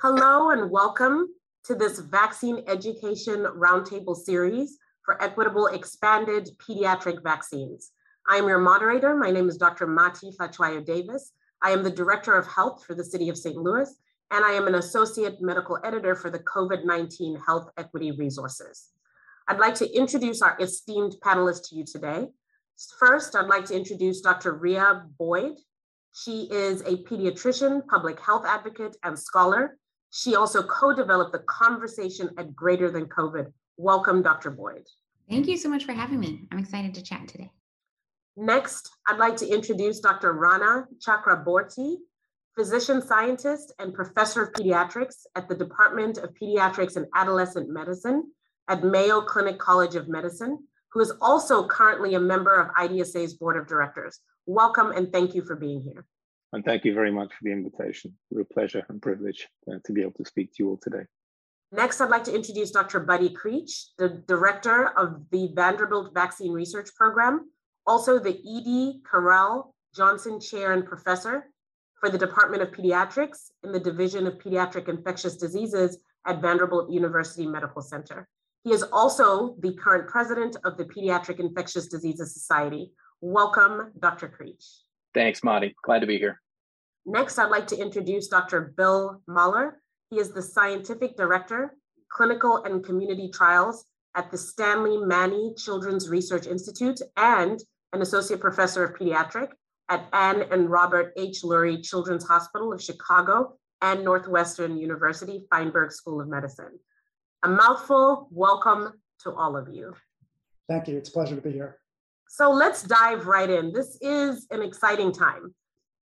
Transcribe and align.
Hello 0.00 0.50
and 0.50 0.70
welcome 0.70 1.26
to 1.64 1.74
this 1.74 1.98
Vaccine 1.98 2.62
Education 2.68 3.40
Roundtable 3.40 4.14
Series 4.14 4.78
for 5.04 5.20
Equitable 5.20 5.66
Expanded 5.66 6.48
Pediatric 6.58 7.20
Vaccines. 7.24 7.90
I 8.28 8.36
am 8.36 8.46
your 8.46 8.60
moderator. 8.60 9.16
My 9.16 9.32
name 9.32 9.48
is 9.48 9.56
Dr. 9.56 9.88
Mati 9.88 10.30
Hlatshwayo 10.38 10.86
Davis. 10.86 11.32
I 11.62 11.72
am 11.72 11.82
the 11.82 11.90
Director 11.90 12.34
of 12.34 12.46
Health 12.46 12.84
for 12.86 12.94
the 12.94 13.02
City 13.02 13.28
of 13.28 13.36
St. 13.36 13.56
Louis, 13.56 13.92
and 14.30 14.44
I 14.44 14.52
am 14.52 14.68
an 14.68 14.76
Associate 14.76 15.34
Medical 15.40 15.80
Editor 15.82 16.14
for 16.14 16.30
the 16.30 16.38
COVID 16.38 16.84
19 16.84 17.40
Health 17.44 17.68
Equity 17.76 18.12
Resources. 18.12 18.90
I'd 19.48 19.58
like 19.58 19.74
to 19.74 19.92
introduce 19.92 20.42
our 20.42 20.56
esteemed 20.60 21.16
panelists 21.24 21.70
to 21.70 21.74
you 21.74 21.84
today. 21.84 22.28
First, 23.00 23.34
I'd 23.34 23.48
like 23.48 23.64
to 23.64 23.74
introduce 23.74 24.20
Dr. 24.20 24.52
Rhea 24.52 25.06
Boyd. 25.18 25.56
She 26.12 26.48
is 26.52 26.82
a 26.82 27.02
pediatrician, 27.02 27.84
public 27.88 28.20
health 28.20 28.46
advocate, 28.46 28.96
and 29.02 29.18
scholar. 29.18 29.76
She 30.10 30.34
also 30.34 30.62
co 30.62 30.94
developed 30.94 31.32
the 31.32 31.40
conversation 31.40 32.30
at 32.38 32.54
Greater 32.54 32.90
Than 32.90 33.06
COVID. 33.06 33.52
Welcome, 33.76 34.22
Dr. 34.22 34.50
Boyd. 34.50 34.86
Thank 35.28 35.46
you 35.46 35.56
so 35.56 35.68
much 35.68 35.84
for 35.84 35.92
having 35.92 36.20
me. 36.20 36.48
I'm 36.50 36.58
excited 36.58 36.94
to 36.94 37.02
chat 37.02 37.28
today. 37.28 37.50
Next, 38.36 38.90
I'd 39.06 39.18
like 39.18 39.36
to 39.38 39.48
introduce 39.48 40.00
Dr. 40.00 40.32
Rana 40.32 40.86
Chakraborty, 41.06 41.96
physician 42.56 43.02
scientist 43.02 43.74
and 43.78 43.92
professor 43.92 44.42
of 44.42 44.52
pediatrics 44.52 45.26
at 45.36 45.48
the 45.48 45.54
Department 45.54 46.18
of 46.18 46.34
Pediatrics 46.34 46.96
and 46.96 47.06
Adolescent 47.14 47.68
Medicine 47.68 48.32
at 48.68 48.84
Mayo 48.84 49.20
Clinic 49.20 49.58
College 49.58 49.96
of 49.96 50.08
Medicine, 50.08 50.58
who 50.92 51.00
is 51.00 51.12
also 51.20 51.66
currently 51.66 52.14
a 52.14 52.20
member 52.20 52.54
of 52.54 52.74
IDSA's 52.74 53.34
board 53.34 53.56
of 53.56 53.66
directors. 53.66 54.20
Welcome 54.46 54.92
and 54.92 55.12
thank 55.12 55.34
you 55.34 55.42
for 55.42 55.56
being 55.56 55.82
here. 55.82 56.06
And 56.52 56.64
thank 56.64 56.84
you 56.84 56.94
very 56.94 57.12
much 57.12 57.28
for 57.28 57.44
the 57.44 57.52
invitation. 57.52 58.14
Real 58.30 58.46
pleasure 58.50 58.84
and 58.88 59.02
privilege 59.02 59.48
uh, 59.70 59.78
to 59.84 59.92
be 59.92 60.00
able 60.00 60.12
to 60.12 60.24
speak 60.24 60.52
to 60.54 60.62
you 60.62 60.70
all 60.70 60.80
today. 60.82 61.04
Next, 61.70 62.00
I'd 62.00 62.08
like 62.08 62.24
to 62.24 62.34
introduce 62.34 62.70
Dr. 62.70 63.00
Buddy 63.00 63.28
Creech, 63.28 63.88
the 63.98 64.22
director 64.26 64.88
of 64.96 65.28
the 65.30 65.50
Vanderbilt 65.54 66.14
Vaccine 66.14 66.52
Research 66.52 66.88
Program, 66.94 67.50
also 67.86 68.18
the 68.18 68.38
Edie 68.38 69.00
Carell 69.10 69.72
Johnson 69.94 70.40
Chair 70.40 70.72
and 70.72 70.86
Professor 70.86 71.44
for 72.00 72.08
the 72.08 72.16
Department 72.16 72.62
of 72.62 72.70
Pediatrics 72.70 73.50
in 73.64 73.72
the 73.72 73.80
Division 73.80 74.26
of 74.26 74.38
Pediatric 74.38 74.88
Infectious 74.88 75.36
Diseases 75.36 75.98
at 76.26 76.40
Vanderbilt 76.40 76.90
University 76.90 77.46
Medical 77.46 77.82
Center. 77.82 78.26
He 78.64 78.72
is 78.72 78.82
also 78.82 79.56
the 79.60 79.74
current 79.74 80.08
president 80.08 80.56
of 80.64 80.78
the 80.78 80.84
Pediatric 80.84 81.40
Infectious 81.40 81.88
Diseases 81.88 82.32
Society. 82.32 82.92
Welcome, 83.20 83.92
Dr. 83.98 84.28
Creech. 84.28 84.64
Thanks, 85.14 85.42
Mati. 85.42 85.74
Glad 85.82 86.00
to 86.00 86.06
be 86.06 86.18
here. 86.18 86.40
Next, 87.06 87.38
I'd 87.38 87.50
like 87.50 87.66
to 87.68 87.76
introduce 87.80 88.28
Dr. 88.28 88.74
Bill 88.76 89.22
Muller. 89.26 89.80
He 90.10 90.18
is 90.18 90.32
the 90.32 90.42
Scientific 90.42 91.16
Director, 91.16 91.74
Clinical 92.10 92.64
and 92.64 92.84
Community 92.84 93.30
Trials 93.32 93.84
at 94.14 94.30
the 94.30 94.38
Stanley 94.38 94.98
Manne 94.98 95.54
Children's 95.56 96.08
Research 96.08 96.46
Institute 96.46 97.00
and 97.16 97.60
an 97.92 98.02
associate 98.02 98.40
professor 98.40 98.84
of 98.84 98.94
pediatric 98.98 99.48
at 99.88 100.06
Ann 100.12 100.42
and 100.50 100.70
Robert 100.70 101.12
H. 101.16 101.42
Lurie 101.42 101.82
Children's 101.82 102.26
Hospital 102.26 102.72
of 102.72 102.82
Chicago 102.82 103.56
and 103.80 104.04
Northwestern 104.04 104.76
University 104.76 105.46
Feinberg 105.50 105.92
School 105.92 106.20
of 106.20 106.28
Medicine. 106.28 106.78
A 107.44 107.48
mouthful, 107.48 108.28
welcome 108.30 108.92
to 109.22 109.32
all 109.32 109.56
of 109.56 109.68
you. 109.68 109.94
Thank 110.68 110.88
you. 110.88 110.98
It's 110.98 111.08
a 111.08 111.12
pleasure 111.12 111.36
to 111.36 111.40
be 111.40 111.52
here. 111.52 111.78
So 112.28 112.50
let's 112.50 112.82
dive 112.82 113.26
right 113.26 113.48
in. 113.48 113.72
This 113.72 113.96
is 114.02 114.46
an 114.50 114.62
exciting 114.62 115.12
time. 115.12 115.54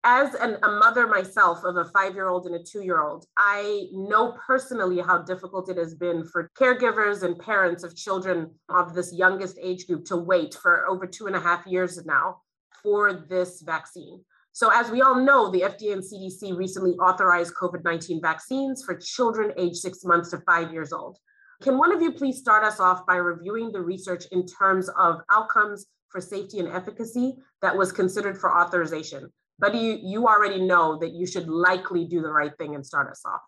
As 0.04 0.34
an, 0.34 0.56
a 0.62 0.68
mother 0.68 1.06
myself 1.06 1.64
of 1.64 1.76
a 1.76 1.84
five 1.86 2.14
year 2.14 2.28
old 2.28 2.46
and 2.46 2.54
a 2.54 2.62
two 2.62 2.82
year 2.82 3.00
old, 3.00 3.26
I 3.36 3.86
know 3.92 4.36
personally 4.46 5.00
how 5.00 5.22
difficult 5.22 5.68
it 5.68 5.76
has 5.76 5.94
been 5.94 6.24
for 6.24 6.50
caregivers 6.58 7.24
and 7.24 7.38
parents 7.38 7.82
of 7.82 7.96
children 7.96 8.50
of 8.68 8.94
this 8.94 9.12
youngest 9.12 9.58
age 9.60 9.86
group 9.86 10.04
to 10.06 10.16
wait 10.16 10.54
for 10.54 10.86
over 10.88 11.06
two 11.06 11.26
and 11.26 11.36
a 11.36 11.40
half 11.40 11.66
years 11.66 12.04
now 12.06 12.38
for 12.82 13.12
this 13.28 13.62
vaccine. 13.62 14.24
So, 14.52 14.70
as 14.72 14.90
we 14.90 15.02
all 15.02 15.16
know, 15.16 15.50
the 15.50 15.62
FDA 15.62 15.92
and 15.92 16.02
CDC 16.02 16.56
recently 16.56 16.92
authorized 16.92 17.54
COVID 17.54 17.84
19 17.84 18.20
vaccines 18.20 18.84
for 18.84 18.96
children 18.96 19.52
aged 19.56 19.76
six 19.76 20.04
months 20.04 20.30
to 20.30 20.38
five 20.46 20.72
years 20.72 20.92
old. 20.92 21.18
Can 21.62 21.78
one 21.78 21.92
of 21.92 22.02
you 22.02 22.12
please 22.12 22.38
start 22.38 22.64
us 22.64 22.80
off 22.80 23.06
by 23.06 23.16
reviewing 23.16 23.70
the 23.70 23.80
research 23.80 24.24
in 24.32 24.46
terms 24.46 24.88
of 24.98 25.20
outcomes 25.30 25.86
for 26.12 26.20
safety 26.20 26.58
and 26.58 26.68
efficacy 26.68 27.34
that 27.62 27.76
was 27.76 27.90
considered 27.90 28.38
for 28.38 28.56
authorization? 28.56 29.32
but 29.62 29.74
you 29.74 29.98
you 30.02 30.26
already 30.26 30.60
know 30.60 30.98
that 30.98 31.12
you 31.12 31.26
should 31.26 31.48
likely 31.48 32.04
do 32.04 32.20
the 32.20 32.30
right 32.30 32.52
thing 32.58 32.74
and 32.74 32.84
start 32.84 33.10
us 33.10 33.22
off. 33.24 33.40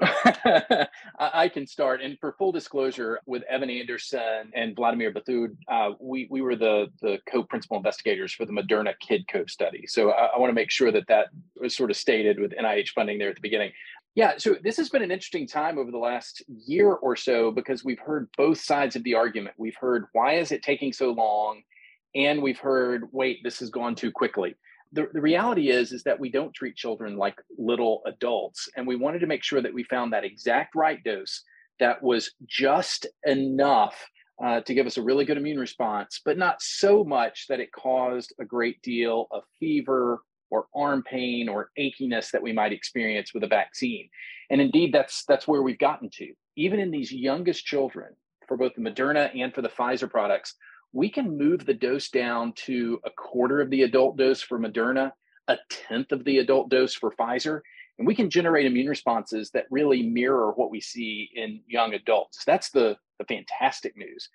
I 1.18 1.48
can 1.48 1.66
start. 1.66 2.02
And 2.02 2.18
for 2.18 2.34
full 2.38 2.52
disclosure, 2.52 3.20
with 3.24 3.42
Evan 3.44 3.70
Anderson 3.70 4.50
and 4.54 4.74
Vladimir 4.74 5.12
Berthaud, 5.12 5.56
uh, 5.68 5.90
we, 6.00 6.26
we 6.30 6.40
were 6.40 6.56
the, 6.56 6.88
the 7.00 7.18
co 7.30 7.44
principal 7.44 7.76
investigators 7.76 8.32
for 8.32 8.44
the 8.44 8.52
Moderna 8.52 8.94
KidCOVE 9.02 9.48
study. 9.48 9.86
So 9.86 10.10
I, 10.10 10.26
I 10.34 10.38
want 10.38 10.50
to 10.50 10.54
make 10.54 10.70
sure 10.70 10.90
that 10.90 11.06
that 11.08 11.28
was 11.56 11.76
sort 11.76 11.90
of 11.90 11.96
stated 11.96 12.40
with 12.40 12.52
NIH 12.52 12.88
funding 12.90 13.18
there 13.18 13.28
at 13.28 13.36
the 13.36 13.42
beginning. 13.42 13.70
Yeah, 14.14 14.34
so 14.38 14.56
this 14.62 14.76
has 14.76 14.88
been 14.88 15.02
an 15.02 15.10
interesting 15.10 15.46
time 15.46 15.78
over 15.78 15.90
the 15.90 15.98
last 15.98 16.42
year 16.48 16.92
or 16.92 17.14
so 17.14 17.50
because 17.50 17.84
we've 17.84 18.00
heard 18.00 18.28
both 18.36 18.58
sides 18.58 18.96
of 18.96 19.04
the 19.04 19.14
argument. 19.14 19.54
We've 19.56 19.76
heard, 19.76 20.06
why 20.12 20.34
is 20.34 20.52
it 20.52 20.62
taking 20.62 20.92
so 20.92 21.12
long? 21.12 21.62
And 22.14 22.42
we've 22.42 22.58
heard, 22.58 23.04
wait, 23.12 23.40
this 23.42 23.60
has 23.60 23.70
gone 23.70 23.94
too 23.94 24.10
quickly. 24.10 24.54
The, 24.92 25.08
the 25.12 25.20
reality 25.20 25.70
is 25.70 25.92
is 25.92 26.02
that 26.02 26.20
we 26.20 26.30
don't 26.30 26.54
treat 26.54 26.76
children 26.76 27.16
like 27.16 27.36
little 27.58 28.02
adults 28.06 28.68
and 28.76 28.86
we 28.86 28.96
wanted 28.96 29.20
to 29.20 29.26
make 29.26 29.42
sure 29.42 29.62
that 29.62 29.72
we 29.72 29.84
found 29.84 30.12
that 30.12 30.24
exact 30.24 30.74
right 30.74 31.02
dose 31.02 31.42
that 31.80 32.02
was 32.02 32.32
just 32.46 33.06
enough 33.24 34.06
uh, 34.44 34.60
to 34.60 34.74
give 34.74 34.86
us 34.86 34.98
a 34.98 35.02
really 35.02 35.24
good 35.24 35.38
immune 35.38 35.58
response 35.58 36.20
but 36.26 36.36
not 36.36 36.60
so 36.60 37.04
much 37.04 37.46
that 37.48 37.58
it 37.58 37.72
caused 37.72 38.34
a 38.38 38.44
great 38.44 38.82
deal 38.82 39.28
of 39.30 39.44
fever 39.58 40.20
or 40.52 40.66
arm 40.76 41.02
pain 41.02 41.48
or 41.48 41.70
achiness 41.78 42.30
that 42.30 42.42
we 42.42 42.52
might 42.52 42.72
experience 42.72 43.32
with 43.32 43.42
a 43.42 43.48
vaccine. 43.48 44.08
And 44.50 44.60
indeed 44.60 44.92
that's 44.92 45.24
that's 45.24 45.48
where 45.48 45.62
we've 45.62 45.78
gotten 45.78 46.10
to. 46.18 46.32
Even 46.56 46.78
in 46.78 46.90
these 46.90 47.10
youngest 47.10 47.64
children 47.64 48.14
for 48.46 48.58
both 48.58 48.74
the 48.74 48.82
moderna 48.82 49.30
and 49.34 49.54
for 49.54 49.62
the 49.62 49.70
pfizer 49.70 50.08
products 50.08 50.54
we 50.92 51.08
can 51.08 51.36
move 51.36 51.64
the 51.64 51.74
dose 51.74 52.08
down 52.08 52.52
to 52.52 53.00
a 53.04 53.10
quarter 53.10 53.60
of 53.60 53.70
the 53.70 53.82
adult 53.82 54.16
dose 54.16 54.42
for 54.42 54.58
Moderna, 54.58 55.12
a 55.48 55.56
tenth 55.70 56.12
of 56.12 56.24
the 56.24 56.38
adult 56.38 56.68
dose 56.70 56.94
for 56.94 57.10
Pfizer, 57.12 57.60
and 57.98 58.06
we 58.06 58.14
can 58.14 58.30
generate 58.30 58.66
immune 58.66 58.88
responses 58.88 59.50
that 59.50 59.66
really 59.70 60.02
mirror 60.02 60.52
what 60.52 60.70
we 60.70 60.80
see 60.80 61.30
in 61.34 61.60
young 61.66 61.94
adults. 61.94 62.44
That's 62.44 62.70
the, 62.70 62.96
the 63.18 63.24
fantastic 63.24 63.96
news. 63.96 64.28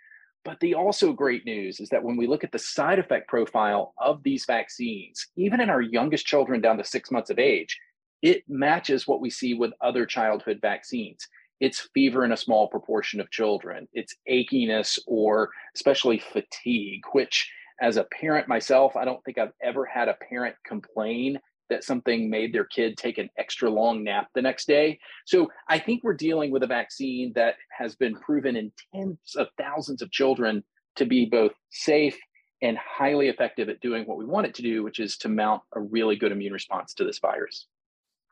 But 0.46 0.60
the 0.60 0.76
also 0.76 1.12
great 1.12 1.46
news 1.46 1.80
is 1.80 1.90
that 1.90 2.04
when 2.04 2.16
we 2.16 2.28
look 2.28 2.44
at 2.44 2.52
the 2.52 2.60
side 2.60 3.00
effect 3.00 3.28
profile 3.28 3.94
of 3.98 4.24
these 4.24 4.46
vaccines, 4.46 5.28
even 5.36 5.60
in 5.60 5.70
our 5.70 5.82
youngest 5.82 6.26
children 6.26 6.62
down 6.62 6.78
to 6.78 6.84
six 6.84 7.12
months 7.12 7.30
of 7.30 7.40
age, 7.40 7.78
it 8.22 8.44
matches 8.48 9.08
what 9.08 9.22
we 9.22 9.30
see 9.30 9.54
with 9.54 9.74
other 9.82 10.06
childhood 10.06 10.60
vaccines 10.62 11.28
it's 11.60 11.90
fever 11.94 12.24
in 12.24 12.32
a 12.32 12.38
small 12.38 12.68
proportion 12.68 13.20
of 13.20 13.32
children, 13.32 13.88
it's 13.94 14.16
achiness 14.30 15.00
or 15.08 15.50
especially 15.76 16.20
fatigue, 16.20 17.02
which 17.12 17.52
as 17.82 17.98
a 17.98 18.06
parent 18.06 18.48
myself, 18.48 18.96
I 18.96 19.06
don't 19.06 19.24
think 19.24 19.38
I've 19.38 19.54
ever 19.62 19.86
had 19.86 20.08
a 20.08 20.18
parent 20.30 20.56
complain 20.66 21.40
that 21.70 21.84
something 21.84 22.30
made 22.30 22.54
their 22.54 22.66
kid 22.66 22.98
take 22.98 23.18
an 23.18 23.30
extra 23.38 23.70
long 23.70 24.04
nap 24.04 24.30
the 24.34 24.42
next 24.42 24.68
day. 24.68 25.00
So 25.26 25.50
I 25.68 25.80
think 25.80 26.04
we're 26.04 26.14
dealing 26.14 26.50
with 26.50 26.64
a 26.64 26.68
vaccine 26.68 27.34
that 27.36 27.56
has 27.78 27.96
been 27.96 28.16
proven 28.16 28.56
in 28.56 28.72
tens 28.94 29.36
of 29.36 29.48
thousands 29.58 30.02
of 30.02 30.12
children 30.12 30.64
to 30.96 31.06
be 31.06 31.26
both 31.26 31.52
safe 31.70 32.18
and 32.62 32.78
highly 32.78 33.28
effective 33.28 33.70
at 33.70 33.82
doing 33.82 34.06
what 34.06 34.18
we 34.18 34.26
want 34.26 34.48
it 34.48 34.56
to 34.56 34.62
do, 34.62 34.84
which 34.84 35.00
is 35.00 35.18
to 35.18 35.30
mount 35.30 35.62
a 35.76 35.80
really 35.80 36.16
good 36.16 36.32
immune 36.32 36.54
response 36.54 36.94
to 36.96 37.04
this 37.04 37.20
virus. 37.20 37.68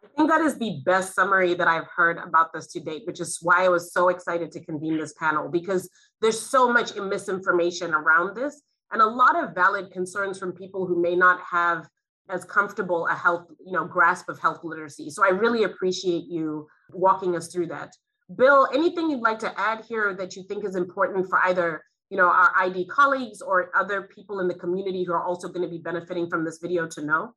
I 0.05 0.17
think 0.17 0.29
that 0.29 0.41
is 0.41 0.57
the 0.57 0.81
best 0.85 1.13
summary 1.13 1.53
that 1.55 1.67
I've 1.67 1.87
heard 1.93 2.17
about 2.17 2.53
this 2.53 2.67
to 2.67 2.79
date, 2.79 3.03
which 3.05 3.19
is 3.19 3.39
why 3.41 3.65
I 3.65 3.69
was 3.69 3.91
so 3.91 4.09
excited 4.09 4.51
to 4.51 4.63
convene 4.63 4.97
this 4.97 5.13
panel 5.13 5.49
because 5.49 5.89
there's 6.21 6.39
so 6.39 6.71
much 6.71 6.95
misinformation 6.95 7.93
around 7.93 8.35
this 8.35 8.61
and 8.91 9.01
a 9.01 9.05
lot 9.05 9.35
of 9.35 9.55
valid 9.55 9.91
concerns 9.91 10.39
from 10.39 10.51
people 10.53 10.85
who 10.85 11.01
may 11.01 11.15
not 11.15 11.41
have 11.41 11.87
as 12.29 12.43
comfortable 12.45 13.07
a 13.07 13.13
health, 13.13 13.47
you 13.65 13.71
know, 13.71 13.85
grasp 13.85 14.29
of 14.29 14.39
health 14.39 14.59
literacy. 14.63 15.09
So 15.09 15.23
I 15.23 15.29
really 15.29 15.63
appreciate 15.63 16.25
you 16.27 16.67
walking 16.91 17.35
us 17.35 17.51
through 17.51 17.67
that. 17.67 17.91
Bill, 18.35 18.67
anything 18.73 19.09
you'd 19.09 19.21
like 19.21 19.39
to 19.39 19.59
add 19.59 19.85
here 19.85 20.15
that 20.15 20.35
you 20.35 20.43
think 20.43 20.65
is 20.65 20.75
important 20.75 21.29
for 21.29 21.39
either, 21.43 21.83
you 22.09 22.17
know, 22.17 22.27
our 22.27 22.51
ID 22.57 22.87
colleagues 22.87 23.41
or 23.41 23.69
other 23.75 24.03
people 24.03 24.39
in 24.39 24.47
the 24.47 24.55
community 24.55 25.03
who 25.03 25.13
are 25.13 25.23
also 25.23 25.47
going 25.47 25.61
to 25.61 25.69
be 25.69 25.77
benefiting 25.77 26.29
from 26.29 26.43
this 26.43 26.59
video 26.59 26.87
to 26.87 27.05
know? 27.05 27.33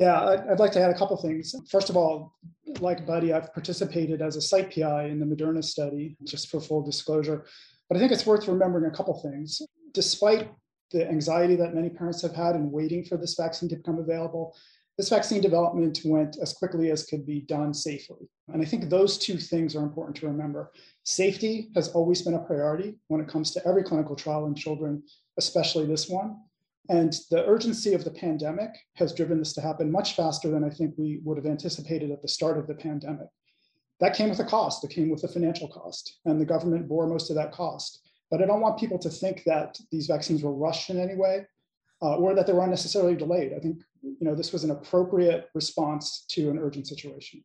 Yeah, 0.00 0.38
I'd 0.50 0.58
like 0.58 0.72
to 0.72 0.80
add 0.80 0.90
a 0.90 0.98
couple 0.98 1.18
things. 1.18 1.54
First 1.70 1.90
of 1.90 1.96
all, 1.96 2.34
like 2.80 3.06
Buddy, 3.06 3.34
I've 3.34 3.52
participated 3.52 4.22
as 4.22 4.34
a 4.34 4.40
site 4.40 4.74
PI 4.74 5.04
in 5.04 5.20
the 5.20 5.26
Moderna 5.26 5.62
study, 5.62 6.16
just 6.24 6.48
for 6.48 6.58
full 6.58 6.82
disclosure. 6.82 7.44
But 7.86 7.98
I 7.98 8.00
think 8.00 8.10
it's 8.10 8.24
worth 8.24 8.48
remembering 8.48 8.90
a 8.90 8.96
couple 8.96 9.20
things. 9.20 9.60
Despite 9.92 10.50
the 10.90 11.06
anxiety 11.06 11.54
that 11.56 11.74
many 11.74 11.90
parents 11.90 12.22
have 12.22 12.34
had 12.34 12.56
in 12.56 12.70
waiting 12.70 13.04
for 13.04 13.18
this 13.18 13.34
vaccine 13.34 13.68
to 13.68 13.76
become 13.76 13.98
available, 13.98 14.56
this 14.96 15.10
vaccine 15.10 15.42
development 15.42 16.00
went 16.06 16.38
as 16.40 16.54
quickly 16.54 16.90
as 16.90 17.04
could 17.04 17.26
be 17.26 17.42
done 17.42 17.74
safely. 17.74 18.30
And 18.48 18.62
I 18.62 18.64
think 18.64 18.88
those 18.88 19.18
two 19.18 19.36
things 19.36 19.76
are 19.76 19.82
important 19.82 20.16
to 20.16 20.26
remember. 20.26 20.72
Safety 21.04 21.68
has 21.74 21.88
always 21.88 22.22
been 22.22 22.34
a 22.34 22.38
priority 22.38 22.94
when 23.08 23.20
it 23.20 23.28
comes 23.28 23.50
to 23.50 23.68
every 23.68 23.82
clinical 23.82 24.16
trial 24.16 24.46
in 24.46 24.54
children, 24.54 25.02
especially 25.36 25.84
this 25.84 26.08
one. 26.08 26.38
And 26.90 27.14
the 27.30 27.46
urgency 27.46 27.94
of 27.94 28.02
the 28.02 28.10
pandemic 28.10 28.70
has 28.96 29.14
driven 29.14 29.38
this 29.38 29.52
to 29.52 29.60
happen 29.60 29.92
much 29.92 30.16
faster 30.16 30.50
than 30.50 30.64
I 30.64 30.70
think 30.70 30.94
we 30.98 31.20
would 31.24 31.36
have 31.36 31.46
anticipated 31.46 32.10
at 32.10 32.20
the 32.20 32.26
start 32.26 32.58
of 32.58 32.66
the 32.66 32.74
pandemic. 32.74 33.28
That 34.00 34.16
came 34.16 34.28
with 34.28 34.40
a 34.40 34.44
cost, 34.44 34.82
it 34.82 34.90
came 34.90 35.08
with 35.08 35.22
a 35.22 35.28
financial 35.28 35.68
cost, 35.68 36.18
and 36.24 36.40
the 36.40 36.44
government 36.44 36.88
bore 36.88 37.06
most 37.06 37.30
of 37.30 37.36
that 37.36 37.52
cost. 37.52 38.00
But 38.28 38.42
I 38.42 38.46
don't 38.46 38.60
want 38.60 38.80
people 38.80 38.98
to 38.98 39.08
think 39.08 39.44
that 39.44 39.78
these 39.92 40.08
vaccines 40.08 40.42
were 40.42 40.52
rushed 40.52 40.90
in 40.90 40.98
any 40.98 41.14
way 41.14 41.46
uh, 42.02 42.16
or 42.16 42.34
that 42.34 42.48
they 42.48 42.52
were 42.52 42.64
unnecessarily 42.64 43.14
delayed. 43.14 43.52
I 43.52 43.60
think 43.60 43.78
you 44.02 44.16
know 44.22 44.34
this 44.34 44.52
was 44.52 44.64
an 44.64 44.72
appropriate 44.72 45.48
response 45.54 46.24
to 46.30 46.50
an 46.50 46.58
urgent 46.58 46.88
situation. 46.88 47.44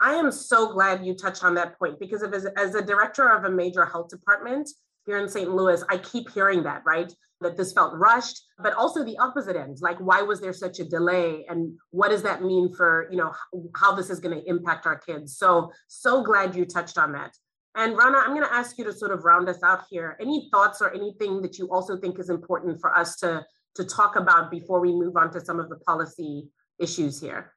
I 0.00 0.14
am 0.14 0.32
so 0.32 0.72
glad 0.72 1.06
you 1.06 1.14
touched 1.14 1.44
on 1.44 1.54
that 1.54 1.78
point 1.78 2.00
because 2.00 2.24
as, 2.24 2.46
as 2.56 2.74
a 2.74 2.82
director 2.82 3.28
of 3.28 3.44
a 3.44 3.50
major 3.50 3.84
health 3.84 4.08
department 4.08 4.68
here 5.06 5.18
in 5.18 5.28
St. 5.28 5.50
Louis, 5.50 5.82
I 5.88 5.98
keep 5.98 6.30
hearing 6.30 6.62
that, 6.64 6.82
right? 6.84 7.12
That 7.40 7.56
this 7.56 7.72
felt 7.72 7.94
rushed, 7.94 8.42
but 8.58 8.74
also 8.74 9.04
the 9.04 9.16
opposite 9.18 9.56
end. 9.56 9.78
Like, 9.80 9.98
why 9.98 10.22
was 10.22 10.40
there 10.40 10.52
such 10.52 10.78
a 10.78 10.84
delay? 10.84 11.46
And 11.48 11.78
what 11.90 12.10
does 12.10 12.22
that 12.22 12.42
mean 12.42 12.72
for, 12.74 13.08
you 13.10 13.16
know, 13.16 13.32
how 13.76 13.94
this 13.94 14.10
is 14.10 14.20
going 14.20 14.38
to 14.38 14.48
impact 14.48 14.86
our 14.86 14.98
kids? 14.98 15.38
So, 15.38 15.72
so 15.88 16.22
glad 16.22 16.54
you 16.54 16.66
touched 16.66 16.98
on 16.98 17.12
that. 17.12 17.34
And 17.76 17.96
Rana, 17.96 18.18
I'm 18.18 18.34
going 18.34 18.46
to 18.46 18.52
ask 18.52 18.76
you 18.78 18.84
to 18.84 18.92
sort 18.92 19.12
of 19.12 19.24
round 19.24 19.48
us 19.48 19.62
out 19.62 19.84
here. 19.88 20.18
Any 20.20 20.48
thoughts 20.50 20.82
or 20.82 20.92
anything 20.92 21.40
that 21.42 21.58
you 21.58 21.70
also 21.70 21.96
think 21.98 22.18
is 22.18 22.28
important 22.28 22.80
for 22.80 22.94
us 22.96 23.16
to 23.16 23.46
to 23.76 23.84
talk 23.84 24.16
about 24.16 24.50
before 24.50 24.80
we 24.80 24.92
move 24.92 25.16
on 25.16 25.30
to 25.32 25.40
some 25.40 25.60
of 25.60 25.68
the 25.68 25.76
policy 25.76 26.48
issues 26.78 27.20
here? 27.20 27.52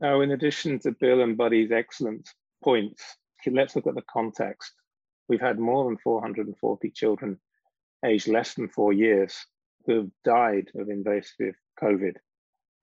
Now, 0.00 0.20
in 0.20 0.32
addition 0.32 0.78
to 0.80 0.92
Bill 0.92 1.22
and 1.22 1.36
Buddy's 1.36 1.70
excellent 1.70 2.28
points, 2.62 3.02
let's 3.46 3.76
look 3.76 3.86
at 3.86 3.94
the 3.94 4.02
context. 4.10 4.72
We've 5.28 5.40
had 5.40 5.58
more 5.58 5.84
than 5.84 5.98
440 5.98 6.90
children 6.90 7.38
aged 8.04 8.28
less 8.28 8.54
than 8.54 8.68
four 8.68 8.92
years 8.92 9.46
who 9.86 9.96
have 9.96 10.10
died 10.24 10.70
of 10.74 10.88
invasive 10.88 11.54
COVID 11.82 12.16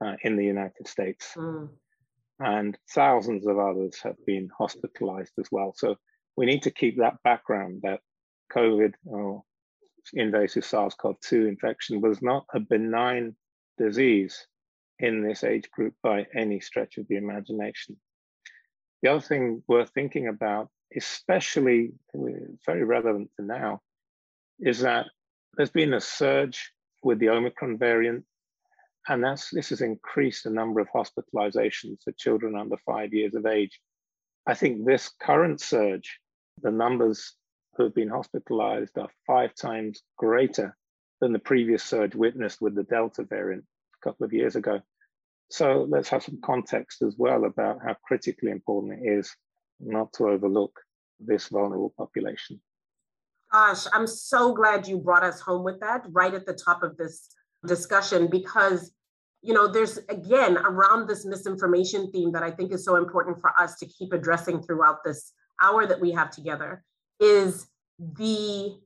uh, 0.04 0.16
in 0.24 0.36
the 0.36 0.46
United 0.46 0.88
States. 0.88 1.34
Mm. 1.36 1.70
And 2.40 2.78
thousands 2.92 3.46
of 3.48 3.60
others 3.60 4.00
have 4.04 4.16
been 4.26 4.50
hospitalized 4.58 5.34
as 5.40 5.48
well. 5.52 5.74
So 5.76 5.96
we 6.38 6.46
need 6.46 6.64
to 6.64 6.72
keep 6.72 6.98
that 6.98 7.22
background 7.24 7.82
that 7.84 8.00
COVID 8.54 8.94
or 9.06 9.44
invasive 10.14 10.66
SARS-CoV-2 10.66 11.48
infection 11.48 12.02
was 12.02 12.22
not 12.22 12.46
a 12.54 12.60
benign 12.60 13.36
disease 13.78 14.48
in 15.00 15.22
this 15.22 15.44
age 15.44 15.70
group 15.72 15.94
by 16.02 16.26
any 16.36 16.60
stretch 16.60 16.98
of 16.98 17.08
the 17.08 17.18
imagination. 17.18 17.98
The 19.02 19.12
other 19.12 19.22
thing 19.22 19.64
worth 19.68 19.92
thinking 19.92 20.28
about, 20.28 20.70
especially 20.96 21.92
very 22.66 22.84
relevant 22.84 23.30
to 23.38 23.46
now, 23.46 23.82
is 24.60 24.80
that 24.82 25.06
there's 25.56 25.70
been 25.70 25.94
a 25.94 26.02
surge 26.02 26.72
with 27.04 27.20
the 27.20 27.30
Omicron 27.30 27.78
variant, 27.78 28.26
and 29.08 29.24
that's 29.24 29.50
this 29.50 29.70
has 29.70 29.82
increased 29.82 30.44
the 30.44 30.50
number 30.50 30.80
of 30.80 30.88
hospitalizations 30.90 32.04
for 32.04 32.12
children 32.18 32.56
under 32.56 32.78
five 32.86 33.14
years 33.14 33.36
of 33.36 33.46
age. 33.46 33.80
I 34.46 34.54
think 34.54 34.86
this 34.86 35.12
current 35.22 35.62
surge, 35.62 36.20
the 36.62 36.72
numbers 36.72 37.36
who 37.76 37.84
have 37.84 37.96
been 37.96 38.10
hospitalized 38.10 38.98
are 38.98 39.10
five 39.26 39.56
times 39.56 40.02
greater 40.18 40.76
than 41.22 41.34
the 41.34 41.40
previous 41.40 41.84
surge 41.84 42.16
witnessed 42.16 42.62
with 42.62 42.76
the 42.76 42.84
Delta 42.84 43.24
variant 43.24 43.66
a 44.02 44.10
couple 44.10 44.26
of 44.26 44.34
years 44.34 44.56
ago. 44.56 44.82
So 45.52 45.88
let's 45.90 46.10
have 46.10 46.24
some 46.24 46.40
context 46.44 47.02
as 47.02 47.16
well 47.18 47.46
about 47.46 47.80
how 47.84 47.96
critically 48.04 48.52
important 48.52 49.00
it 49.02 49.08
is 49.08 49.36
not 49.80 50.14
to 50.14 50.30
overlook 50.30 50.80
this 51.20 51.48
vulnerable 51.48 51.94
population. 51.98 52.60
Gosh, 53.52 53.86
I'm 53.94 54.06
so 54.08 54.54
glad 54.54 54.88
you 54.88 54.98
brought 54.98 55.24
us 55.24 55.42
home 55.42 55.64
with 55.64 55.80
that 55.80 56.04
right 56.10 56.34
at 56.34 56.46
the 56.46 56.54
top 56.54 56.84
of 56.84 56.98
this 56.98 57.30
discussion 57.66 58.28
because 58.28 58.92
you 59.42 59.54
know 59.54 59.68
there's 59.68 59.98
again 60.10 60.58
around 60.58 61.08
this 61.08 61.26
misinformation 61.26 62.12
theme 62.12 62.32
that 62.32 62.44
I 62.44 62.52
think 62.52 62.72
is 62.72 62.86
so 62.86 62.96
important 62.96 63.40
for 63.42 63.52
us 63.60 63.76
to 63.80 63.86
keep 63.86 64.14
addressing 64.14 64.62
throughout 64.62 65.04
this 65.04 65.34
hour 65.62 65.86
that 65.88 66.00
we 66.00 66.12
have 66.12 66.30
together 66.30 66.84
is 67.20 67.68
the 67.98 68.78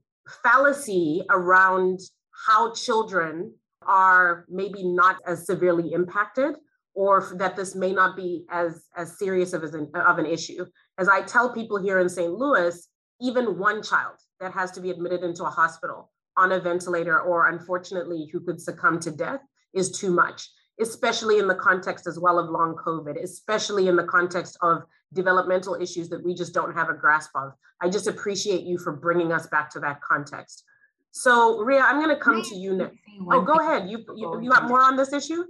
fallacy 0.44 1.24
around 1.30 2.00
how 2.48 2.74
children 2.74 3.54
are 3.86 4.46
maybe 4.50 4.84
not 4.84 5.18
as 5.28 5.46
severely 5.46 5.92
impacted 5.92 6.56
or 6.96 7.34
that 7.36 7.56
this 7.56 7.76
may 7.76 7.92
not 7.92 8.16
be 8.16 8.46
as 8.50 8.86
as 8.96 9.18
serious 9.18 9.54
of, 9.54 9.64
as 9.64 9.74
an, 9.74 9.92
of 9.94 10.20
an 10.20 10.26
issue 10.26 10.66
as 10.98 11.08
i 11.10 11.22
tell 11.22 11.54
people 11.54 11.82
here 11.82 12.00
in 12.00 12.10
st 12.10 12.32
louis 12.32 12.88
even 13.22 13.58
one 13.58 13.82
child 13.82 14.16
that 14.40 14.52
has 14.54 14.72
to 14.72 14.82
be 14.82 14.90
admitted 14.90 15.24
into 15.24 15.44
a 15.44 15.50
hospital 15.50 16.12
on 16.38 16.52
a 16.52 16.60
ventilator 16.60 17.20
or 17.22 17.50
unfortunately 17.50 18.30
who 18.32 18.40
could 18.40 18.60
succumb 18.60 19.00
to 19.00 19.12
death 19.12 19.42
is 19.74 19.92
too 19.92 20.12
much 20.12 20.50
especially 20.80 21.38
in 21.38 21.48
the 21.48 21.56
context 21.56 22.08
as 22.08 22.20
well 22.20 22.40
of 22.40 22.50
long 22.50 22.76
covid 22.76 23.22
especially 23.22 23.88
in 23.88 23.96
the 23.96 24.04
context 24.04 24.58
of 24.62 24.84
developmental 25.14 25.76
issues 25.76 26.10
that 26.10 26.24
we 26.24 26.34
just 26.34 26.54
don't 26.54 26.74
have 26.74 26.90
a 26.90 26.94
grasp 26.94 27.32
of. 27.36 27.54
I 27.82 27.90
just 27.90 28.08
appreciate 28.08 28.64
you 28.64 28.78
for 28.78 28.94
bringing 28.94 29.32
us 29.32 29.48
back 29.48 29.70
to 29.72 29.80
that 29.82 30.02
context. 30.02 30.64
So, 31.12 31.60
Rhea, 31.60 31.82
I'm 31.82 32.02
going 32.02 32.16
to 32.16 32.22
come 32.22 32.42
to 32.42 32.56
you 32.56 32.74
next. 32.76 32.98
Oh, 33.30 33.42
go 33.42 33.54
ahead. 33.54 33.90
You, 33.90 34.04
you 34.16 34.42
you 34.42 34.50
got 34.50 34.68
more 34.68 34.82
on 34.82 34.96
this 34.96 35.14
issue? 35.14 35.46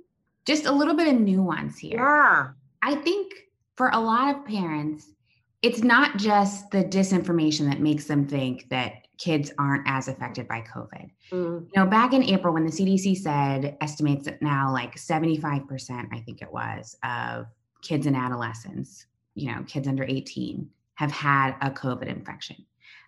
Just 0.45 0.65
a 0.65 0.71
little 0.71 0.93
bit 0.93 1.07
of 1.07 1.19
nuance 1.19 1.77
here. 1.77 1.99
Yeah. 1.99 2.49
I 2.81 2.95
think 2.95 3.31
for 3.77 3.89
a 3.89 3.99
lot 3.99 4.35
of 4.35 4.45
parents, 4.45 5.09
it's 5.63 5.81
not 5.81 6.17
just 6.17 6.69
the 6.71 6.83
disinformation 6.83 7.69
that 7.69 7.79
makes 7.79 8.05
them 8.05 8.27
think 8.27 8.69
that 8.69 9.07
kids 9.17 9.51
aren't 9.57 9.87
as 9.87 10.07
affected 10.07 10.47
by 10.47 10.61
COVID. 10.61 11.09
Mm. 11.31 11.61
You 11.61 11.71
know, 11.75 11.85
back 11.85 12.13
in 12.13 12.21
April 12.23 12.53
when 12.53 12.65
the 12.65 12.71
CDC 12.71 13.17
said 13.17 13.77
estimates 13.81 14.25
that 14.25 14.41
now 14.41 14.71
like 14.71 14.95
75%, 14.95 16.07
I 16.11 16.19
think 16.19 16.41
it 16.41 16.51
was, 16.51 16.97
of 17.03 17.47
kids 17.81 18.05
and 18.05 18.15
adolescents 18.15 19.07
you 19.35 19.51
know, 19.51 19.63
kids 19.63 19.87
under 19.87 20.03
18 20.03 20.69
have 20.95 21.11
had 21.11 21.55
a 21.61 21.71
COVID 21.71 22.07
infection. 22.07 22.57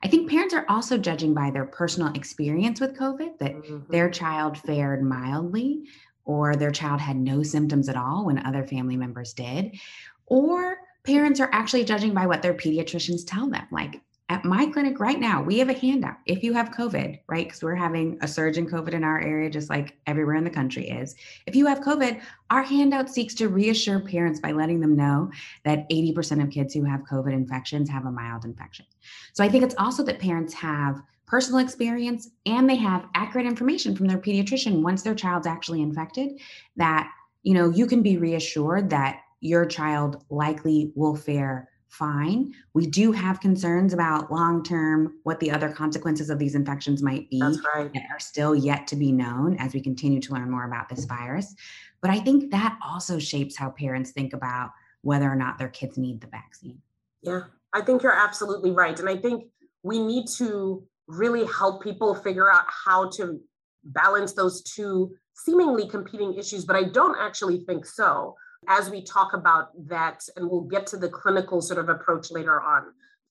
I 0.03 0.07
think 0.07 0.29
parents 0.29 0.53
are 0.53 0.65
also 0.69 0.97
judging 0.97 1.33
by 1.33 1.51
their 1.51 1.65
personal 1.65 2.13
experience 2.13 2.79
with 2.79 2.97
COVID 2.97 3.37
that 3.39 3.55
mm-hmm. 3.55 3.91
their 3.91 4.09
child 4.09 4.57
fared 4.57 5.03
mildly 5.03 5.83
or 6.25 6.55
their 6.55 6.71
child 6.71 6.99
had 6.99 7.17
no 7.17 7.43
symptoms 7.43 7.89
at 7.89 7.95
all 7.95 8.25
when 8.25 8.45
other 8.45 8.65
family 8.65 8.97
members 8.97 9.33
did. 9.33 9.77
Or 10.25 10.77
parents 11.05 11.39
are 11.39 11.49
actually 11.51 11.83
judging 11.83 12.13
by 12.13 12.27
what 12.27 12.41
their 12.41 12.53
pediatricians 12.53 13.21
tell 13.25 13.49
them. 13.49 13.65
Like, 13.71 14.01
at 14.29 14.43
my 14.43 14.65
clinic 14.65 14.99
right 14.99 15.19
now, 15.19 15.43
we 15.43 15.59
have 15.59 15.69
a 15.69 15.73
handout. 15.73 16.17
If 16.25 16.41
you 16.41 16.51
have 16.53 16.71
COVID, 16.71 17.19
right? 17.27 17.45
Because 17.45 17.61
we're 17.61 17.75
having 17.75 18.17
a 18.21 18.27
surge 18.27 18.57
in 18.57 18.67
COVID 18.67 18.93
in 18.93 19.03
our 19.03 19.21
area, 19.21 19.51
just 19.51 19.69
like 19.69 19.97
everywhere 20.07 20.35
in 20.35 20.43
the 20.43 20.49
country 20.49 20.89
is. 20.89 21.15
If 21.45 21.55
you 21.55 21.67
have 21.67 21.81
COVID, 21.81 22.19
our 22.49 22.63
handout 22.63 23.07
seeks 23.07 23.35
to 23.35 23.49
reassure 23.49 23.99
parents 23.99 24.39
by 24.39 24.51
letting 24.51 24.79
them 24.79 24.95
know 24.95 25.29
that 25.63 25.87
80% 25.91 26.41
of 26.41 26.49
kids 26.49 26.73
who 26.73 26.83
have 26.85 27.01
COVID 27.01 27.33
infections 27.33 27.87
have 27.89 28.07
a 28.07 28.11
mild 28.11 28.45
infection. 28.45 28.87
So 29.33 29.43
I 29.43 29.49
think 29.49 29.63
it's 29.63 29.75
also 29.77 30.03
that 30.05 30.17
parents 30.17 30.55
have 30.55 31.03
personal 31.27 31.59
experience 31.59 32.29
and 32.47 32.67
they 32.67 32.77
have 32.77 33.05
accurate 33.13 33.45
information 33.45 33.95
from 33.95 34.07
their 34.07 34.17
pediatrician 34.17 34.81
once 34.81 35.03
their 35.03 35.15
child's 35.15 35.47
actually 35.47 35.81
infected 35.81 36.39
that 36.75 37.11
you 37.41 37.53
know 37.53 37.69
you 37.69 37.87
can 37.87 38.03
be 38.03 38.17
reassured 38.17 38.91
that 38.91 39.21
your 39.41 39.65
child 39.65 40.23
likely 40.29 40.91
will 40.95 41.15
fare 41.15 41.69
fine. 41.89 42.53
We 42.73 42.87
do 42.87 43.11
have 43.11 43.39
concerns 43.39 43.93
about 43.93 44.31
long 44.31 44.63
term, 44.63 45.15
what 45.23 45.39
the 45.39 45.51
other 45.51 45.69
consequences 45.71 46.29
of 46.29 46.39
these 46.39 46.55
infections 46.55 47.01
might 47.01 47.29
be 47.29 47.41
right. 47.41 47.91
that 47.93 48.03
are 48.11 48.19
still 48.19 48.53
yet 48.53 48.87
to 48.87 48.95
be 48.95 49.11
known 49.11 49.55
as 49.57 49.73
we 49.73 49.81
continue 49.81 50.19
to 50.21 50.33
learn 50.33 50.51
more 50.51 50.65
about 50.65 50.89
this 50.89 51.05
virus. 51.05 51.55
But 52.01 52.11
I 52.11 52.19
think 52.19 52.51
that 52.51 52.77
also 52.85 53.17
shapes 53.17 53.55
how 53.55 53.69
parents 53.69 54.11
think 54.11 54.33
about 54.33 54.71
whether 55.01 55.31
or 55.31 55.35
not 55.35 55.57
their 55.57 55.69
kids 55.69 55.97
need 55.97 56.19
the 56.19 56.27
vaccine. 56.27 56.81
Yeah, 57.21 57.43
I 57.73 57.81
think 57.81 58.03
you're 58.03 58.11
absolutely 58.11 58.71
right. 58.71 58.99
And 58.99 59.07
I 59.07 59.15
think 59.15 59.45
we 59.83 59.99
need 59.99 60.27
to 60.37 60.83
really 61.07 61.45
help 61.45 61.83
people 61.83 62.13
figure 62.15 62.51
out 62.51 62.65
how 62.67 63.09
to 63.11 63.39
balance 63.85 64.33
those 64.33 64.63
two 64.63 65.15
seemingly 65.35 65.87
competing 65.87 66.33
issues, 66.33 66.65
but 66.65 66.75
I 66.75 66.83
don't 66.83 67.17
actually 67.19 67.63
think 67.65 67.85
so 67.85 68.35
as 68.67 68.89
we 68.89 69.03
talk 69.03 69.33
about 69.33 69.69
that, 69.87 70.23
and 70.35 70.49
we'll 70.49 70.61
get 70.61 70.87
to 70.87 70.97
the 70.97 71.09
clinical 71.09 71.61
sort 71.61 71.79
of 71.79 71.89
approach 71.89 72.31
later 72.31 72.61
on. 72.61 72.85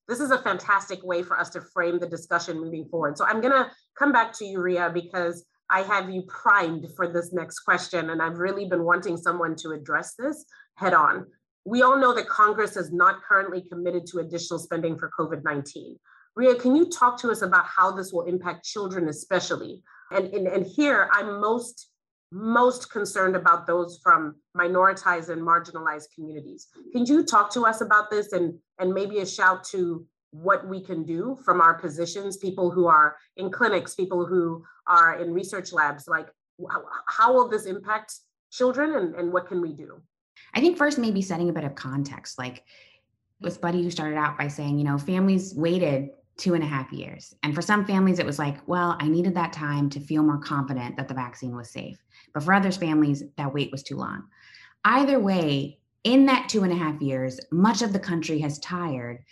This 0.09 0.21
is 0.21 0.31
a 0.31 0.39
fantastic 0.39 1.03
way 1.03 1.23
for 1.23 1.39
us 1.39 1.51
to 1.51 1.61
frame 1.61 1.99
the 1.99 2.09
discussion 2.09 2.61
moving 2.61 2.87
forward. 2.87 3.17
So 3.17 3.25
I'm 3.25 3.41
going 3.41 3.53
to 3.53 3.71
come 3.99 4.13
back 4.13 4.33
to 4.35 4.45
you, 4.45 4.61
Rhea, 4.61 4.91
because 4.93 5.45
I 5.71 5.81
have 5.83 6.11
you 6.11 6.23
primed 6.23 6.87
for 6.95 7.11
this 7.11 7.33
next 7.33 7.61
question, 7.61 8.11
and 8.11 8.21
I've 8.21 8.39
really 8.39 8.67
been 8.69 8.85
wanting 8.85 9.17
someone 9.17 9.57
to 9.57 9.71
address 9.71 10.15
this 10.19 10.45
head 10.77 10.93
on. 10.93 11.27
We 11.65 11.83
all 11.83 11.99
know 11.99 12.15
that 12.15 12.29
Congress 12.29 12.77
is 12.77 12.93
not 12.93 13.23
currently 13.23 13.63
committed 13.63 14.07
to 14.09 14.19
additional 14.19 14.59
spending 14.59 14.99
for 14.99 15.11
COVID 15.19 15.43
19. 15.43 15.99
Rhea, 16.37 16.57
can 16.57 16.77
you 16.77 16.91
talk 16.91 17.19
to 17.21 17.31
us 17.31 17.43
about 17.43 17.65
how 17.65 17.93
this 17.93 18.13
will 18.13 18.25
impact 18.25 18.65
children, 18.65 19.09
especially? 19.09 19.83
And, 20.11 20.27
and, 20.35 20.47
and 20.47 20.67
here, 20.67 21.09
I'm 21.13 21.41
most 21.41 21.89
most 22.35 22.91
concerned 22.91 23.37
about 23.37 23.65
those 23.65 24.01
from 24.03 24.35
minoritized 24.57 25.29
and 25.29 25.41
marginalized 25.41 26.13
communities. 26.13 26.67
Can 26.93 27.07
you 27.07 27.25
talk 27.25 27.53
to 27.53 27.63
us 27.63 27.81
about 27.81 28.11
this 28.11 28.33
and, 28.33 28.59
and 28.81 28.93
maybe 28.93 29.21
a 29.21 29.27
shout 29.27 29.63
to 29.67 30.05
what 30.33 30.67
we 30.67 30.81
can 30.81 31.05
do 31.05 31.39
from 31.45 31.61
our 31.61 31.75
positions, 31.75 32.37
people 32.37 32.73
who 32.73 32.89
are 32.89 33.17
in 33.37 33.53
clinics, 33.53 33.95
people 33.95 34.27
who 34.27 34.65
are 34.89 35.23
in 35.23 35.33
research 35.33 35.73
labs, 35.73 36.09
like 36.09 36.27
how, 37.09 37.33
will 37.33 37.49
this 37.49 37.67
impact 37.67 38.17
children 38.51 38.97
and, 38.97 39.15
and 39.15 39.33
what 39.33 39.47
can 39.47 39.61
we 39.61 39.73
do? 39.73 40.03
I 40.55 40.61
think 40.61 40.77
first, 40.77 40.99
maybe 40.99 41.23
setting 41.23 41.51
a 41.51 41.53
bit 41.53 41.63
of 41.63 41.77
context. 41.77 42.37
Like 42.37 42.65
with 43.41 43.61
Buddy, 43.61 43.85
who 43.85 43.93
started 43.93 44.17
out 44.17 44.37
by 44.37 44.49
saying, 44.49 44.77
you 44.77 44.85
know, 44.85 44.99
families 44.99 45.55
waited 45.55 46.11
two 46.37 46.55
and 46.55 46.65
a 46.65 46.67
half 46.67 46.93
years. 46.93 47.35
And 47.43 47.55
for 47.55 47.63
some 47.63 47.85
families, 47.85 48.19
it 48.19 48.27
was 48.27 48.39
like, 48.39 48.57
well, 48.67 48.97
I 49.01 49.09
needed 49.09 49.35
that 49.35 49.53
time 49.53 49.89
to 49.91 50.01
feel 50.01 50.23
more 50.23 50.39
confident 50.39 50.97
that 50.97 51.09
the 51.09 51.15
vaccine 51.15 51.55
was 51.57 51.71
safe. 51.71 51.99
But 52.33 52.43
for 52.43 52.53
others 52.53 52.77
families, 52.77 53.23
that 53.37 53.55
wait 53.55 53.71
was 53.71 53.83
too 53.83 53.97
long. 53.97 54.25
Either 54.85 55.21
way, 55.21 55.79
in 56.03 56.27
that 56.27 56.49
two 56.49 56.65
and 56.65 56.73
a 56.73 56.77
half 56.77 57.01
years, 57.01 57.41
much 57.51 57.83
of 57.83 57.93
the 57.93 57.99
country 57.99 58.39
has 58.41 58.59
tired 58.59 59.25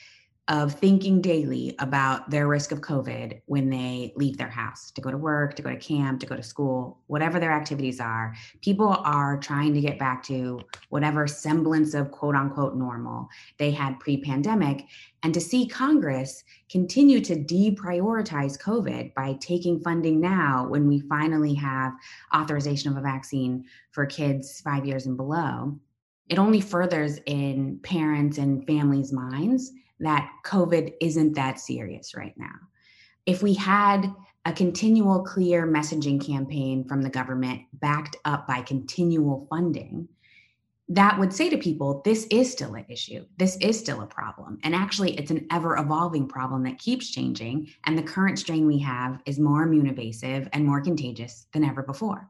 of 0.48 0.74
thinking 0.74 1.20
daily 1.20 1.74
about 1.78 2.28
their 2.28 2.48
risk 2.48 2.72
of 2.72 2.80
COVID 2.80 3.40
when 3.46 3.70
they 3.70 4.12
leave 4.16 4.36
their 4.36 4.48
house 4.48 4.90
to 4.90 5.00
go 5.00 5.08
to 5.08 5.16
work, 5.16 5.54
to 5.54 5.62
go 5.62 5.70
to 5.70 5.76
camp, 5.76 6.18
to 6.18 6.26
go 6.26 6.34
to 6.34 6.42
school, 6.42 6.98
whatever 7.06 7.38
their 7.38 7.52
activities 7.52 8.00
are. 8.00 8.34
People 8.60 8.88
are 8.88 9.38
trying 9.38 9.72
to 9.72 9.80
get 9.80 10.00
back 10.00 10.20
to 10.24 10.60
whatever 10.88 11.28
semblance 11.28 11.94
of 11.94 12.10
quote 12.10 12.34
unquote 12.34 12.74
normal 12.74 13.28
they 13.58 13.70
had 13.70 14.00
pre 14.00 14.20
pandemic. 14.20 14.84
And 15.22 15.32
to 15.32 15.40
see 15.40 15.68
Congress 15.68 16.42
continue 16.68 17.20
to 17.20 17.36
deprioritize 17.36 18.60
COVID 18.60 19.14
by 19.14 19.34
taking 19.34 19.78
funding 19.78 20.20
now 20.20 20.66
when 20.68 20.88
we 20.88 20.98
finally 21.08 21.54
have 21.54 21.92
authorization 22.34 22.90
of 22.90 22.98
a 22.98 23.00
vaccine 23.00 23.64
for 23.92 24.06
kids 24.06 24.60
five 24.60 24.84
years 24.84 25.06
and 25.06 25.16
below, 25.16 25.78
it 26.28 26.40
only 26.40 26.60
furthers 26.60 27.20
in 27.26 27.78
parents 27.84 28.38
and 28.38 28.66
families' 28.66 29.12
minds 29.12 29.70
that 30.02 30.30
COVID 30.44 30.94
isn't 31.00 31.34
that 31.34 31.58
serious 31.58 32.14
right 32.14 32.34
now. 32.36 32.54
If 33.26 33.42
we 33.42 33.54
had 33.54 34.12
a 34.44 34.52
continual 34.52 35.22
clear 35.22 35.66
messaging 35.66 36.24
campaign 36.24 36.84
from 36.84 37.02
the 37.02 37.10
government 37.10 37.62
backed 37.74 38.16
up 38.24 38.46
by 38.46 38.62
continual 38.62 39.46
funding, 39.48 40.08
that 40.88 41.18
would 41.18 41.32
say 41.32 41.48
to 41.48 41.56
people, 41.56 42.02
this 42.04 42.26
is 42.30 42.50
still 42.50 42.74
an 42.74 42.84
issue. 42.88 43.24
This 43.38 43.56
is 43.60 43.78
still 43.78 44.02
a 44.02 44.06
problem. 44.06 44.58
And 44.64 44.74
actually, 44.74 45.16
it's 45.16 45.30
an 45.30 45.46
ever 45.50 45.76
evolving 45.76 46.28
problem 46.28 46.64
that 46.64 46.78
keeps 46.78 47.10
changing. 47.10 47.68
And 47.84 47.96
the 47.96 48.02
current 48.02 48.38
strain 48.38 48.66
we 48.66 48.78
have 48.80 49.20
is 49.24 49.38
more 49.38 49.62
immune 49.62 49.86
evasive 49.86 50.48
and 50.52 50.66
more 50.66 50.80
contagious 50.80 51.46
than 51.52 51.64
ever 51.64 51.82
before. 51.82 52.28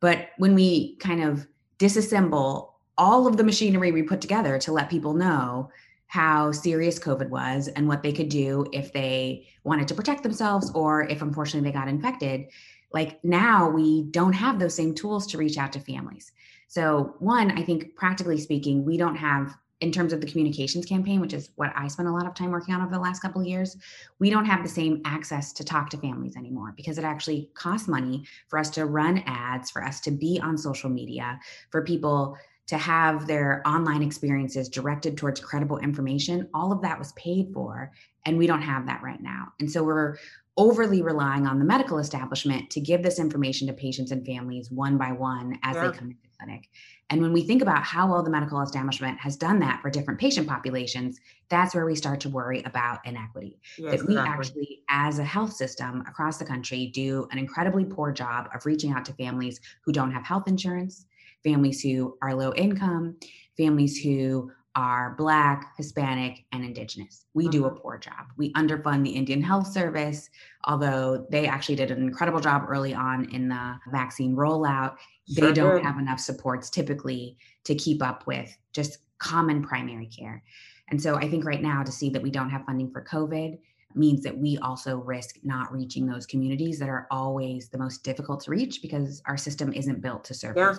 But 0.00 0.30
when 0.38 0.54
we 0.54 0.96
kind 0.96 1.22
of 1.22 1.46
disassemble 1.78 2.70
all 2.96 3.26
of 3.26 3.36
the 3.36 3.44
machinery 3.44 3.90
we 3.90 4.02
put 4.02 4.20
together 4.20 4.58
to 4.58 4.72
let 4.72 4.90
people 4.90 5.14
know 5.14 5.70
how 6.12 6.52
serious 6.52 6.98
COVID 6.98 7.30
was 7.30 7.68
and 7.68 7.88
what 7.88 8.02
they 8.02 8.12
could 8.12 8.28
do 8.28 8.66
if 8.70 8.92
they 8.92 9.46
wanted 9.64 9.88
to 9.88 9.94
protect 9.94 10.22
themselves 10.22 10.70
or 10.74 11.04
if 11.04 11.22
unfortunately 11.22 11.66
they 11.66 11.72
got 11.72 11.88
infected. 11.88 12.48
Like 12.92 13.24
now, 13.24 13.70
we 13.70 14.02
don't 14.10 14.34
have 14.34 14.58
those 14.58 14.74
same 14.74 14.94
tools 14.94 15.26
to 15.28 15.38
reach 15.38 15.56
out 15.56 15.72
to 15.72 15.80
families. 15.80 16.30
So, 16.68 17.14
one, 17.20 17.52
I 17.52 17.62
think 17.62 17.96
practically 17.96 18.38
speaking, 18.38 18.84
we 18.84 18.98
don't 18.98 19.16
have, 19.16 19.56
in 19.80 19.90
terms 19.90 20.12
of 20.12 20.20
the 20.20 20.26
communications 20.26 20.84
campaign, 20.84 21.18
which 21.18 21.32
is 21.32 21.48
what 21.56 21.72
I 21.74 21.88
spent 21.88 22.10
a 22.10 22.12
lot 22.12 22.26
of 22.26 22.34
time 22.34 22.50
working 22.50 22.74
on 22.74 22.82
over 22.82 22.92
the 22.92 23.00
last 23.00 23.20
couple 23.20 23.40
of 23.40 23.46
years, 23.46 23.78
we 24.18 24.28
don't 24.28 24.44
have 24.44 24.62
the 24.62 24.68
same 24.68 25.00
access 25.06 25.50
to 25.54 25.64
talk 25.64 25.88
to 25.90 25.96
families 25.96 26.36
anymore 26.36 26.74
because 26.76 26.98
it 26.98 27.04
actually 27.04 27.48
costs 27.54 27.88
money 27.88 28.26
for 28.48 28.58
us 28.58 28.68
to 28.72 28.84
run 28.84 29.22
ads, 29.24 29.70
for 29.70 29.82
us 29.82 29.98
to 30.02 30.10
be 30.10 30.38
on 30.42 30.58
social 30.58 30.90
media, 30.90 31.40
for 31.70 31.80
people 31.82 32.36
to 32.72 32.78
have 32.78 33.26
their 33.26 33.60
online 33.66 34.02
experiences 34.02 34.66
directed 34.66 35.14
towards 35.14 35.38
credible 35.38 35.76
information, 35.76 36.48
all 36.54 36.72
of 36.72 36.80
that 36.80 36.98
was 36.98 37.12
paid 37.12 37.52
for. 37.52 37.92
And 38.24 38.38
we 38.38 38.46
don't 38.46 38.62
have 38.62 38.86
that 38.86 39.02
right 39.02 39.20
now. 39.20 39.48
And 39.60 39.70
so 39.70 39.84
we're 39.84 40.16
overly 40.56 41.02
relying 41.02 41.46
on 41.46 41.58
the 41.58 41.66
medical 41.66 41.98
establishment 41.98 42.70
to 42.70 42.80
give 42.80 43.02
this 43.02 43.18
information 43.18 43.66
to 43.66 43.74
patients 43.74 44.10
and 44.10 44.24
families 44.24 44.70
one 44.70 44.96
by 44.96 45.12
one 45.12 45.58
as 45.62 45.76
they 45.76 45.98
come 45.98 46.12
into 46.12 46.28
clinic. 46.38 46.70
And 47.10 47.20
when 47.20 47.34
we 47.34 47.42
think 47.42 47.60
about 47.60 47.82
how 47.82 48.10
well 48.10 48.22
the 48.22 48.30
medical 48.30 48.62
establishment 48.62 49.20
has 49.20 49.36
done 49.36 49.58
that 49.58 49.82
for 49.82 49.90
different 49.90 50.18
patient 50.18 50.48
populations, 50.48 51.20
that's 51.50 51.74
where 51.74 51.84
we 51.84 51.94
start 51.94 52.20
to 52.20 52.30
worry 52.30 52.62
about 52.62 53.06
inequity. 53.06 53.60
Yes, 53.76 54.00
that 54.00 54.08
we 54.08 54.14
exactly. 54.14 54.32
actually, 54.32 54.80
as 54.88 55.18
a 55.18 55.24
health 55.24 55.52
system 55.52 56.04
across 56.08 56.38
the 56.38 56.46
country, 56.46 56.86
do 56.86 57.28
an 57.32 57.36
incredibly 57.36 57.84
poor 57.84 58.12
job 58.12 58.48
of 58.54 58.64
reaching 58.64 58.92
out 58.92 59.04
to 59.04 59.12
families 59.12 59.60
who 59.84 59.92
don't 59.92 60.10
have 60.10 60.24
health 60.24 60.48
insurance, 60.48 61.04
families 61.44 61.80
who 61.80 62.16
are 62.22 62.34
low 62.34 62.52
income, 62.54 63.16
families 63.56 63.98
who 63.98 64.50
are 64.74 65.14
Black, 65.18 65.74
Hispanic, 65.76 66.44
and 66.52 66.64
Indigenous. 66.64 67.26
We 67.34 67.48
do 67.48 67.66
a 67.66 67.70
mm-hmm. 67.70 67.80
poor 67.80 67.98
job. 67.98 68.26
We 68.36 68.52
underfund 68.54 69.04
the 69.04 69.10
Indian 69.10 69.42
Health 69.42 69.66
Service, 69.66 70.30
although 70.64 71.26
they 71.30 71.46
actually 71.46 71.76
did 71.76 71.90
an 71.90 72.02
incredible 72.02 72.40
job 72.40 72.64
early 72.68 72.94
on 72.94 73.30
in 73.30 73.48
the 73.48 73.76
vaccine 73.90 74.34
rollout. 74.34 74.96
Sure 75.32 75.48
they 75.48 75.52
don't 75.52 75.84
have 75.84 75.98
enough 75.98 76.20
supports 76.20 76.70
typically 76.70 77.36
to 77.64 77.74
keep 77.74 78.02
up 78.02 78.26
with 78.26 78.56
just 78.72 78.98
common 79.18 79.62
primary 79.62 80.06
care. 80.06 80.42
And 80.90 81.00
so 81.00 81.16
I 81.16 81.28
think 81.28 81.44
right 81.44 81.62
now 81.62 81.82
to 81.82 81.92
see 81.92 82.10
that 82.10 82.22
we 82.22 82.30
don't 82.30 82.50
have 82.50 82.64
funding 82.64 82.90
for 82.90 83.04
COVID 83.04 83.58
means 83.94 84.22
that 84.22 84.36
we 84.36 84.58
also 84.58 84.96
risk 84.96 85.38
not 85.42 85.70
reaching 85.70 86.06
those 86.06 86.26
communities 86.26 86.78
that 86.78 86.88
are 86.88 87.06
always 87.10 87.68
the 87.68 87.78
most 87.78 88.02
difficult 88.02 88.40
to 88.40 88.50
reach 88.50 88.80
because 88.80 89.22
our 89.26 89.36
system 89.36 89.72
isn't 89.74 90.00
built 90.00 90.24
to 90.24 90.34
serve 90.34 90.56
yeah. 90.56 90.74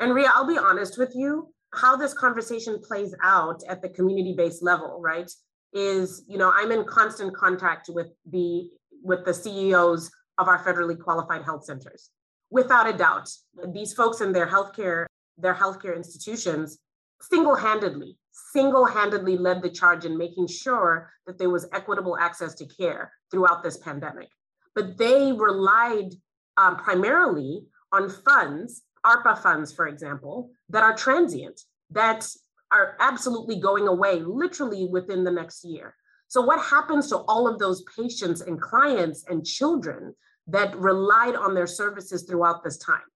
And 0.00 0.14
Rhea, 0.14 0.32
I'll 0.34 0.46
be 0.46 0.58
honest 0.58 0.98
with 0.98 1.12
you, 1.14 1.52
how 1.74 1.94
this 1.94 2.14
conversation 2.14 2.80
plays 2.80 3.14
out 3.22 3.62
at 3.68 3.82
the 3.82 3.90
community-based 3.90 4.62
level, 4.62 4.98
right? 5.00 5.30
Is, 5.72 6.24
you 6.26 6.38
know, 6.38 6.50
I'm 6.52 6.72
in 6.72 6.84
constant 6.84 7.36
contact 7.36 7.88
with 7.88 8.08
the 8.28 8.70
with 9.02 9.24
the 9.24 9.32
CEOs 9.32 10.10
of 10.38 10.48
our 10.48 10.62
federally 10.62 10.98
qualified 10.98 11.42
health 11.42 11.64
centers. 11.64 12.10
Without 12.50 12.88
a 12.88 12.92
doubt, 12.92 13.30
these 13.72 13.94
folks 13.94 14.20
in 14.20 14.32
their 14.32 14.46
healthcare, 14.46 15.06
their 15.38 15.54
healthcare 15.54 15.96
institutions 15.96 16.78
single-handedly, 17.22 18.18
single-handedly 18.52 19.38
led 19.38 19.62
the 19.62 19.70
charge 19.70 20.04
in 20.04 20.18
making 20.18 20.48
sure 20.48 21.10
that 21.26 21.38
there 21.38 21.50
was 21.50 21.68
equitable 21.72 22.18
access 22.18 22.54
to 22.54 22.66
care 22.66 23.12
throughout 23.30 23.62
this 23.62 23.76
pandemic. 23.78 24.28
But 24.74 24.98
they 24.98 25.32
relied 25.32 26.10
um, 26.56 26.76
primarily 26.76 27.62
on 27.92 28.10
funds 28.10 28.82
ARPA 29.04 29.38
funds, 29.38 29.72
for 29.72 29.86
example, 29.86 30.50
that 30.68 30.82
are 30.82 30.96
transient, 30.96 31.60
that 31.90 32.26
are 32.72 32.96
absolutely 33.00 33.58
going 33.58 33.88
away 33.88 34.20
literally 34.20 34.86
within 34.90 35.24
the 35.24 35.30
next 35.30 35.64
year. 35.64 35.94
So, 36.28 36.40
what 36.40 36.60
happens 36.60 37.08
to 37.08 37.18
all 37.18 37.48
of 37.48 37.58
those 37.58 37.82
patients 37.96 38.40
and 38.40 38.60
clients 38.60 39.24
and 39.28 39.44
children 39.44 40.14
that 40.46 40.76
relied 40.76 41.34
on 41.34 41.54
their 41.54 41.66
services 41.66 42.22
throughout 42.22 42.62
this 42.62 42.78
time? 42.78 43.08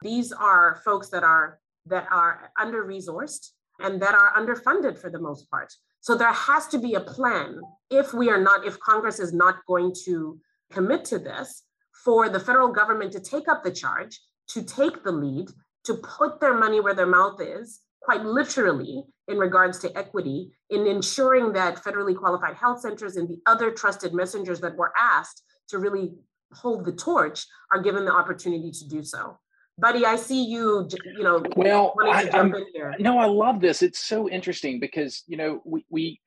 These 0.00 0.32
are 0.32 0.80
folks 0.84 1.08
that 1.10 1.22
are 1.22 1.60
that 1.86 2.06
are 2.10 2.50
under 2.58 2.84
resourced 2.84 3.48
and 3.80 4.00
that 4.00 4.14
are 4.14 4.32
underfunded 4.34 4.98
for 4.98 5.10
the 5.10 5.18
most 5.18 5.50
part. 5.50 5.72
So 6.00 6.16
there 6.16 6.32
has 6.32 6.66
to 6.68 6.78
be 6.78 6.94
a 6.94 7.00
plan 7.00 7.60
if 7.90 8.14
we 8.14 8.30
are 8.30 8.40
not, 8.40 8.66
if 8.66 8.78
Congress 8.80 9.20
is 9.20 9.32
not 9.32 9.56
going 9.66 9.94
to 10.04 10.38
commit 10.70 11.04
to 11.06 11.18
this, 11.18 11.62
for 12.04 12.28
the 12.28 12.40
federal 12.40 12.68
government 12.68 13.12
to 13.12 13.20
take 13.20 13.48
up 13.48 13.62
the 13.62 13.70
charge 13.70 14.20
to 14.52 14.62
take 14.62 15.02
the 15.02 15.12
lead, 15.12 15.48
to 15.84 15.94
put 15.94 16.40
their 16.40 16.54
money 16.54 16.80
where 16.80 16.94
their 16.94 17.06
mouth 17.06 17.40
is, 17.40 17.80
quite 18.00 18.24
literally, 18.24 19.04
in 19.28 19.38
regards 19.38 19.78
to 19.80 19.96
equity, 19.96 20.52
in 20.70 20.86
ensuring 20.86 21.52
that 21.52 21.82
federally 21.82 22.16
qualified 22.16 22.56
health 22.56 22.80
centers 22.80 23.16
and 23.16 23.28
the 23.28 23.40
other 23.46 23.70
trusted 23.70 24.12
messengers 24.12 24.60
that 24.60 24.76
were 24.76 24.92
asked 24.98 25.42
to 25.68 25.78
really 25.78 26.12
hold 26.52 26.84
the 26.84 26.92
torch 26.92 27.46
are 27.72 27.80
given 27.80 28.04
the 28.04 28.12
opportunity 28.12 28.70
to 28.70 28.88
do 28.88 29.02
so. 29.02 29.38
Buddy, 29.82 30.06
I 30.06 30.14
see 30.14 30.44
you, 30.44 30.88
you 31.16 31.24
know, 31.24 31.42
well, 31.56 31.94
I, 32.00 32.22
No, 33.00 33.18
I 33.18 33.26
love 33.26 33.60
this. 33.60 33.82
It's 33.82 33.98
so 33.98 34.28
interesting 34.28 34.78
because, 34.78 35.24
you 35.26 35.36
know, 35.36 35.60
we, 35.64 35.84
we 35.90 36.20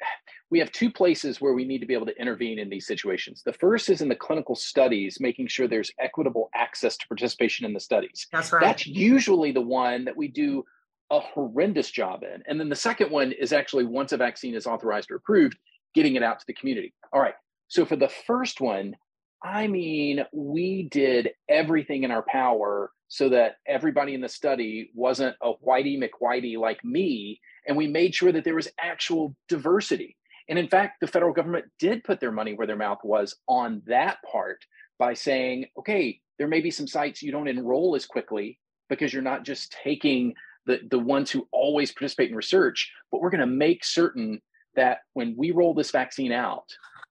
we 0.52 0.60
have 0.60 0.74
two 0.74 0.92
places 0.92 1.40
where 1.40 1.54
we 1.54 1.64
need 1.64 1.80
to 1.80 1.86
be 1.86 1.94
able 1.94 2.06
to 2.06 2.20
intervene 2.20 2.60
in 2.60 2.70
these 2.70 2.86
situations. 2.86 3.44
The 3.46 3.54
first 3.54 3.90
is 3.90 4.02
in 4.02 4.10
the 4.10 4.16
clinical 4.16 4.56
studies, 4.56 5.20
making 5.22 5.48
sure 5.48 5.70
there's 5.70 5.90
equitable 6.00 6.50
access 6.54 6.98
to 6.98 7.08
participation 7.08 7.66
in 7.66 7.74
the 7.74 7.80
studies. 7.80 8.28
That's 8.30 8.52
right. 8.52 8.62
That's 8.62 8.86
usually 8.86 9.54
the 9.54 9.62
one 9.62 10.04
that 10.04 10.18
we 10.18 10.28
do 10.28 10.66
a 11.10 11.22
horrendous 11.22 11.90
job 11.90 12.24
in. 12.24 12.44
And 12.48 12.60
then 12.60 12.68
the 12.68 12.76
second 12.76 13.10
one 13.10 13.32
is 13.32 13.54
actually 13.54 13.86
once 13.86 14.12
a 14.12 14.18
vaccine 14.18 14.54
is 14.54 14.68
authorized 14.68 15.10
or 15.12 15.16
approved, 15.16 15.58
getting 15.94 16.16
it 16.16 16.24
out 16.24 16.40
to 16.40 16.46
the 16.46 16.54
community. 16.54 16.94
All 17.14 17.22
right. 17.22 17.36
So 17.70 17.86
for 17.86 17.96
the 17.96 18.10
first 18.28 18.60
one, 18.60 18.96
I 19.44 19.68
mean, 19.68 20.26
we 20.34 20.84
did 20.84 21.32
everything 21.50 22.04
in 22.04 22.12
our 22.12 22.24
power 22.24 22.92
so 23.08 23.30
that 23.30 23.58
everybody 23.68 24.14
in 24.14 24.22
the 24.22 24.30
study 24.30 24.90
wasn't 24.96 25.36
a 25.42 25.54
whitey 25.66 26.02
McWhitey 26.02 26.58
like 26.58 26.84
me. 26.84 27.40
And 27.68 27.78
we 27.78 27.88
made 27.88 28.16
sure 28.16 28.32
that 28.32 28.44
there 28.44 28.56
was 28.56 28.70
actual 28.80 29.36
diversity. 29.48 30.18
And 30.50 30.60
in 30.60 30.68
fact, 30.68 31.00
the 31.00 31.08
federal 31.08 31.34
government 31.34 31.66
did 31.80 32.04
put 32.04 32.20
their 32.20 32.32
money 32.32 32.54
where 32.54 32.68
their 32.68 32.76
mouth 32.76 33.00
was 33.04 33.36
on 33.48 33.82
that 33.88 34.18
part 34.32 34.64
by 35.00 35.14
saying, 35.14 35.66
okay, 35.78 36.20
there 36.38 36.48
may 36.48 36.62
be 36.62 36.72
some 36.72 36.88
sites 36.88 37.22
you 37.22 37.32
don't 37.32 37.48
enroll 37.48 37.96
as 37.96 38.06
quickly 38.06 38.60
because 38.90 39.14
you're 39.14 39.22
not 39.22 39.44
just 39.44 39.76
taking 39.84 40.34
the, 40.66 40.80
the 40.90 41.00
ones 41.00 41.32
who 41.32 41.48
always 41.52 41.92
participate 41.92 42.30
in 42.30 42.36
research, 42.36 42.92
but 43.12 43.22
we're 43.22 43.30
going 43.30 43.40
to 43.40 43.48
make 43.48 43.84
certain 43.84 44.42
that 44.76 45.00
when 45.14 45.36
we 45.38 45.52
roll 45.52 45.74
this 45.74 45.92
vaccine 45.92 46.32
out, 46.32 46.66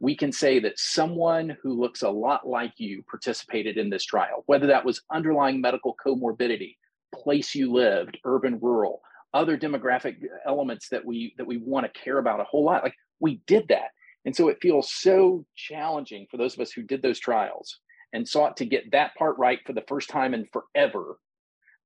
we 0.04 0.14
can 0.14 0.30
say 0.30 0.58
that 0.61 0.78
someone 0.78 1.56
who 1.62 1.80
looks 1.80 2.02
a 2.02 2.11
lot 2.11 2.46
like 2.46 2.75
you 2.76 3.02
participated 3.08 3.78
in 3.78 3.88
this 3.88 4.04
trial, 4.04 4.44
whether 4.44 4.66
that 4.66 4.84
was 4.84 5.00
underlying 5.11 5.62
medical 5.62 5.96
comorbidity, 6.04 6.76
place 7.14 7.54
you 7.54 7.73
lived, 7.73 8.18
urban, 8.25 8.58
rural, 8.61 9.00
other 9.32 9.56
demographic 9.56 10.16
elements 10.46 10.90
that 10.90 11.04
we 11.04 11.34
that 11.38 11.46
we 11.46 11.56
want 11.56 11.87
to 11.87 12.00
care 12.00 12.18
about 12.18 12.40
a 12.40 12.44
whole 12.44 12.64
lot. 12.64 12.84
Like 12.84 12.94
we 13.18 13.40
did 13.46 13.68
that. 13.68 13.92
And 14.26 14.37
so 14.37 14.49
it 14.49 14.58
feels 14.61 14.92
so 14.92 15.46
challenging 15.56 16.26
for 16.30 16.37
those 16.37 16.52
of 16.52 16.61
us 16.61 16.70
who 16.70 16.82
did 16.82 17.00
those 17.00 17.18
trials 17.18 17.80
and 18.12 18.28
sought 18.28 18.58
to 18.58 18.66
get 18.66 18.92
that 18.92 19.14
part 19.16 19.38
right 19.38 19.61
for 19.66 19.73
the 19.73 19.84
first 19.88 20.11
time 20.11 20.34
in 20.34 20.46
forever 20.52 21.18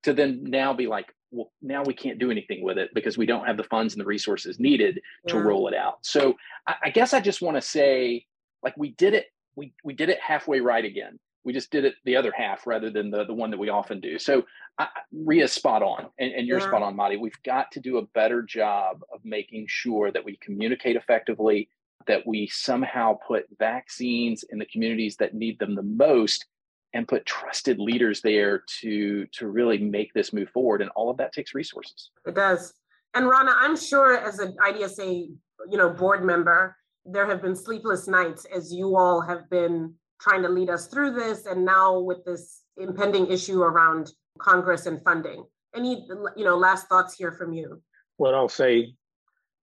to 0.02 0.12
then 0.12 0.42
now 0.42 0.72
be 0.72 0.88
like, 0.88 1.06
well, 1.30 1.52
now 1.61 1.82
we 1.82 1.94
can't 1.94 2.18
do 2.18 2.30
anything 2.30 2.62
with 2.62 2.78
it 2.78 2.90
because 2.94 3.18
we 3.18 3.26
don't 3.26 3.47
have 3.47 3.56
the 3.56 3.64
funds 3.64 3.94
and 3.94 4.00
the 4.00 4.06
resources 4.06 4.58
needed 4.58 5.00
yeah. 5.25 5.35
to 5.35 5.40
roll 5.40 5.68
it 5.68 5.75
out. 5.75 5.99
So 6.02 6.35
I, 6.66 6.75
I 6.85 6.90
guess 6.90 7.12
I 7.12 7.20
just 7.20 7.42
want 7.42 7.56
to 7.56 7.61
say, 7.61 8.25
like, 8.62 8.76
we 8.76 8.90
did 8.92 9.14
it, 9.14 9.26
we 9.56 9.75
we 9.85 9.94
did 9.94 10.08
it 10.08 10.18
halfway 10.20 10.61
right 10.61 10.85
again. 10.85 11.18
We 11.44 11.52
just 11.52 11.70
did 11.70 11.85
it 11.85 11.94
the 12.04 12.16
other 12.16 12.32
half 12.37 12.66
rather 12.66 12.90
than 12.90 13.11
the 13.11 13.25
the 13.25 13.35
one 13.35 13.50
that 13.50 13.58
we 13.58 13.68
often 13.68 14.00
do. 14.00 14.18
So 14.18 14.44
I, 14.78 14.88
Rhea's 15.12 15.52
spot 15.52 15.82
on, 15.82 16.08
and, 16.18 16.32
and 16.32 16.47
you're 16.47 16.61
yeah. 16.61 16.68
spot 16.68 16.82
on, 16.82 16.97
Mati. 16.97 17.16
We've 17.16 17.42
got 17.44 17.70
to 17.73 17.80
do 17.80 17.99
a 17.99 18.06
better 18.06 18.42
job 18.42 19.02
of 19.12 19.20
making 19.25 19.66
sure 19.68 20.12
that 20.12 20.25
we 20.25 20.37
communicate 20.38 20.97
effectively, 20.97 21.68
that 22.06 22.26
we 22.26 22.49
somehow 22.49 23.18
put 23.26 23.47
vaccines 23.58 24.44
in 24.50 24.58
the 24.58 24.66
communities 24.66 25.16
that 25.16 25.35
need 25.35 25.58
them 25.58 25.75
the 25.75 25.82
most 25.82 26.47
and 26.95 27.07
put 27.07 27.26
trusted 27.26 27.78
leaders 27.78 28.21
there 28.21 28.62
to 28.80 29.26
to 29.33 29.49
really 29.49 29.78
make 29.78 30.12
this 30.14 30.33
move 30.33 30.49
forward 30.50 30.80
and 30.80 30.90
all 30.97 31.11
of 31.11 31.16
that 31.18 31.33
takes 31.33 31.54
resources. 31.54 32.11
It 32.26 32.35
does. 32.35 32.73
And 33.14 33.28
rana 33.28 33.52
i'm 33.57 33.76
sure 33.76 34.16
as 34.16 34.38
an 34.38 34.57
idsa 34.64 35.28
you 35.71 35.78
know 35.78 35.90
board 35.90 36.25
member 36.25 36.76
there 37.04 37.26
have 37.26 37.42
been 37.42 37.57
sleepless 37.57 38.07
nights 38.07 38.45
as 38.54 38.73
you 38.73 38.97
all 38.97 39.21
have 39.21 39.49
been 39.50 39.95
trying 40.21 40.42
to 40.42 40.49
lead 40.49 40.68
us 40.68 40.88
through 40.88 41.12
this 41.12 41.47
and 41.47 41.64
now 41.64 41.99
with 41.99 42.25
this 42.25 42.62
impending 42.76 43.26
issue 43.30 43.62
around 43.62 44.11
congress 44.38 44.87
and 44.87 45.02
funding. 45.02 45.45
Any 45.75 46.07
you 46.37 46.45
know 46.45 46.57
last 46.57 46.88
thoughts 46.88 47.14
here 47.14 47.33
from 47.33 47.52
you? 47.52 47.83
Well 48.18 48.35
i'll 48.35 48.49
say 48.49 48.95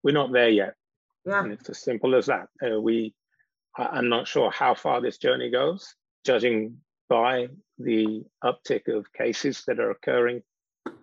we're 0.02 0.12
not 0.12 0.32
there 0.32 0.50
yet. 0.50 0.74
Yeah. 1.24 1.42
And 1.42 1.52
it's 1.52 1.68
as 1.70 1.80
simple 1.80 2.14
as 2.14 2.26
that. 2.26 2.48
Uh, 2.64 2.80
we 2.80 3.14
i'm 3.76 4.08
not 4.08 4.28
sure 4.28 4.50
how 4.50 4.74
far 4.74 5.00
this 5.00 5.18
journey 5.18 5.50
goes 5.50 5.94
judging 6.24 6.76
by 7.08 7.48
the 7.78 8.24
uptick 8.42 8.88
of 8.88 9.12
cases 9.12 9.64
that 9.66 9.80
are 9.80 9.90
occurring 9.90 10.42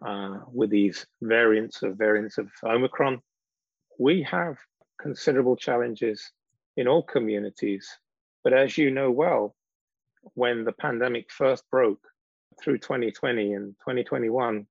uh, 0.06 0.40
with 0.52 0.70
these 0.70 1.06
variants 1.22 1.84
of 1.84 1.98
variants 1.98 2.38
of 2.38 2.50
Omicron. 2.64 3.22
We 4.00 4.24
have 4.24 4.58
considerable 5.00 5.56
challenges 5.56 6.32
in 6.78 6.88
all 6.88 7.04
communities. 7.04 7.88
But 8.44 8.54
as 8.54 8.78
you 8.78 8.92
know 8.92 9.12
well, 9.12 9.56
when 10.34 10.64
the 10.64 10.72
pandemic 10.72 11.32
first 11.32 11.64
broke 11.70 12.06
through 12.62 12.80
2020 12.80 13.54
and 13.54 13.76
2021, 13.80 14.66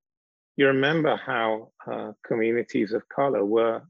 you 0.56 0.66
remember 0.66 1.16
how 1.16 1.70
uh, 1.86 2.12
communities 2.26 2.92
of 2.92 3.08
color 3.08 3.44
were 3.44 3.82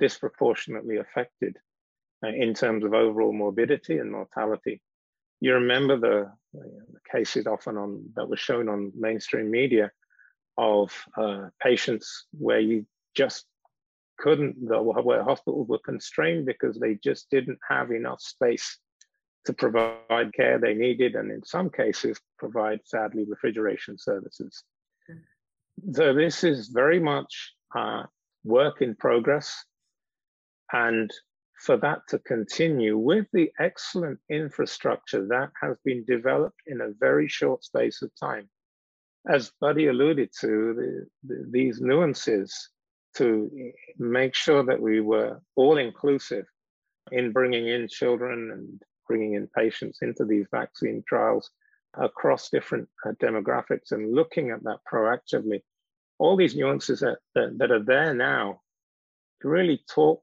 disproportionately 0.00 0.96
affected 0.96 1.56
uh, 2.24 2.28
in 2.28 2.54
terms 2.54 2.84
of 2.84 2.94
overall 2.94 3.32
morbidity 3.32 3.98
and 3.98 4.10
mortality. 4.10 4.80
You 5.44 5.52
remember 5.52 5.98
the, 5.98 6.32
the 6.54 7.00
cases 7.12 7.46
often 7.46 7.76
on 7.76 8.02
that 8.16 8.26
were 8.26 8.44
shown 8.48 8.66
on 8.70 8.92
mainstream 8.98 9.50
media 9.50 9.90
of 10.56 10.90
uh, 11.18 11.48
patients 11.62 12.24
where 12.32 12.60
you 12.60 12.86
just 13.14 13.44
couldn't, 14.18 14.66
go 14.66 14.80
where 14.80 15.22
hospitals 15.22 15.68
were 15.68 15.84
constrained 15.84 16.46
because 16.46 16.78
they 16.78 16.94
just 16.94 17.28
didn't 17.30 17.58
have 17.68 17.90
enough 17.90 18.22
space 18.22 18.78
to 19.44 19.52
provide 19.52 20.32
care 20.34 20.58
they 20.58 20.72
needed, 20.72 21.14
and 21.14 21.30
in 21.30 21.44
some 21.44 21.68
cases, 21.68 22.18
provide 22.38 22.80
sadly 22.86 23.26
refrigeration 23.28 23.98
services. 23.98 24.64
So, 25.92 26.14
this 26.14 26.42
is 26.42 26.68
very 26.68 27.00
much 27.00 27.52
uh, 27.76 28.04
work 28.44 28.80
in 28.80 28.94
progress. 28.94 29.62
And 30.72 31.10
for 31.64 31.76
that 31.78 32.06
to 32.08 32.18
continue 32.18 32.96
with 32.98 33.26
the 33.32 33.50
excellent 33.58 34.18
infrastructure 34.30 35.26
that 35.26 35.50
has 35.60 35.76
been 35.84 36.04
developed 36.04 36.60
in 36.66 36.80
a 36.80 36.92
very 37.00 37.28
short 37.28 37.64
space 37.64 38.02
of 38.02 38.10
time. 38.20 38.48
As 39.26 39.52
Buddy 39.60 39.86
alluded 39.86 40.30
to, 40.40 40.74
the, 40.74 41.06
the, 41.22 41.46
these 41.50 41.80
nuances 41.80 42.68
to 43.16 43.50
make 43.98 44.34
sure 44.34 44.62
that 44.64 44.80
we 44.80 45.00
were 45.00 45.40
all 45.56 45.78
inclusive 45.78 46.44
in 47.10 47.32
bringing 47.32 47.68
in 47.68 47.88
children 47.88 48.50
and 48.50 48.82
bringing 49.08 49.34
in 49.34 49.48
patients 49.56 50.00
into 50.02 50.24
these 50.24 50.46
vaccine 50.50 51.02
trials 51.08 51.50
across 51.96 52.50
different 52.50 52.88
uh, 53.06 53.12
demographics 53.22 53.92
and 53.92 54.14
looking 54.14 54.50
at 54.50 54.62
that 54.64 54.78
proactively. 54.90 55.60
All 56.18 56.36
these 56.36 56.56
nuances 56.56 57.00
that, 57.00 57.18
that, 57.34 57.56
that 57.58 57.70
are 57.70 57.82
there 57.82 58.14
now 58.14 58.60
to 59.40 59.48
really 59.48 59.80
talk 59.88 60.22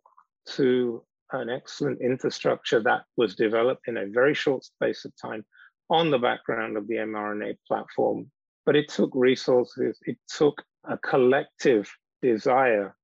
to 0.56 1.04
an 1.34 1.50
excellent 1.50 2.02
infrastructure 2.02 2.82
that 2.82 3.04
was 3.18 3.36
developed 3.36 3.88
in 3.88 3.98
a 3.98 4.08
very 4.08 4.34
short 4.34 4.64
space 4.64 5.06
of 5.06 5.14
time 5.22 5.46
on 5.90 6.10
the 6.10 6.20
background 6.20 6.78
of 6.78 6.88
the 6.88 6.96
mRNA 6.96 7.56
platform. 7.68 8.30
But 8.66 8.76
it 8.76 8.90
took 8.90 9.12
resources, 9.14 9.98
it 10.04 10.18
took 10.28 10.62
a 10.86 10.98
collective 10.98 11.90
desire 12.22 12.96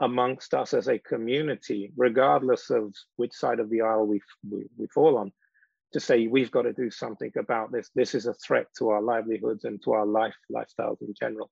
amongst 0.00 0.54
us 0.54 0.72
as 0.72 0.88
a 0.88 0.98
community, 0.98 1.92
regardless 1.96 2.70
of 2.70 2.94
which 3.16 3.32
side 3.32 3.60
of 3.60 3.68
the 3.68 3.82
aisle 3.82 4.06
we, 4.06 4.20
we, 4.48 4.64
we 4.78 4.86
fall 4.86 5.18
on, 5.18 5.32
to 5.92 6.00
say 6.00 6.26
we've 6.26 6.50
got 6.50 6.62
to 6.62 6.72
do 6.72 6.90
something 6.90 7.32
about 7.38 7.72
this. 7.72 7.90
This 7.94 8.14
is 8.14 8.26
a 8.26 8.34
threat 8.34 8.66
to 8.78 8.90
our 8.90 9.02
livelihoods 9.02 9.64
and 9.64 9.82
to 9.82 9.92
our 9.92 10.06
life 10.06 10.34
lifestyles 10.50 11.02
in 11.02 11.12
general. 11.18 11.50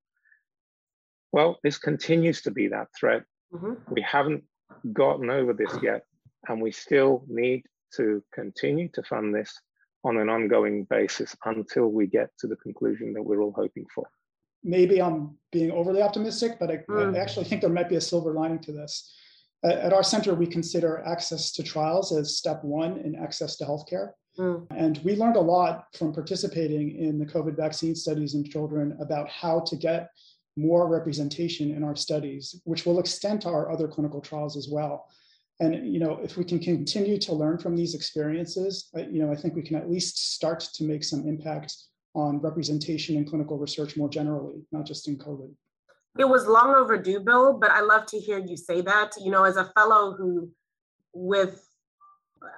Well, 1.33 1.59
this 1.63 1.77
continues 1.77 2.41
to 2.43 2.51
be 2.51 2.69
that 2.69 2.89
threat. 2.99 3.25
Mm-hmm. 3.53 3.93
We 3.93 4.01
haven't 4.01 4.45
gotten 4.93 5.29
over 5.29 5.53
this 5.53 5.77
yet 5.83 6.03
and 6.47 6.61
we 6.61 6.71
still 6.71 7.25
need 7.29 7.65
to 7.97 8.23
continue 8.33 8.89
to 8.91 9.03
fund 9.03 9.35
this 9.35 9.61
on 10.05 10.17
an 10.17 10.29
ongoing 10.29 10.85
basis 10.85 11.35
until 11.45 11.89
we 11.89 12.07
get 12.07 12.31
to 12.39 12.47
the 12.47 12.57
conclusion 12.57 13.13
that 13.13 13.23
we're 13.23 13.43
all 13.43 13.55
hoping 13.57 13.87
for. 13.95 14.07
Maybe 14.63 15.01
I'm 15.01 15.37
being 15.53 15.71
overly 15.71 16.03
optimistic, 16.03 16.59
but 16.59 16.71
I, 16.71 16.77
mm. 16.89 17.17
I 17.17 17.19
actually 17.19 17.45
think 17.45 17.61
there 17.61 17.71
might 17.71 17.89
be 17.89 17.97
a 17.97 18.01
silver 18.01 18.33
lining 18.33 18.61
to 18.61 18.73
this. 18.73 19.13
At 19.65 19.93
our 19.93 20.05
center, 20.05 20.35
we 20.35 20.47
consider 20.47 21.03
access 21.05 21.51
to 21.53 21.65
trials 21.65 22.13
as 22.13 22.37
step 22.37 22.63
one 22.63 22.99
in 22.99 23.17
access 23.17 23.57
to 23.57 23.65
healthcare. 23.65 24.13
Mm. 24.39 24.67
And 24.71 24.99
we 24.99 25.17
learned 25.17 25.37
a 25.37 25.41
lot 25.41 25.87
from 25.97 26.13
participating 26.13 26.97
in 26.97 27.19
the 27.19 27.27
COVID 27.27 27.57
vaccine 27.57 27.97
studies 27.97 28.35
in 28.35 28.45
children 28.45 28.97
about 29.01 29.29
how 29.29 29.61
to 29.61 29.77
get 29.77 30.11
more 30.57 30.89
representation 30.89 31.75
in 31.75 31.83
our 31.83 31.97
studies, 31.97 32.61
which 32.65 32.87
will 32.87 33.01
extend 33.01 33.41
to 33.43 33.49
our 33.49 33.71
other 33.71 33.89
clinical 33.89 34.21
trials 34.21 34.57
as 34.57 34.69
well. 34.69 35.09
And 35.61 35.93
you 35.93 35.99
know, 35.99 36.21
if 36.23 36.37
we 36.37 36.45
can 36.45 36.59
continue 36.61 37.19
to 37.19 37.33
learn 37.33 37.59
from 37.59 37.75
these 37.75 37.95
experiences, 37.95 38.91
you 38.95 39.21
know, 39.25 39.33
I 39.33 39.37
think 39.37 39.55
we 39.55 39.63
can 39.63 39.77
at 39.77 39.91
least 39.91 40.35
start 40.35 40.61
to 40.75 40.85
make 40.85 41.03
some 41.03 41.27
impact 41.27 41.75
on 42.15 42.41
representation 42.41 43.17
in 43.17 43.25
clinical 43.25 43.59
research 43.59 43.97
more 43.97 44.09
generally, 44.09 44.63
not 44.73 44.87
just 44.87 45.09
in 45.09 45.19
COVID. 45.19 45.53
It 46.19 46.29
was 46.29 46.47
long 46.47 46.75
overdue, 46.75 47.21
Bill, 47.21 47.59
but 47.59 47.71
I 47.71 47.81
love 47.81 48.07
to 48.07 48.19
hear 48.19 48.39
you 48.39 48.57
say 48.57 48.81
that. 48.83 49.13
You 49.21 49.31
know, 49.31 49.45
as 49.45 49.57
a 49.57 49.71
fellow 49.77 50.15
who, 50.17 50.51
with 51.13 51.65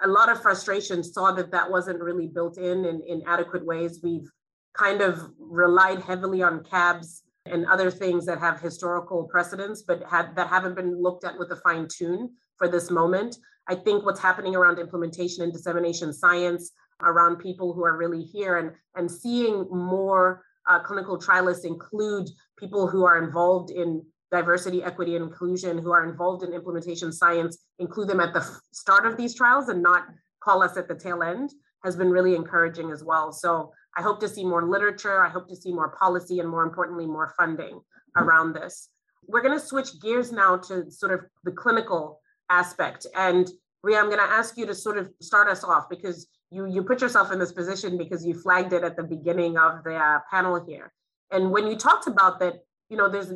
a 0.02 0.08
lot 0.08 0.30
of 0.30 0.40
frustration, 0.40 1.02
saw 1.02 1.32
that 1.32 1.50
that 1.52 1.70
wasn't 1.70 2.02
really 2.02 2.26
built 2.26 2.58
in 2.58 2.84
in, 2.84 3.02
in 3.06 3.22
adequate 3.26 3.64
ways. 3.64 4.00
We've 4.02 4.30
kind 4.74 5.00
of 5.00 5.20
relied 5.38 6.00
heavily 6.02 6.42
on 6.42 6.64
cabs 6.64 7.22
and 7.46 7.66
other 7.66 7.90
things 7.90 8.26
that 8.26 8.38
have 8.38 8.60
historical 8.60 9.24
precedents, 9.24 9.82
but 9.82 10.02
had, 10.08 10.36
that 10.36 10.48
haven't 10.48 10.76
been 10.76 11.02
looked 11.02 11.24
at 11.24 11.38
with 11.38 11.50
a 11.50 11.56
fine 11.56 11.88
tune 11.88 12.30
for 12.60 12.68
this 12.68 12.90
moment. 12.90 13.36
I 13.66 13.74
think 13.74 14.04
what's 14.04 14.20
happening 14.20 14.54
around 14.54 14.78
implementation 14.78 15.42
and 15.42 15.52
dissemination 15.52 16.12
science, 16.12 16.72
around 17.02 17.36
people 17.36 17.72
who 17.72 17.84
are 17.84 17.96
really 17.96 18.22
here 18.22 18.58
and, 18.58 18.72
and 18.94 19.10
seeing 19.10 19.66
more 19.70 20.44
uh, 20.68 20.78
clinical 20.80 21.18
trialists 21.18 21.64
include 21.64 22.28
people 22.58 22.86
who 22.86 23.04
are 23.04 23.22
involved 23.24 23.70
in 23.70 24.04
diversity, 24.30 24.82
equity, 24.82 25.16
and 25.16 25.24
inclusion, 25.24 25.78
who 25.78 25.90
are 25.90 26.08
involved 26.08 26.44
in 26.44 26.52
implementation 26.52 27.10
science, 27.10 27.58
include 27.78 28.08
them 28.08 28.20
at 28.20 28.34
the 28.34 28.46
start 28.72 29.06
of 29.06 29.16
these 29.16 29.34
trials 29.34 29.68
and 29.68 29.82
not 29.82 30.04
call 30.40 30.62
us 30.62 30.76
at 30.76 30.86
the 30.86 30.94
tail 30.94 31.22
end, 31.22 31.50
has 31.82 31.96
been 31.96 32.10
really 32.10 32.36
encouraging 32.36 32.90
as 32.90 33.02
well. 33.02 33.32
So 33.32 33.72
I 33.96 34.02
hope 34.02 34.20
to 34.20 34.28
see 34.28 34.44
more 34.44 34.62
literature. 34.68 35.24
I 35.24 35.30
hope 35.30 35.48
to 35.48 35.56
see 35.56 35.72
more 35.72 35.96
policy 35.96 36.38
and 36.40 36.48
more 36.48 36.62
importantly, 36.62 37.06
more 37.06 37.32
funding 37.38 37.80
around 38.16 38.52
this. 38.52 38.90
We're 39.26 39.42
going 39.42 39.58
to 39.58 39.64
switch 39.64 40.00
gears 40.00 40.30
now 40.30 40.56
to 40.56 40.90
sort 40.90 41.12
of 41.12 41.20
the 41.44 41.52
clinical 41.52 42.19
aspect. 42.50 43.06
And 43.16 43.48
Rhea, 43.82 43.98
I'm 43.98 44.06
going 44.06 44.18
to 44.18 44.24
ask 44.24 44.58
you 44.58 44.66
to 44.66 44.74
sort 44.74 44.98
of 44.98 45.08
start 45.22 45.48
us 45.48 45.64
off 45.64 45.88
because 45.88 46.28
you 46.50 46.66
you 46.66 46.82
put 46.82 47.00
yourself 47.00 47.32
in 47.32 47.38
this 47.38 47.52
position 47.52 47.96
because 47.96 48.26
you 48.26 48.34
flagged 48.34 48.72
it 48.72 48.82
at 48.82 48.96
the 48.96 49.04
beginning 49.04 49.56
of 49.56 49.84
the 49.84 49.94
uh, 49.94 50.18
panel 50.30 50.62
here. 50.66 50.92
And 51.30 51.50
when 51.50 51.66
you 51.66 51.76
talked 51.76 52.06
about 52.08 52.40
that, 52.40 52.64
you 52.88 52.96
know, 52.96 53.08
there's 53.08 53.32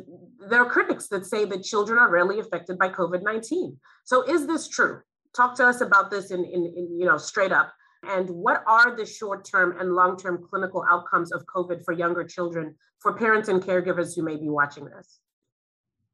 there 0.49 0.61
are 0.61 0.69
critics 0.69 1.07
that 1.07 1.25
say 1.25 1.45
that 1.45 1.63
children 1.63 1.97
are 1.97 2.11
rarely 2.11 2.39
affected 2.39 2.77
by 2.77 2.89
COVID-19. 2.89 3.77
So 4.03 4.21
is 4.23 4.45
this 4.45 4.67
true? 4.67 5.01
Talk 5.35 5.55
to 5.55 5.65
us 5.65 5.81
about 5.81 6.11
this 6.11 6.31
in, 6.31 6.43
in, 6.45 6.73
in 6.77 6.99
you 6.99 7.05
know, 7.05 7.17
straight 7.17 7.51
up. 7.51 7.73
And 8.03 8.29
what 8.29 8.63
are 8.67 8.95
the 8.95 9.05
short-term 9.05 9.79
and 9.79 9.93
long-term 9.93 10.45
clinical 10.47 10.85
outcomes 10.89 11.31
of 11.31 11.43
COVID 11.47 11.83
for 11.83 11.93
younger 11.93 12.23
children 12.23 12.75
for 12.99 13.13
parents 13.13 13.49
and 13.49 13.61
caregivers 13.61 14.15
who 14.15 14.21
may 14.21 14.35
be 14.35 14.49
watching 14.49 14.85
this? 14.85 15.19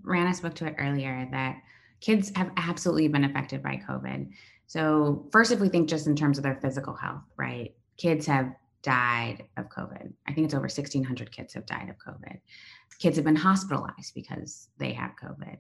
Rana 0.02 0.34
spoke 0.34 0.56
to 0.56 0.68
it 0.68 0.76
earlier 0.78 1.28
that 1.32 1.58
kids 2.02 2.32
have 2.36 2.52
absolutely 2.58 3.08
been 3.08 3.24
affected 3.24 3.64
by 3.64 3.82
COVID. 3.88 4.30
So, 4.68 5.28
first, 5.32 5.52
if 5.52 5.60
we 5.60 5.70
think 5.70 5.88
just 5.88 6.08
in 6.08 6.16
terms 6.16 6.38
of 6.38 6.44
their 6.44 6.60
physical 6.62 6.96
health, 6.96 7.24
right? 7.38 7.74
Kids 7.98 8.26
have 8.26 8.54
died 8.82 9.44
of 9.58 9.70
COVID. 9.70 10.12
I 10.28 10.34
think 10.34 10.46
it's 10.46 10.54
over 10.54 10.64
1,600 10.64 11.32
kids 11.32 11.54
have 11.54 11.66
died 11.66 11.90
of 11.90 11.98
COVID. 11.98 12.40
Kids 13.00 13.16
have 13.18 13.26
been 13.26 13.36
hospitalized 13.36 14.14
because 14.16 14.70
they 14.78 14.94
have 14.94 15.12
COVID. 15.22 15.58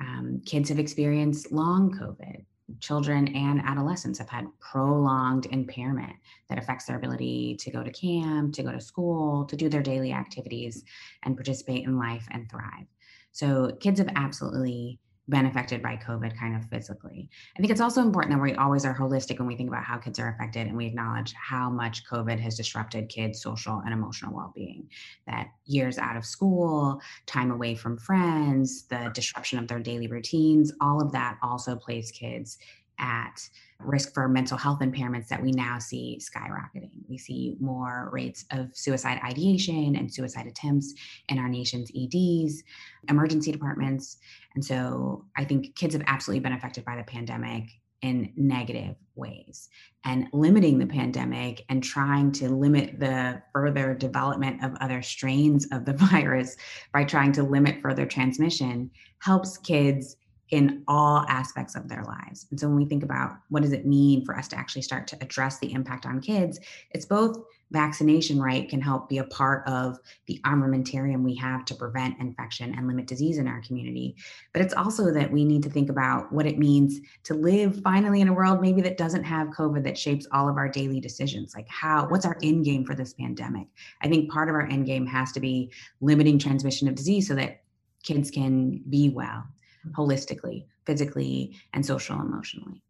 Um, 0.00 0.40
kids 0.46 0.68
have 0.70 0.78
experienced 0.78 1.52
long 1.52 1.96
COVID. 1.98 2.44
Children 2.80 3.28
and 3.34 3.60
adolescents 3.60 4.18
have 4.18 4.30
had 4.30 4.46
prolonged 4.60 5.46
impairment 5.46 6.14
that 6.48 6.58
affects 6.58 6.86
their 6.86 6.96
ability 6.96 7.56
to 7.56 7.70
go 7.70 7.82
to 7.82 7.90
camp, 7.90 8.54
to 8.54 8.62
go 8.62 8.72
to 8.72 8.80
school, 8.80 9.44
to 9.46 9.56
do 9.56 9.68
their 9.68 9.82
daily 9.82 10.12
activities, 10.12 10.84
and 11.24 11.36
participate 11.36 11.84
in 11.84 11.98
life 11.98 12.26
and 12.30 12.48
thrive. 12.50 12.86
So, 13.32 13.76
kids 13.80 13.98
have 13.98 14.10
absolutely 14.16 14.98
been 15.28 15.46
affected 15.46 15.82
by 15.82 15.96
COVID 15.96 16.36
kind 16.36 16.56
of 16.56 16.68
physically. 16.68 17.28
I 17.56 17.60
think 17.60 17.70
it's 17.70 17.80
also 17.80 18.02
important 18.02 18.34
that 18.34 18.42
we 18.42 18.54
always 18.54 18.84
are 18.84 18.94
holistic 18.94 19.38
when 19.38 19.46
we 19.46 19.56
think 19.56 19.68
about 19.68 19.84
how 19.84 19.98
kids 19.98 20.18
are 20.18 20.28
affected 20.28 20.66
and 20.66 20.76
we 20.76 20.86
acknowledge 20.86 21.32
how 21.34 21.70
much 21.70 22.04
COVID 22.06 22.40
has 22.40 22.56
disrupted 22.56 23.08
kids' 23.08 23.40
social 23.40 23.80
and 23.84 23.92
emotional 23.92 24.34
well 24.34 24.52
being. 24.54 24.88
That 25.26 25.48
years 25.64 25.96
out 25.98 26.16
of 26.16 26.24
school, 26.24 27.00
time 27.26 27.52
away 27.52 27.76
from 27.76 27.98
friends, 27.98 28.84
the 28.88 29.10
disruption 29.14 29.58
of 29.58 29.68
their 29.68 29.78
daily 29.78 30.08
routines, 30.08 30.72
all 30.80 31.00
of 31.00 31.12
that 31.12 31.38
also 31.42 31.76
plays 31.76 32.10
kids 32.10 32.58
at 33.02 33.46
risk 33.80 34.14
for 34.14 34.28
mental 34.28 34.56
health 34.56 34.80
impairments 34.80 35.28
that 35.28 35.42
we 35.42 35.50
now 35.50 35.78
see 35.78 36.20
skyrocketing. 36.22 36.90
We 37.08 37.18
see 37.18 37.56
more 37.60 38.08
rates 38.12 38.44
of 38.52 38.68
suicide 38.74 39.20
ideation 39.24 39.96
and 39.96 40.12
suicide 40.12 40.46
attempts 40.46 40.94
in 41.28 41.38
our 41.38 41.48
nation's 41.48 41.90
EDs, 41.90 42.62
emergency 43.08 43.52
departments. 43.52 44.18
And 44.54 44.64
so 44.64 45.24
I 45.36 45.44
think 45.44 45.74
kids 45.74 45.94
have 45.94 46.04
absolutely 46.06 46.40
been 46.40 46.52
affected 46.52 46.84
by 46.84 46.96
the 46.96 47.02
pandemic 47.02 47.64
in 48.02 48.32
negative 48.36 48.96
ways. 49.14 49.68
And 50.04 50.26
limiting 50.32 50.78
the 50.78 50.86
pandemic 50.86 51.64
and 51.68 51.82
trying 51.82 52.32
to 52.32 52.48
limit 52.48 52.98
the 52.98 53.40
further 53.52 53.94
development 53.94 54.62
of 54.64 54.74
other 54.80 55.02
strains 55.02 55.66
of 55.70 55.84
the 55.84 55.92
virus 56.10 56.56
by 56.92 57.04
trying 57.04 57.32
to 57.32 57.42
limit 57.42 57.80
further 57.80 58.06
transmission 58.06 58.90
helps 59.20 59.56
kids 59.58 60.16
in 60.52 60.84
all 60.86 61.24
aspects 61.28 61.74
of 61.74 61.88
their 61.88 62.04
lives. 62.04 62.46
And 62.50 62.60
so 62.60 62.68
when 62.68 62.76
we 62.76 62.84
think 62.84 63.02
about 63.02 63.38
what 63.48 63.62
does 63.62 63.72
it 63.72 63.86
mean 63.86 64.22
for 64.22 64.36
us 64.36 64.48
to 64.48 64.56
actually 64.56 64.82
start 64.82 65.06
to 65.08 65.16
address 65.22 65.58
the 65.58 65.72
impact 65.72 66.04
on 66.04 66.20
kids, 66.20 66.60
it's 66.90 67.06
both 67.06 67.38
vaccination 67.70 68.38
right 68.38 68.68
can 68.68 68.82
help 68.82 69.08
be 69.08 69.16
a 69.16 69.24
part 69.24 69.66
of 69.66 69.98
the 70.26 70.38
armamentarium 70.44 71.22
we 71.22 71.34
have 71.34 71.64
to 71.64 71.74
prevent 71.74 72.20
infection 72.20 72.74
and 72.74 72.86
limit 72.86 73.06
disease 73.06 73.38
in 73.38 73.48
our 73.48 73.62
community. 73.62 74.14
But 74.52 74.60
it's 74.60 74.74
also 74.74 75.10
that 75.12 75.32
we 75.32 75.42
need 75.42 75.62
to 75.62 75.70
think 75.70 75.88
about 75.88 76.30
what 76.30 76.44
it 76.44 76.58
means 76.58 77.00
to 77.24 77.32
live 77.32 77.80
finally 77.80 78.20
in 78.20 78.28
a 78.28 78.34
world 78.34 78.60
maybe 78.60 78.82
that 78.82 78.98
doesn't 78.98 79.24
have 79.24 79.48
covid 79.48 79.84
that 79.84 79.96
shapes 79.96 80.26
all 80.32 80.50
of 80.50 80.58
our 80.58 80.68
daily 80.68 81.00
decisions. 81.00 81.54
Like 81.54 81.68
how 81.68 82.06
what's 82.08 82.26
our 82.26 82.36
end 82.42 82.66
game 82.66 82.84
for 82.84 82.94
this 82.94 83.14
pandemic? 83.14 83.68
I 84.02 84.08
think 84.08 84.30
part 84.30 84.50
of 84.50 84.54
our 84.54 84.66
end 84.66 84.84
game 84.84 85.06
has 85.06 85.32
to 85.32 85.40
be 85.40 85.72
limiting 86.02 86.38
transmission 86.38 86.88
of 86.88 86.94
disease 86.94 87.26
so 87.26 87.34
that 87.36 87.62
kids 88.02 88.30
can 88.30 88.82
be 88.90 89.08
well 89.08 89.44
holistically, 89.90 90.64
physically, 90.86 91.56
and 91.72 91.84
social 91.84 92.20
emotionally. 92.20 92.82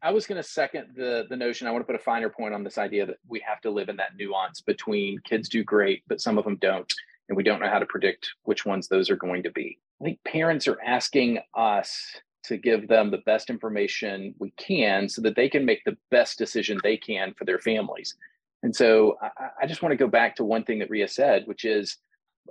I 0.00 0.12
was 0.12 0.26
going 0.26 0.40
to 0.40 0.48
second 0.48 0.94
the 0.96 1.26
the 1.28 1.36
notion. 1.36 1.66
I 1.66 1.72
want 1.72 1.82
to 1.82 1.86
put 1.86 2.00
a 2.00 2.02
finer 2.02 2.28
point 2.28 2.54
on 2.54 2.62
this 2.62 2.78
idea 2.78 3.04
that 3.06 3.16
we 3.26 3.40
have 3.40 3.60
to 3.62 3.70
live 3.70 3.88
in 3.88 3.96
that 3.96 4.16
nuance 4.16 4.60
between 4.60 5.18
kids 5.24 5.48
do 5.48 5.64
great, 5.64 6.02
but 6.06 6.20
some 6.20 6.38
of 6.38 6.44
them 6.44 6.56
don't, 6.60 6.92
and 7.28 7.36
we 7.36 7.42
don't 7.42 7.60
know 7.60 7.68
how 7.68 7.80
to 7.80 7.86
predict 7.86 8.30
which 8.44 8.64
ones 8.64 8.86
those 8.86 9.10
are 9.10 9.16
going 9.16 9.42
to 9.42 9.50
be. 9.50 9.78
I 10.00 10.04
think 10.04 10.22
parents 10.24 10.68
are 10.68 10.80
asking 10.82 11.40
us 11.54 12.20
to 12.44 12.56
give 12.56 12.86
them 12.86 13.10
the 13.10 13.18
best 13.26 13.50
information 13.50 14.34
we 14.38 14.50
can 14.52 15.08
so 15.08 15.20
that 15.22 15.34
they 15.34 15.48
can 15.48 15.64
make 15.64 15.84
the 15.84 15.96
best 16.10 16.38
decision 16.38 16.78
they 16.82 16.96
can 16.96 17.34
for 17.34 17.44
their 17.44 17.58
families. 17.58 18.14
And 18.62 18.74
so 18.74 19.18
I, 19.20 19.30
I 19.62 19.66
just 19.66 19.82
want 19.82 19.92
to 19.92 19.96
go 19.96 20.08
back 20.08 20.36
to 20.36 20.44
one 20.44 20.64
thing 20.64 20.78
that 20.78 20.90
Rhea 20.90 21.08
said, 21.08 21.46
which 21.46 21.64
is 21.64 21.98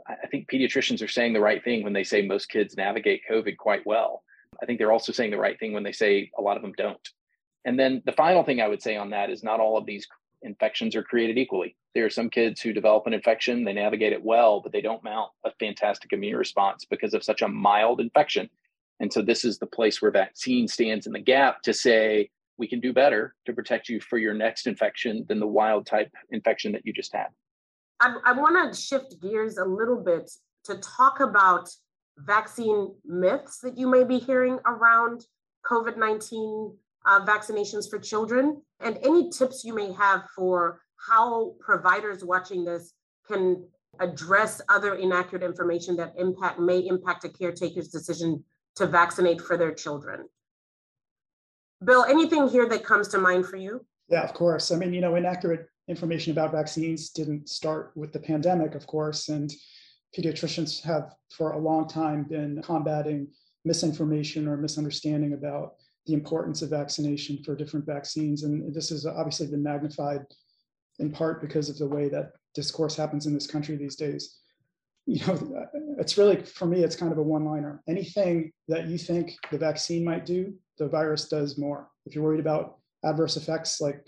I 0.07 0.27
think 0.27 0.49
pediatricians 0.49 1.03
are 1.03 1.07
saying 1.07 1.33
the 1.33 1.39
right 1.39 1.63
thing 1.63 1.83
when 1.83 1.93
they 1.93 2.03
say 2.03 2.21
most 2.21 2.49
kids 2.49 2.77
navigate 2.77 3.21
COVID 3.29 3.57
quite 3.57 3.85
well. 3.85 4.23
I 4.61 4.65
think 4.65 4.79
they're 4.79 4.91
also 4.91 5.11
saying 5.11 5.31
the 5.31 5.37
right 5.37 5.59
thing 5.59 5.73
when 5.73 5.83
they 5.83 5.91
say 5.91 6.31
a 6.37 6.41
lot 6.41 6.57
of 6.57 6.63
them 6.63 6.73
don't. 6.77 7.09
And 7.65 7.77
then 7.77 8.01
the 8.05 8.13
final 8.13 8.43
thing 8.43 8.61
I 8.61 8.67
would 8.67 8.81
say 8.81 8.95
on 8.95 9.09
that 9.11 9.29
is 9.29 9.43
not 9.43 9.59
all 9.59 9.77
of 9.77 9.85
these 9.85 10.07
infections 10.41 10.95
are 10.95 11.03
created 11.03 11.37
equally. 11.37 11.75
There 11.93 12.05
are 12.05 12.09
some 12.09 12.29
kids 12.29 12.61
who 12.61 12.73
develop 12.73 13.07
an 13.07 13.13
infection, 13.13 13.63
they 13.63 13.73
navigate 13.73 14.13
it 14.13 14.23
well, 14.23 14.61
but 14.61 14.71
they 14.71 14.81
don't 14.81 15.03
mount 15.03 15.31
a 15.45 15.51
fantastic 15.59 16.13
immune 16.13 16.37
response 16.37 16.85
because 16.85 17.13
of 17.13 17.23
such 17.23 17.41
a 17.41 17.47
mild 17.47 17.99
infection. 17.99 18.49
And 18.99 19.11
so 19.11 19.21
this 19.21 19.43
is 19.43 19.59
the 19.59 19.65
place 19.65 20.01
where 20.01 20.11
vaccine 20.11 20.67
stands 20.67 21.07
in 21.07 21.13
the 21.13 21.19
gap 21.19 21.61
to 21.63 21.73
say 21.73 22.29
we 22.57 22.67
can 22.67 22.79
do 22.79 22.93
better 22.93 23.35
to 23.45 23.53
protect 23.53 23.89
you 23.89 23.99
for 23.99 24.17
your 24.17 24.33
next 24.33 24.67
infection 24.67 25.25
than 25.27 25.39
the 25.39 25.47
wild 25.47 25.85
type 25.85 26.11
infection 26.31 26.71
that 26.71 26.85
you 26.85 26.93
just 26.93 27.13
had. 27.13 27.27
I, 27.99 28.15
I 28.25 28.31
want 28.33 28.73
to 28.73 28.79
shift 28.79 29.21
gears 29.21 29.57
a 29.57 29.65
little 29.65 30.03
bit 30.03 30.29
to 30.65 30.77
talk 30.77 31.19
about 31.19 31.69
vaccine 32.17 32.93
myths 33.05 33.59
that 33.59 33.77
you 33.77 33.87
may 33.87 34.03
be 34.03 34.17
hearing 34.17 34.59
around 34.65 35.25
COVID 35.65 35.97
19 35.97 36.75
uh, 37.05 37.25
vaccinations 37.25 37.89
for 37.89 37.99
children, 37.99 38.61
and 38.79 38.97
any 39.03 39.29
tips 39.29 39.63
you 39.63 39.73
may 39.73 39.91
have 39.93 40.23
for 40.35 40.81
how 41.07 41.53
providers 41.59 42.23
watching 42.23 42.65
this 42.65 42.93
can 43.27 43.65
address 43.99 44.61
other 44.69 44.95
inaccurate 44.95 45.43
information 45.43 45.95
that 45.95 46.13
impact 46.17 46.59
may 46.59 46.79
impact 46.79 47.23
a 47.23 47.29
caretaker's 47.29 47.87
decision 47.87 48.43
to 48.75 48.85
vaccinate 48.85 49.41
for 49.41 49.57
their 49.57 49.73
children. 49.73 50.27
Bill, 51.83 52.03
anything 52.03 52.47
here 52.47 52.67
that 52.69 52.83
comes 52.83 53.07
to 53.09 53.17
mind 53.17 53.45
for 53.45 53.57
you? 53.57 53.85
Yeah, 54.09 54.23
of 54.23 54.33
course. 54.33 54.71
I 54.71 54.75
mean, 54.75 54.93
you 54.93 55.01
know, 55.01 55.15
inaccurate 55.15 55.67
information 55.87 56.31
about 56.31 56.51
vaccines 56.51 57.09
didn't 57.09 57.49
start 57.49 57.91
with 57.95 58.11
the 58.11 58.19
pandemic, 58.19 58.75
of 58.75 58.85
course, 58.87 59.29
and 59.29 59.53
pediatricians 60.17 60.81
have 60.83 61.15
for 61.31 61.51
a 61.51 61.59
long 61.59 61.87
time 61.87 62.23
been 62.23 62.61
combating 62.63 63.27
misinformation 63.65 64.47
or 64.47 64.57
misunderstanding 64.57 65.33
about 65.33 65.73
the 66.05 66.13
importance 66.13 66.61
of 66.61 66.69
vaccination 66.69 67.43
for 67.43 67.55
different 67.55 67.85
vaccines. 67.85 68.43
And 68.43 68.73
this 68.73 68.89
has 68.89 69.05
obviously 69.05 69.47
been 69.47 69.63
magnified 69.63 70.21
in 70.99 71.11
part 71.11 71.41
because 71.41 71.69
of 71.69 71.77
the 71.77 71.87
way 71.87 72.09
that 72.09 72.31
discourse 72.55 72.95
happens 72.95 73.25
in 73.25 73.33
this 73.33 73.47
country 73.47 73.75
these 73.75 73.95
days. 73.95 74.37
You 75.05 75.25
know, 75.25 75.67
it's 75.99 76.17
really, 76.17 76.43
for 76.43 76.65
me, 76.65 76.83
it's 76.83 76.95
kind 76.95 77.11
of 77.11 77.17
a 77.17 77.23
one 77.23 77.45
liner. 77.45 77.81
Anything 77.87 78.51
that 78.67 78.87
you 78.87 78.97
think 78.97 79.35
the 79.51 79.57
vaccine 79.57 80.03
might 80.03 80.25
do, 80.25 80.53
the 80.77 80.87
virus 80.87 81.29
does 81.29 81.57
more. 81.57 81.89
If 82.05 82.15
you're 82.15 82.23
worried 82.23 82.39
about 82.39 82.79
adverse 83.03 83.37
effects 83.37 83.79
like 83.79 84.05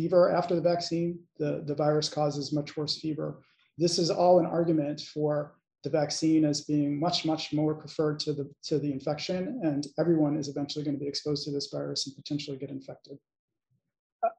fever 0.00 0.30
after 0.30 0.54
the 0.54 0.60
vaccine, 0.60 1.18
the, 1.38 1.62
the 1.66 1.74
virus 1.74 2.08
causes 2.08 2.52
much 2.52 2.76
worse 2.76 2.98
fever. 2.98 3.42
This 3.76 3.98
is 3.98 4.10
all 4.10 4.38
an 4.38 4.46
argument 4.46 5.00
for 5.00 5.56
the 5.84 5.90
vaccine 5.90 6.44
as 6.44 6.62
being 6.62 6.98
much, 6.98 7.24
much 7.24 7.52
more 7.52 7.74
preferred 7.74 8.18
to 8.20 8.32
the, 8.32 8.50
to 8.64 8.78
the 8.78 8.90
infection, 8.92 9.60
and 9.62 9.86
everyone 9.98 10.36
is 10.36 10.48
eventually 10.48 10.84
going 10.84 10.96
to 10.96 11.04
be 11.04 11.08
exposed 11.08 11.44
to 11.44 11.50
this 11.50 11.68
virus 11.72 12.06
and 12.06 12.16
potentially 12.16 12.56
get 12.56 12.70
infected. 12.70 13.18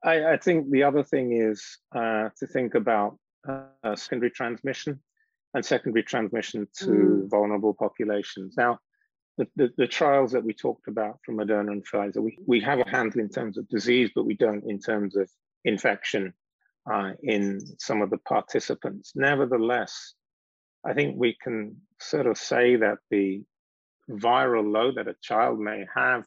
I, 0.03 0.33
I 0.33 0.37
think 0.37 0.69
the 0.69 0.83
other 0.83 1.03
thing 1.03 1.33
is 1.33 1.57
uh, 1.95 2.29
to 2.39 2.47
think 2.47 2.75
about 2.75 3.17
uh, 3.47 3.95
secondary 3.95 4.31
transmission 4.31 4.99
and 5.53 5.65
secondary 5.65 6.03
transmission 6.03 6.67
to 6.77 6.85
mm. 6.85 7.29
vulnerable 7.29 7.73
populations. 7.73 8.55
Now, 8.57 8.77
the, 9.37 9.47
the, 9.55 9.69
the, 9.77 9.87
trials 9.87 10.31
that 10.33 10.43
we 10.43 10.53
talked 10.53 10.87
about 10.87 11.17
from 11.25 11.37
Moderna 11.37 11.71
and 11.71 11.83
Pfizer, 11.87 12.21
we, 12.21 12.37
we 12.45 12.59
have 12.61 12.79
a 12.79 12.89
handle 12.89 13.21
in 13.21 13.29
terms 13.29 13.57
of 13.57 13.67
disease, 13.69 14.11
but 14.13 14.25
we 14.25 14.35
don't 14.35 14.63
in 14.69 14.79
terms 14.79 15.15
of 15.15 15.27
infection 15.65 16.33
uh, 16.91 17.11
in 17.23 17.61
some 17.79 18.01
of 18.01 18.09
the 18.09 18.17
participants. 18.17 19.11
Nevertheless, 19.15 20.13
I 20.85 20.93
think 20.93 21.15
we 21.17 21.37
can 21.41 21.77
sort 21.99 22.25
of 22.25 22.37
say 22.37 22.75
that 22.77 22.97
the 23.09 23.43
viral 24.09 24.71
load 24.71 24.95
that 24.95 25.07
a 25.07 25.15
child 25.21 25.59
may 25.59 25.85
have 25.95 26.25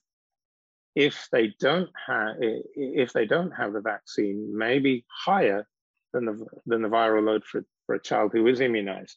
if 0.94 1.28
they 1.32 1.52
don't 1.58 1.90
have 2.06 2.36
if 2.40 3.12
they 3.12 3.26
don't 3.26 3.50
have 3.50 3.72
the 3.72 3.80
vaccine 3.80 4.56
may 4.56 4.78
be 4.78 5.04
higher 5.24 5.66
than 6.12 6.24
the 6.24 6.46
than 6.66 6.82
the 6.82 6.88
viral 6.88 7.24
load 7.24 7.44
for, 7.44 7.64
for 7.86 7.96
a 7.96 8.00
child 8.00 8.30
who 8.32 8.46
is 8.46 8.60
immunized 8.60 9.16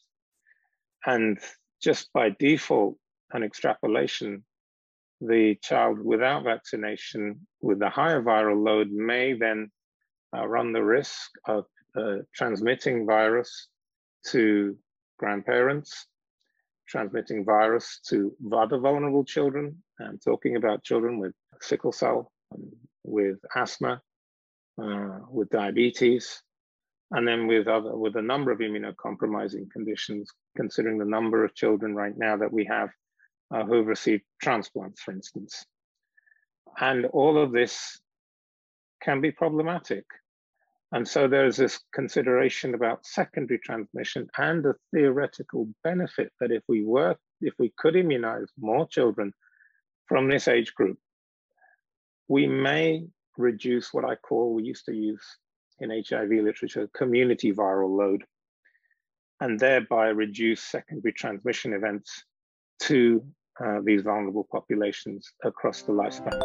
and 1.06 1.38
just 1.80 2.12
by 2.12 2.34
default 2.38 2.96
and 3.32 3.44
extrapolation 3.44 4.44
the 5.20 5.56
child 5.62 5.98
without 6.04 6.44
vaccination 6.44 7.46
with 7.60 7.78
the 7.78 7.88
higher 7.88 8.22
viral 8.22 8.64
load 8.64 8.90
may 8.90 9.32
then 9.32 9.70
uh, 10.36 10.46
run 10.46 10.72
the 10.72 10.82
risk 10.82 11.30
of 11.46 11.64
uh, 11.96 12.16
transmitting 12.34 13.06
virus 13.06 13.68
to 14.26 14.76
grandparents, 15.18 16.06
transmitting 16.86 17.44
virus 17.44 18.00
to 18.08 18.34
other 18.52 18.78
vulnerable 18.78 19.24
children. 19.24 19.82
I'm 20.00 20.18
talking 20.18 20.56
about 20.56 20.84
children 20.84 21.18
with 21.18 21.32
sickle 21.60 21.92
cell, 21.92 22.30
with 23.04 23.38
asthma, 23.56 24.00
uh, 24.82 25.18
with 25.30 25.50
diabetes, 25.50 26.42
and 27.10 27.26
then 27.26 27.46
with 27.46 27.66
other 27.66 27.96
with 27.96 28.16
a 28.16 28.22
number 28.22 28.50
of 28.52 28.58
immunocompromising 28.58 29.70
conditions, 29.70 30.30
considering 30.56 30.98
the 30.98 31.04
number 31.04 31.44
of 31.44 31.54
children 31.54 31.94
right 31.94 32.16
now 32.16 32.36
that 32.36 32.52
we 32.52 32.64
have 32.66 32.90
uh, 33.54 33.64
who've 33.64 33.86
received 33.86 34.22
transplants, 34.40 35.00
for 35.00 35.12
instance. 35.12 35.64
And 36.78 37.06
all 37.06 37.38
of 37.38 37.50
this 37.52 37.98
can 39.02 39.20
be 39.20 39.30
problematic. 39.30 40.04
And 40.92 41.06
so 41.06 41.28
there's 41.28 41.56
this 41.56 41.80
consideration 41.92 42.74
about 42.74 43.04
secondary 43.04 43.58
transmission 43.58 44.26
and 44.38 44.64
the 44.64 44.74
theoretical 44.92 45.68
benefit 45.84 46.32
that 46.40 46.50
if 46.50 46.62
we 46.66 46.82
were, 46.82 47.14
if 47.40 47.54
we 47.58 47.72
could 47.76 47.94
immunize 47.94 48.48
more 48.58 48.88
children 48.88 49.34
from 50.06 50.28
this 50.28 50.48
age 50.48 50.72
group, 50.74 50.98
we 52.28 52.46
may 52.46 53.06
reduce 53.36 53.92
what 53.92 54.04
I 54.04 54.16
call, 54.16 54.54
we 54.54 54.64
used 54.64 54.86
to 54.86 54.94
use 54.94 55.22
in 55.80 55.90
HIV 55.90 56.30
literature, 56.30 56.88
community 56.94 57.52
viral 57.52 57.96
load, 57.96 58.24
and 59.40 59.60
thereby 59.60 60.08
reduce 60.08 60.62
secondary 60.62 61.12
transmission 61.12 61.72
events 61.72 62.24
to 62.80 63.24
uh, 63.64 63.80
these 63.84 64.02
vulnerable 64.02 64.48
populations 64.50 65.32
across 65.44 65.82
the 65.82 65.92
lifespan. 65.92 66.40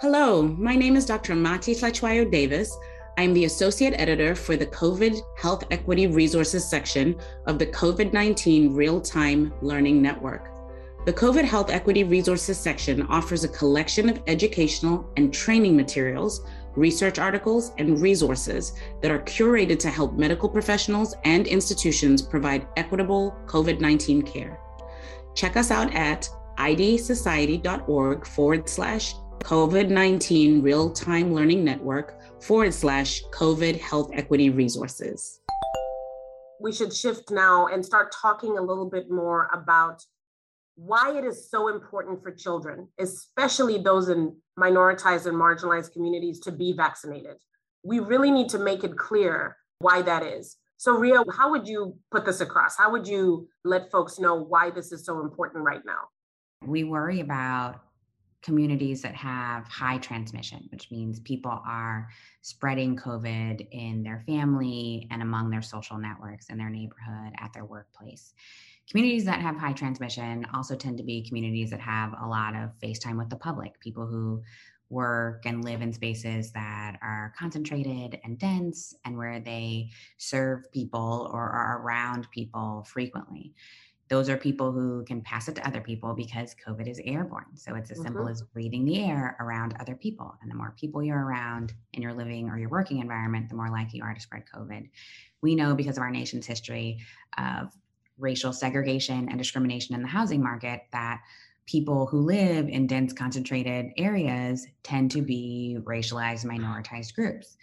Hello, 0.00 0.42
my 0.42 0.74
name 0.74 0.96
is 0.96 1.06
Dr. 1.06 1.36
Mati 1.36 1.74
Hlatshwayo 1.74 2.28
Davis. 2.28 2.76
I'm 3.18 3.32
the 3.32 3.44
Associate 3.44 3.94
Editor 3.96 4.34
for 4.34 4.56
the 4.56 4.66
COVID 4.66 5.20
Health 5.38 5.64
Equity 5.70 6.08
Resources 6.08 6.68
section 6.68 7.14
of 7.46 7.58
the 7.58 7.66
COVID 7.66 8.12
19 8.12 8.74
Real 8.74 9.00
Time 9.00 9.52
Learning 9.62 10.02
Network. 10.02 10.48
The 11.06 11.12
COVID 11.12 11.44
Health 11.44 11.70
Equity 11.70 12.02
Resources 12.02 12.58
section 12.58 13.02
offers 13.02 13.44
a 13.44 13.48
collection 13.48 14.08
of 14.08 14.20
educational 14.26 15.08
and 15.16 15.32
training 15.32 15.76
materials, 15.76 16.44
research 16.74 17.20
articles, 17.20 17.72
and 17.78 18.00
resources 18.00 18.72
that 19.02 19.10
are 19.12 19.20
curated 19.20 19.78
to 19.80 19.90
help 19.90 20.14
medical 20.14 20.48
professionals 20.48 21.14
and 21.24 21.46
institutions 21.46 22.22
provide 22.22 22.66
equitable 22.76 23.36
COVID 23.46 23.78
19 23.78 24.22
care. 24.22 24.58
Check 25.34 25.56
us 25.56 25.70
out 25.70 25.94
at 25.94 26.28
idsociety.org 26.58 28.26
forward 28.26 28.68
slash 28.68 29.14
COVID 29.42 29.88
19 29.88 30.62
Real 30.62 30.90
Time 30.90 31.34
Learning 31.34 31.64
Network 31.64 32.16
forward 32.40 32.72
slash 32.72 33.22
COVID 33.32 33.80
Health 33.80 34.10
Equity 34.12 34.50
Resources. 34.50 35.40
We 36.60 36.72
should 36.72 36.92
shift 36.92 37.30
now 37.30 37.66
and 37.66 37.84
start 37.84 38.12
talking 38.12 38.56
a 38.56 38.62
little 38.62 38.88
bit 38.88 39.10
more 39.10 39.50
about 39.52 40.04
why 40.76 41.18
it 41.18 41.24
is 41.24 41.50
so 41.50 41.68
important 41.68 42.22
for 42.22 42.30
children, 42.30 42.88
especially 43.00 43.78
those 43.78 44.08
in 44.08 44.36
minoritized 44.58 45.26
and 45.26 45.36
marginalized 45.36 45.92
communities, 45.92 46.38
to 46.40 46.52
be 46.52 46.72
vaccinated. 46.72 47.36
We 47.82 47.98
really 47.98 48.30
need 48.30 48.48
to 48.50 48.58
make 48.58 48.84
it 48.84 48.96
clear 48.96 49.56
why 49.80 50.02
that 50.02 50.22
is. 50.22 50.56
So, 50.76 50.96
Rhea, 50.96 51.24
how 51.36 51.50
would 51.50 51.66
you 51.66 51.96
put 52.12 52.24
this 52.24 52.40
across? 52.40 52.76
How 52.76 52.92
would 52.92 53.08
you 53.08 53.48
let 53.64 53.90
folks 53.90 54.20
know 54.20 54.36
why 54.36 54.70
this 54.70 54.92
is 54.92 55.04
so 55.04 55.20
important 55.20 55.64
right 55.64 55.82
now? 55.84 56.08
We 56.64 56.84
worry 56.84 57.20
about 57.20 57.80
communities 58.42 59.02
that 59.02 59.14
have 59.14 59.66
high 59.68 59.98
transmission, 59.98 60.68
which 60.72 60.90
means 60.90 61.20
people 61.20 61.62
are 61.66 62.08
spreading 62.40 62.96
COVID 62.96 63.66
in 63.70 64.02
their 64.02 64.22
family 64.26 65.06
and 65.10 65.22
among 65.22 65.50
their 65.50 65.62
social 65.62 65.96
networks 65.96 66.48
in 66.50 66.58
their 66.58 66.70
neighborhood, 66.70 67.32
at 67.38 67.52
their 67.52 67.64
workplace. 67.64 68.34
Communities 68.90 69.24
that 69.24 69.40
have 69.40 69.56
high 69.56 69.72
transmission 69.72 70.44
also 70.52 70.74
tend 70.74 70.98
to 70.98 71.04
be 71.04 71.26
communities 71.26 71.70
that 71.70 71.80
have 71.80 72.12
a 72.20 72.26
lot 72.26 72.56
of 72.56 72.76
face 72.80 72.98
time 72.98 73.16
with 73.16 73.30
the 73.30 73.36
public, 73.36 73.78
people 73.80 74.06
who 74.06 74.42
work 74.90 75.46
and 75.46 75.64
live 75.64 75.80
in 75.80 75.92
spaces 75.92 76.52
that 76.52 76.98
are 77.00 77.32
concentrated 77.38 78.20
and 78.24 78.38
dense 78.38 78.94
and 79.04 79.16
where 79.16 79.40
they 79.40 79.88
serve 80.18 80.70
people 80.72 81.30
or 81.32 81.48
are 81.48 81.80
around 81.82 82.30
people 82.30 82.84
frequently 82.86 83.54
those 84.12 84.28
are 84.28 84.36
people 84.36 84.72
who 84.72 85.02
can 85.04 85.22
pass 85.22 85.48
it 85.48 85.54
to 85.54 85.66
other 85.66 85.80
people 85.80 86.12
because 86.12 86.54
COVID 86.66 86.86
is 86.86 87.00
airborne. 87.02 87.46
So 87.54 87.76
it's 87.76 87.90
as 87.90 87.96
mm-hmm. 87.96 88.08
simple 88.08 88.28
as 88.28 88.42
breathing 88.42 88.84
the 88.84 89.02
air 89.02 89.38
around 89.40 89.74
other 89.80 89.94
people. 89.94 90.34
And 90.42 90.50
the 90.50 90.54
more 90.54 90.74
people 90.78 91.02
you're 91.02 91.24
around 91.24 91.72
in 91.94 92.02
your 92.02 92.12
living 92.12 92.50
or 92.50 92.58
your 92.58 92.68
working 92.68 92.98
environment, 92.98 93.48
the 93.48 93.54
more 93.54 93.70
likely 93.70 94.00
you 94.00 94.04
are 94.04 94.12
to 94.12 94.20
spread 94.20 94.42
COVID. 94.54 94.86
We 95.40 95.54
know 95.54 95.74
because 95.74 95.96
of 95.96 96.02
our 96.02 96.10
nation's 96.10 96.44
history 96.44 96.98
of 97.38 97.72
racial 98.18 98.52
segregation 98.52 99.30
and 99.30 99.38
discrimination 99.38 99.94
in 99.94 100.02
the 100.02 100.08
housing 100.08 100.42
market 100.42 100.82
that 100.92 101.22
people 101.64 102.04
who 102.04 102.20
live 102.20 102.68
in 102.68 102.86
dense 102.86 103.14
concentrated 103.14 103.92
areas 103.96 104.66
tend 104.82 105.10
to 105.12 105.22
be 105.22 105.78
racialized 105.84 106.44
minoritized 106.44 107.14
groups 107.14 107.56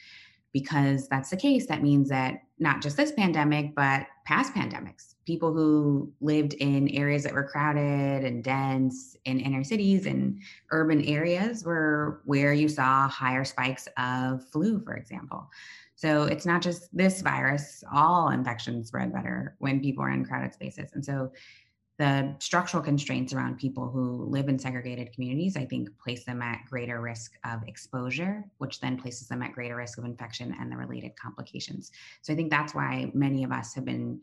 because 0.51 1.07
that's 1.09 1.29
the 1.29 1.37
case 1.37 1.67
that 1.67 1.83
means 1.83 2.09
that 2.09 2.41
not 2.57 2.81
just 2.81 2.97
this 2.97 3.11
pandemic 3.11 3.75
but 3.75 4.07
past 4.25 4.51
pandemics 4.55 5.13
people 5.29 5.53
who 5.53 6.11
lived 6.21 6.53
in 6.55 6.89
areas 6.89 7.21
that 7.21 7.31
were 7.31 7.43
crowded 7.43 8.25
and 8.25 8.43
dense 8.43 9.15
in 9.25 9.39
inner 9.39 9.63
cities 9.63 10.07
and 10.07 10.41
urban 10.71 11.05
areas 11.05 11.63
were 11.63 12.21
where 12.25 12.51
you 12.51 12.67
saw 12.67 13.07
higher 13.07 13.45
spikes 13.45 13.87
of 13.97 14.43
flu 14.49 14.79
for 14.79 14.95
example 14.95 15.47
so 15.93 16.23
it's 16.23 16.47
not 16.47 16.63
just 16.63 16.89
this 16.97 17.21
virus 17.21 17.83
all 17.93 18.29
infections 18.29 18.87
spread 18.87 19.13
better 19.13 19.55
when 19.59 19.79
people 19.79 20.03
are 20.03 20.09
in 20.09 20.25
crowded 20.25 20.51
spaces 20.51 20.89
and 20.95 21.05
so 21.05 21.31
the 21.99 22.33
structural 22.39 22.81
constraints 22.81 23.33
around 23.33 23.59
people 23.59 23.89
who 23.89 24.23
live 24.29 24.47
in 24.47 24.57
segregated 24.57 25.11
communities, 25.11 25.57
I 25.57 25.65
think, 25.65 25.89
place 25.99 26.23
them 26.23 26.41
at 26.41 26.61
greater 26.69 27.01
risk 27.01 27.33
of 27.43 27.59
exposure, 27.67 28.45
which 28.57 28.79
then 28.79 28.97
places 28.97 29.27
them 29.27 29.43
at 29.43 29.51
greater 29.51 29.75
risk 29.75 29.97
of 29.97 30.05
infection 30.05 30.55
and 30.61 30.71
the 30.71 30.77
related 30.77 31.11
complications. 31.17 31.91
So 32.21 32.31
I 32.31 32.37
think 32.37 32.51
that's 32.51 32.73
why 32.73 33.11
many 33.13 33.43
of 33.43 33.51
us 33.51 33.73
have 33.73 33.83
been, 33.83 34.21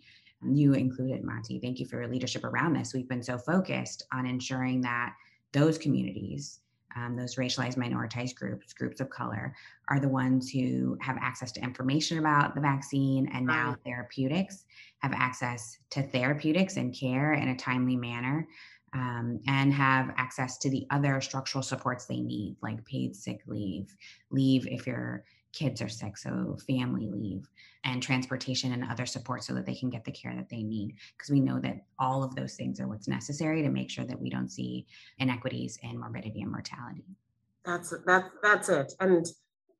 you 0.54 0.74
included, 0.74 1.24
Mati, 1.24 1.58
thank 1.58 1.80
you 1.80 1.86
for 1.86 2.00
your 2.00 2.08
leadership 2.08 2.44
around 2.44 2.74
this. 2.74 2.92
We've 2.94 3.08
been 3.08 3.22
so 3.22 3.38
focused 3.38 4.04
on 4.12 4.26
ensuring 4.26 4.82
that 4.82 5.14
those 5.52 5.78
communities 5.78 6.60
um, 6.96 7.14
those 7.14 7.36
racialized 7.36 7.76
minoritized 7.76 8.34
groups, 8.36 8.72
groups 8.72 9.00
of 9.00 9.10
color, 9.10 9.54
are 9.88 10.00
the 10.00 10.08
ones 10.08 10.48
who 10.48 10.96
have 11.00 11.18
access 11.20 11.52
to 11.52 11.62
information 11.62 12.18
about 12.18 12.54
the 12.54 12.60
vaccine 12.60 13.28
and 13.32 13.46
now 13.46 13.70
right. 13.70 13.78
therapeutics, 13.84 14.64
have 15.00 15.12
access 15.12 15.78
to 15.90 16.02
therapeutics 16.02 16.76
and 16.76 16.98
care 16.98 17.34
in 17.34 17.48
a 17.48 17.56
timely 17.56 17.96
manner, 17.96 18.48
um, 18.94 19.40
and 19.46 19.74
have 19.74 20.10
access 20.16 20.56
to 20.58 20.70
the 20.70 20.86
other 20.90 21.20
structural 21.20 21.62
supports 21.62 22.06
they 22.06 22.20
need, 22.20 22.56
like 22.62 22.84
paid 22.86 23.14
sick 23.14 23.42
leave, 23.46 23.94
leave 24.30 24.66
if 24.66 24.86
your 24.86 25.22
kids 25.56 25.80
are 25.80 25.88
sick, 25.88 26.18
so 26.18 26.56
family 26.66 27.08
leave, 27.10 27.48
and 27.84 28.02
transportation 28.02 28.72
and 28.72 28.84
other 28.84 29.06
support 29.06 29.42
so 29.42 29.54
that 29.54 29.64
they 29.64 29.74
can 29.74 29.88
get 29.88 30.04
the 30.04 30.12
care 30.12 30.34
that 30.36 30.50
they 30.50 30.62
need. 30.62 30.94
Because 31.16 31.30
we 31.30 31.40
know 31.40 31.58
that 31.60 31.84
all 31.98 32.22
of 32.22 32.34
those 32.34 32.54
things 32.54 32.78
are 32.78 32.88
what's 32.88 33.08
necessary 33.08 33.62
to 33.62 33.70
make 33.70 33.90
sure 33.90 34.04
that 34.04 34.20
we 34.20 34.28
don't 34.28 34.50
see 34.50 34.86
inequities 35.18 35.78
in 35.82 35.98
morbidity 35.98 36.42
and 36.42 36.52
mortality. 36.52 37.04
That's 37.64 37.94
that's 38.06 38.28
that's 38.42 38.68
it, 38.68 38.92
and 39.00 39.26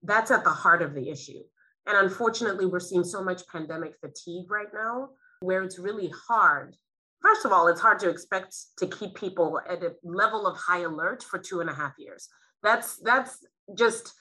that's 0.03 0.31
at 0.31 0.45
the 0.45 0.51
heart 0.51 0.83
of 0.83 0.95
the 0.95 1.11
issue. 1.11 1.43
And 1.87 1.97
unfortunately, 1.99 2.67
we're 2.67 2.81
seeing 2.81 3.05
so 3.05 3.23
much 3.23 3.47
pandemic 3.47 3.95
fatigue 4.01 4.51
right 4.51 4.73
now, 4.73 5.11
where 5.41 5.63
it's 5.63 5.79
really 5.79 6.11
hard. 6.29 6.75
First 7.21 7.45
of 7.45 7.53
all, 7.53 7.69
it's 7.69 7.81
hard 7.81 7.99
to 8.01 8.09
expect 8.09 8.57
to 8.79 8.87
keep 8.87 9.15
people 9.15 9.61
at 9.69 9.83
a 9.83 9.95
level 10.03 10.47
of 10.47 10.57
high 10.57 10.81
alert 10.81 11.23
for 11.23 11.39
two 11.39 11.61
and 11.61 11.69
a 11.69 11.75
half 11.75 11.93
years. 11.99 12.29
That's 12.63 12.97
that's 12.99 13.45
just 13.77 14.15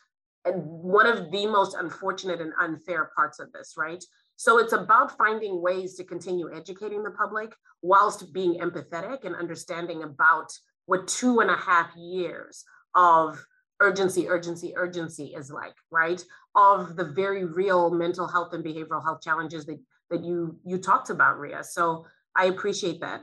and 0.45 0.63
one 0.63 1.08
of 1.08 1.31
the 1.31 1.47
most 1.47 1.75
unfortunate 1.75 2.39
and 2.39 2.53
unfair 2.60 3.10
parts 3.15 3.39
of 3.39 3.51
this, 3.51 3.73
right? 3.77 4.03
So 4.36 4.60
it's 4.60 4.73
about 4.73 5.17
finding 5.17 5.62
ways 5.62 5.95
to 5.95 6.03
continue 6.03 6.53
educating 6.53 7.03
the 7.03 7.12
public 7.12 7.53
whilst 7.81 8.34
being 8.34 8.60
empathetic 8.60 9.25
and 9.25 9.36
understanding 9.36 10.03
about 10.03 10.51
what 10.86 11.08
two 11.08 11.39
and 11.39 11.49
a 11.49 11.55
half 11.55 11.95
years 11.95 12.63
of 12.93 13.43
urgency, 13.81 14.27
urgency, 14.29 14.73
urgency 14.75 15.34
is 15.36 15.49
like, 15.51 15.75
right? 15.91 16.23
Of 16.55 16.95
the 16.95 17.05
very 17.05 17.45
real 17.45 17.89
mental 17.91 18.27
health 18.27 18.53
and 18.53 18.63
behavioral 18.63 19.03
health 19.03 19.21
challenges 19.21 19.65
that, 19.65 19.79
that 20.10 20.23
you 20.23 20.58
you 20.65 20.77
talked 20.77 21.10
about, 21.10 21.39
Rhea. 21.39 21.63
So 21.63 22.05
I 22.36 22.45
appreciate 22.45 23.01
that. 23.01 23.21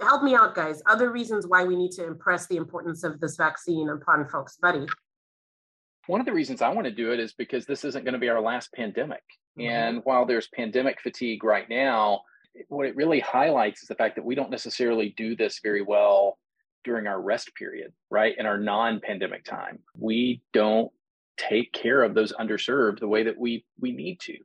Help 0.00 0.22
me 0.22 0.34
out, 0.34 0.54
guys. 0.54 0.82
Other 0.86 1.10
reasons 1.10 1.46
why 1.46 1.64
we 1.64 1.76
need 1.76 1.92
to 1.92 2.04
impress 2.04 2.46
the 2.46 2.56
importance 2.56 3.04
of 3.04 3.20
this 3.20 3.36
vaccine 3.36 3.88
upon 3.88 4.28
folks. 4.28 4.56
Buddy. 4.56 4.86
One 6.06 6.20
of 6.20 6.26
the 6.26 6.32
reasons 6.32 6.62
I 6.62 6.70
want 6.70 6.86
to 6.86 6.92
do 6.92 7.12
it 7.12 7.20
is 7.20 7.32
because 7.32 7.64
this 7.66 7.84
isn't 7.84 8.04
going 8.04 8.14
to 8.14 8.20
be 8.20 8.28
our 8.28 8.40
last 8.40 8.72
pandemic. 8.72 9.22
Mm-hmm. 9.58 9.70
And 9.70 10.00
while 10.04 10.26
there's 10.26 10.48
pandemic 10.48 11.00
fatigue 11.00 11.44
right 11.44 11.68
now, 11.68 12.22
what 12.68 12.86
it 12.86 12.96
really 12.96 13.20
highlights 13.20 13.82
is 13.82 13.88
the 13.88 13.94
fact 13.94 14.16
that 14.16 14.24
we 14.24 14.34
don't 14.34 14.50
necessarily 14.50 15.14
do 15.16 15.34
this 15.34 15.60
very 15.62 15.82
well 15.82 16.38
during 16.84 17.06
our 17.06 17.20
rest 17.20 17.54
period, 17.54 17.92
right? 18.10 18.34
In 18.38 18.46
our 18.46 18.58
non 18.58 19.00
pandemic 19.00 19.44
time. 19.44 19.78
We 19.98 20.42
don't 20.52 20.92
take 21.36 21.72
care 21.72 22.02
of 22.02 22.14
those 22.14 22.32
underserved 22.34 23.00
the 23.00 23.08
way 23.08 23.24
that 23.24 23.38
we 23.38 23.64
we 23.80 23.92
need 23.92 24.20
to. 24.20 24.36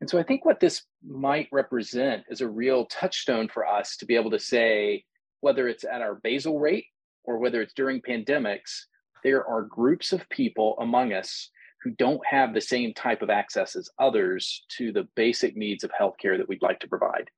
And 0.00 0.08
so 0.08 0.18
I 0.18 0.22
think 0.22 0.44
what 0.44 0.60
this 0.60 0.82
might 1.06 1.48
represent 1.52 2.24
is 2.30 2.40
a 2.40 2.48
real 2.48 2.86
touchstone 2.86 3.48
for 3.48 3.66
us 3.66 3.96
to 3.98 4.06
be 4.06 4.16
able 4.16 4.30
to 4.30 4.38
say, 4.38 5.04
whether 5.40 5.68
it's 5.68 5.84
at 5.84 6.00
our 6.00 6.14
basal 6.14 6.58
rate 6.58 6.86
or 7.24 7.38
whether 7.38 7.60
it's 7.60 7.74
during 7.74 8.00
pandemics, 8.00 8.84
there 9.22 9.46
are 9.46 9.62
groups 9.62 10.12
of 10.12 10.28
people 10.28 10.76
among 10.80 11.12
us 11.12 11.50
who 11.82 11.90
don't 11.92 12.20
have 12.26 12.52
the 12.52 12.60
same 12.60 12.92
type 12.92 13.22
of 13.22 13.30
access 13.30 13.74
as 13.74 13.88
others 13.98 14.64
to 14.76 14.92
the 14.92 15.08
basic 15.16 15.56
needs 15.56 15.82
of 15.82 15.90
healthcare 15.98 16.36
that 16.36 16.48
we'd 16.48 16.62
like 16.62 16.78
to 16.80 16.88
provide. 16.88 17.30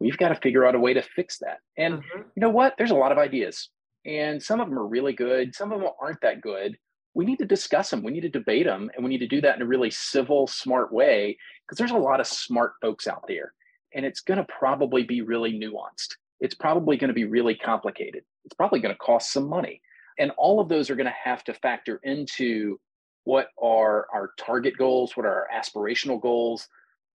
We've 0.00 0.18
got 0.18 0.30
to 0.30 0.34
figure 0.36 0.66
out 0.66 0.74
a 0.74 0.80
way 0.80 0.94
to 0.94 1.02
fix 1.02 1.38
that. 1.38 1.58
And 1.78 1.94
mm-hmm. 1.94 2.22
you 2.34 2.40
know 2.40 2.50
what? 2.50 2.74
There's 2.76 2.90
a 2.90 2.96
lot 2.96 3.12
of 3.12 3.18
ideas, 3.18 3.68
and 4.04 4.42
some 4.42 4.60
of 4.60 4.68
them 4.68 4.78
are 4.78 4.86
really 4.86 5.12
good, 5.12 5.54
some 5.54 5.72
of 5.72 5.80
them 5.80 5.90
aren't 6.00 6.20
that 6.22 6.40
good. 6.40 6.76
We 7.14 7.24
need 7.24 7.38
to 7.38 7.46
discuss 7.46 7.90
them, 7.90 8.02
we 8.02 8.10
need 8.10 8.22
to 8.22 8.28
debate 8.28 8.66
them, 8.66 8.90
and 8.94 9.04
we 9.04 9.10
need 9.10 9.18
to 9.18 9.28
do 9.28 9.40
that 9.42 9.54
in 9.54 9.62
a 9.62 9.66
really 9.66 9.90
civil, 9.90 10.48
smart 10.48 10.92
way 10.92 11.38
because 11.64 11.78
there's 11.78 11.92
a 11.92 11.96
lot 11.96 12.20
of 12.20 12.26
smart 12.26 12.72
folks 12.82 13.06
out 13.06 13.24
there, 13.28 13.52
and 13.94 14.04
it's 14.04 14.20
going 14.20 14.38
to 14.38 14.46
probably 14.58 15.04
be 15.04 15.22
really 15.22 15.52
nuanced. 15.52 16.16
It's 16.40 16.56
probably 16.56 16.96
going 16.96 17.08
to 17.08 17.14
be 17.14 17.24
really 17.24 17.54
complicated. 17.54 18.24
It's 18.44 18.54
probably 18.54 18.80
going 18.80 18.94
to 18.94 18.98
cost 18.98 19.32
some 19.32 19.48
money. 19.48 19.80
And 20.18 20.30
all 20.36 20.60
of 20.60 20.68
those 20.68 20.90
are 20.90 20.96
going 20.96 21.06
to 21.06 21.12
have 21.24 21.44
to 21.44 21.54
factor 21.54 22.00
into 22.02 22.78
what 23.24 23.48
are 23.60 24.06
our 24.12 24.32
target 24.38 24.76
goals, 24.76 25.16
what 25.16 25.26
are 25.26 25.46
our 25.46 25.48
aspirational 25.54 26.20
goals. 26.20 26.68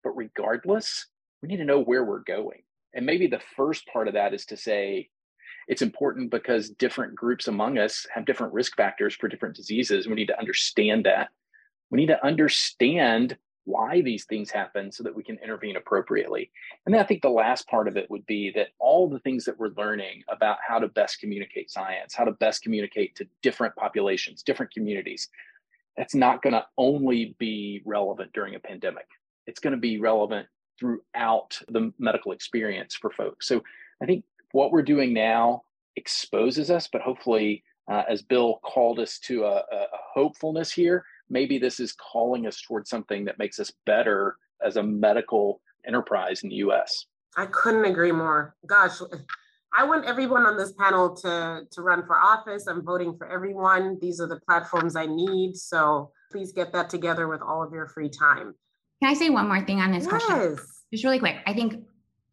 But 0.03 0.15
regardless, 0.15 1.05
we 1.41 1.47
need 1.47 1.57
to 1.57 1.65
know 1.65 1.81
where 1.81 2.03
we're 2.03 2.19
going. 2.19 2.61
And 2.93 3.05
maybe 3.05 3.27
the 3.27 3.41
first 3.55 3.85
part 3.87 4.07
of 4.07 4.15
that 4.15 4.33
is 4.33 4.45
to 4.47 4.57
say 4.57 5.09
it's 5.67 5.83
important 5.83 6.31
because 6.31 6.71
different 6.71 7.15
groups 7.15 7.47
among 7.47 7.77
us 7.77 8.07
have 8.13 8.25
different 8.25 8.53
risk 8.53 8.75
factors 8.75 9.15
for 9.15 9.27
different 9.27 9.55
diseases. 9.55 10.07
We 10.07 10.15
need 10.15 10.27
to 10.27 10.39
understand 10.39 11.05
that. 11.05 11.29
We 11.91 11.97
need 11.97 12.07
to 12.07 12.25
understand 12.25 13.37
why 13.65 14.01
these 14.01 14.25
things 14.25 14.49
happen 14.49 14.91
so 14.91 15.03
that 15.03 15.15
we 15.15 15.23
can 15.23 15.37
intervene 15.43 15.75
appropriately. 15.75 16.49
And 16.85 16.93
then 16.93 17.01
I 17.01 17.05
think 17.05 17.21
the 17.21 17.29
last 17.29 17.67
part 17.67 17.87
of 17.87 17.97
it 17.97 18.09
would 18.09 18.25
be 18.25 18.51
that 18.55 18.69
all 18.79 19.07
the 19.07 19.19
things 19.19 19.45
that 19.45 19.59
we're 19.59 19.73
learning 19.77 20.23
about 20.27 20.57
how 20.67 20.79
to 20.79 20.87
best 20.87 21.19
communicate 21.19 21.69
science, 21.69 22.15
how 22.15 22.23
to 22.23 22.31
best 22.31 22.63
communicate 22.63 23.15
to 23.15 23.27
different 23.41 23.75
populations, 23.75 24.43
different 24.43 24.73
communities, 24.73 25.29
that's 25.97 26.15
not 26.15 26.41
going 26.41 26.53
to 26.53 26.65
only 26.77 27.35
be 27.39 27.81
relevant 27.85 28.31
during 28.33 28.55
a 28.55 28.59
pandemic. 28.59 29.07
It's 29.45 29.59
going 29.59 29.73
to 29.73 29.79
be 29.79 29.99
relevant 29.99 30.47
throughout 30.79 31.59
the 31.67 31.91
medical 31.99 32.31
experience 32.31 32.95
for 32.95 33.11
folks. 33.11 33.47
So 33.47 33.63
I 34.01 34.05
think 34.05 34.23
what 34.51 34.71
we're 34.71 34.81
doing 34.81 35.13
now 35.13 35.63
exposes 35.95 36.71
us, 36.71 36.87
but 36.91 37.01
hopefully, 37.01 37.63
uh, 37.91 38.03
as 38.07 38.21
Bill 38.21 38.59
called 38.63 38.99
us 38.99 39.19
to 39.19 39.43
a, 39.43 39.57
a 39.57 39.85
hopefulness 40.13 40.71
here, 40.71 41.03
maybe 41.29 41.57
this 41.57 41.79
is 41.79 41.93
calling 41.93 42.47
us 42.47 42.61
towards 42.61 42.89
something 42.89 43.25
that 43.25 43.39
makes 43.39 43.59
us 43.59 43.71
better 43.85 44.37
as 44.65 44.77
a 44.77 44.83
medical 44.83 45.61
enterprise 45.85 46.43
in 46.43 46.49
the 46.49 46.55
US. 46.55 47.05
I 47.37 47.45
couldn't 47.45 47.85
agree 47.85 48.11
more. 48.11 48.55
Gosh, 48.65 48.99
I 49.77 49.85
want 49.85 50.05
everyone 50.05 50.45
on 50.45 50.57
this 50.57 50.73
panel 50.73 51.15
to, 51.17 51.61
to 51.71 51.81
run 51.81 52.05
for 52.05 52.17
office. 52.17 52.67
I'm 52.67 52.83
voting 52.83 53.15
for 53.17 53.29
everyone. 53.29 53.97
These 54.01 54.19
are 54.19 54.27
the 54.27 54.39
platforms 54.47 54.95
I 54.95 55.05
need. 55.05 55.55
So 55.55 56.11
please 56.31 56.51
get 56.51 56.73
that 56.73 56.89
together 56.89 57.27
with 57.27 57.41
all 57.41 57.63
of 57.63 57.71
your 57.71 57.87
free 57.87 58.09
time. 58.09 58.55
Can 59.01 59.11
I 59.11 59.13
say 59.13 59.29
one 59.29 59.47
more 59.47 59.61
thing 59.61 59.79
on 59.79 59.91
this 59.91 60.07
yes. 60.09 60.25
question? 60.25 60.57
Just 60.91 61.03
really 61.03 61.19
quick. 61.19 61.37
I 61.45 61.53
think 61.53 61.83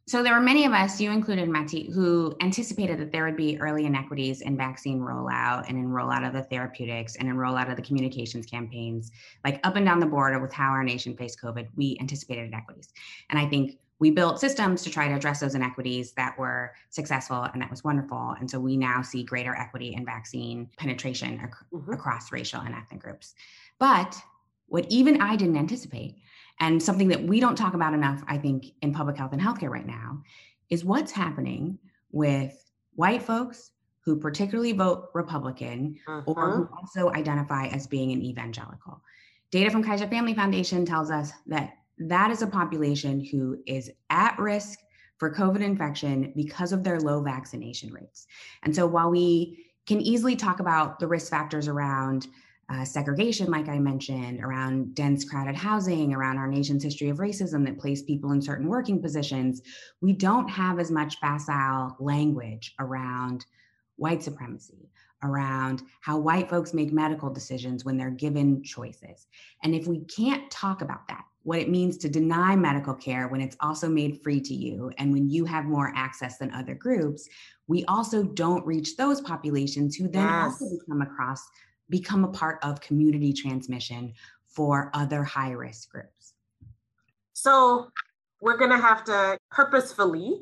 so 0.07 0.23
there 0.23 0.33
were 0.33 0.39
many 0.39 0.65
of 0.65 0.71
us, 0.71 1.01
you 1.01 1.11
included, 1.11 1.49
Mati, 1.49 1.91
who 1.91 2.33
anticipated 2.39 2.97
that 2.97 3.11
there 3.11 3.25
would 3.25 3.35
be 3.35 3.59
early 3.59 3.85
inequities 3.85 4.39
in 4.39 4.55
vaccine 4.55 5.01
rollout 5.01 5.67
and 5.67 5.77
in 5.77 5.89
rollout 5.89 6.25
of 6.25 6.31
the 6.31 6.43
therapeutics 6.43 7.17
and 7.17 7.27
in 7.27 7.35
rollout 7.35 7.69
of 7.69 7.75
the 7.75 7.81
communications 7.81 8.45
campaigns, 8.45 9.11
like 9.43 9.59
up 9.65 9.75
and 9.75 9.85
down 9.85 9.99
the 9.99 10.05
border 10.05 10.39
with 10.39 10.53
how 10.53 10.69
our 10.69 10.83
nation 10.83 11.13
faced 11.17 11.41
COVID, 11.41 11.67
we 11.75 11.97
anticipated 11.99 12.47
inequities. 12.47 12.93
And 13.29 13.37
I 13.37 13.47
think 13.49 13.79
we 13.99 14.09
built 14.09 14.39
systems 14.39 14.81
to 14.83 14.89
try 14.89 15.09
to 15.09 15.13
address 15.13 15.41
those 15.41 15.55
inequities 15.55 16.13
that 16.13 16.39
were 16.39 16.73
successful 16.89 17.43
and 17.43 17.61
that 17.61 17.69
was 17.69 17.83
wonderful. 17.83 18.33
And 18.39 18.49
so 18.49 18.61
we 18.61 18.77
now 18.77 19.01
see 19.01 19.23
greater 19.23 19.55
equity 19.55 19.93
in 19.93 20.05
vaccine 20.05 20.69
penetration 20.77 21.33
ac- 21.33 21.65
mm-hmm. 21.73 21.91
across 21.91 22.31
racial 22.31 22.61
and 22.61 22.73
ethnic 22.73 23.01
groups. 23.01 23.35
But 23.77 24.17
what 24.67 24.85
even 24.89 25.21
I 25.21 25.35
didn't 25.35 25.57
anticipate 25.57 26.15
and 26.59 26.81
something 26.81 27.07
that 27.09 27.23
we 27.23 27.39
don't 27.39 27.55
talk 27.55 27.73
about 27.73 27.93
enough, 27.93 28.23
I 28.27 28.37
think, 28.37 28.73
in 28.81 28.93
public 28.93 29.17
health 29.17 29.33
and 29.33 29.41
healthcare 29.41 29.69
right 29.69 29.85
now 29.85 30.23
is 30.69 30.83
what's 30.83 31.11
happening 31.11 31.77
with 32.11 32.71
white 32.95 33.21
folks 33.21 33.71
who 34.01 34.17
particularly 34.17 34.71
vote 34.71 35.09
Republican 35.13 35.97
uh-huh. 36.07 36.21
or 36.25 36.51
who 36.51 36.63
uh-huh. 36.63 36.75
also 36.79 37.11
identify 37.13 37.67
as 37.67 37.87
being 37.87 38.11
an 38.11 38.23
evangelical. 38.23 39.01
Data 39.51 39.69
from 39.69 39.83
Kaiser 39.83 40.07
Family 40.07 40.33
Foundation 40.33 40.85
tells 40.85 41.11
us 41.11 41.31
that 41.47 41.73
that 41.99 42.31
is 42.31 42.41
a 42.41 42.47
population 42.47 43.23
who 43.23 43.57
is 43.65 43.91
at 44.09 44.37
risk 44.39 44.79
for 45.17 45.33
COVID 45.33 45.61
infection 45.61 46.31
because 46.35 46.71
of 46.71 46.83
their 46.83 46.99
low 46.99 47.21
vaccination 47.21 47.91
rates. 47.91 48.27
And 48.63 48.75
so 48.75 48.85
while 48.85 49.09
we 49.09 49.65
can 49.87 50.01
easily 50.01 50.35
talk 50.35 50.59
about 50.59 50.99
the 50.99 51.07
risk 51.07 51.29
factors 51.29 51.67
around 51.67 52.27
uh, 52.69 52.83
segregation, 52.83 53.49
like 53.49 53.69
I 53.69 53.79
mentioned, 53.79 54.41
around 54.41 54.93
dense, 54.93 55.23
crowded 55.23 55.55
housing, 55.55 56.13
around 56.13 56.37
our 56.37 56.47
nation's 56.47 56.83
history 56.83 57.09
of 57.09 57.17
racism 57.17 57.65
that 57.65 57.79
place 57.79 58.01
people 58.01 58.33
in 58.33 58.41
certain 58.41 58.67
working 58.67 59.01
positions, 59.01 59.61
we 60.01 60.11
don't 60.11 60.49
have 60.49 60.77
as 60.77 60.91
much 60.91 61.17
facile 61.19 61.95
language 61.99 62.75
around 62.79 63.45
white 63.95 64.21
supremacy, 64.21 64.89
around 65.23 65.81
how 66.01 66.17
white 66.17 66.49
folks 66.49 66.73
make 66.73 66.91
medical 66.91 67.29
decisions 67.29 67.85
when 67.85 67.97
they're 67.97 68.09
given 68.09 68.61
choices. 68.63 69.27
And 69.63 69.73
if 69.73 69.87
we 69.87 69.99
can't 70.01 70.51
talk 70.51 70.81
about 70.81 71.07
that, 71.07 71.23
what 71.43 71.59
it 71.59 71.69
means 71.69 71.97
to 71.97 72.09
deny 72.09 72.57
medical 72.57 72.93
care 72.93 73.29
when 73.29 73.39
it's 73.39 73.55
also 73.61 73.87
made 73.87 74.21
free 74.21 74.41
to 74.41 74.53
you 74.53 74.91
and 74.97 75.13
when 75.13 75.29
you 75.29 75.45
have 75.45 75.63
more 75.63 75.93
access 75.95 76.37
than 76.37 76.51
other 76.51 76.75
groups, 76.75 77.29
we 77.67 77.85
also 77.85 78.21
don't 78.23 78.65
reach 78.65 78.97
those 78.97 79.21
populations 79.21 79.95
who 79.95 80.09
then 80.09 80.25
yes. 80.25 80.43
also 80.43 80.77
become 80.77 81.01
across 81.01 81.47
become 81.89 82.23
a 82.23 82.29
part 82.29 82.59
of 82.63 82.81
community 82.81 83.33
transmission 83.33 84.13
for 84.47 84.89
other 84.93 85.23
high 85.23 85.51
risk 85.51 85.91
groups? 85.91 86.33
So 87.33 87.87
we're 88.41 88.57
going 88.57 88.71
to 88.71 88.77
have 88.77 89.03
to 89.05 89.37
purposefully 89.51 90.41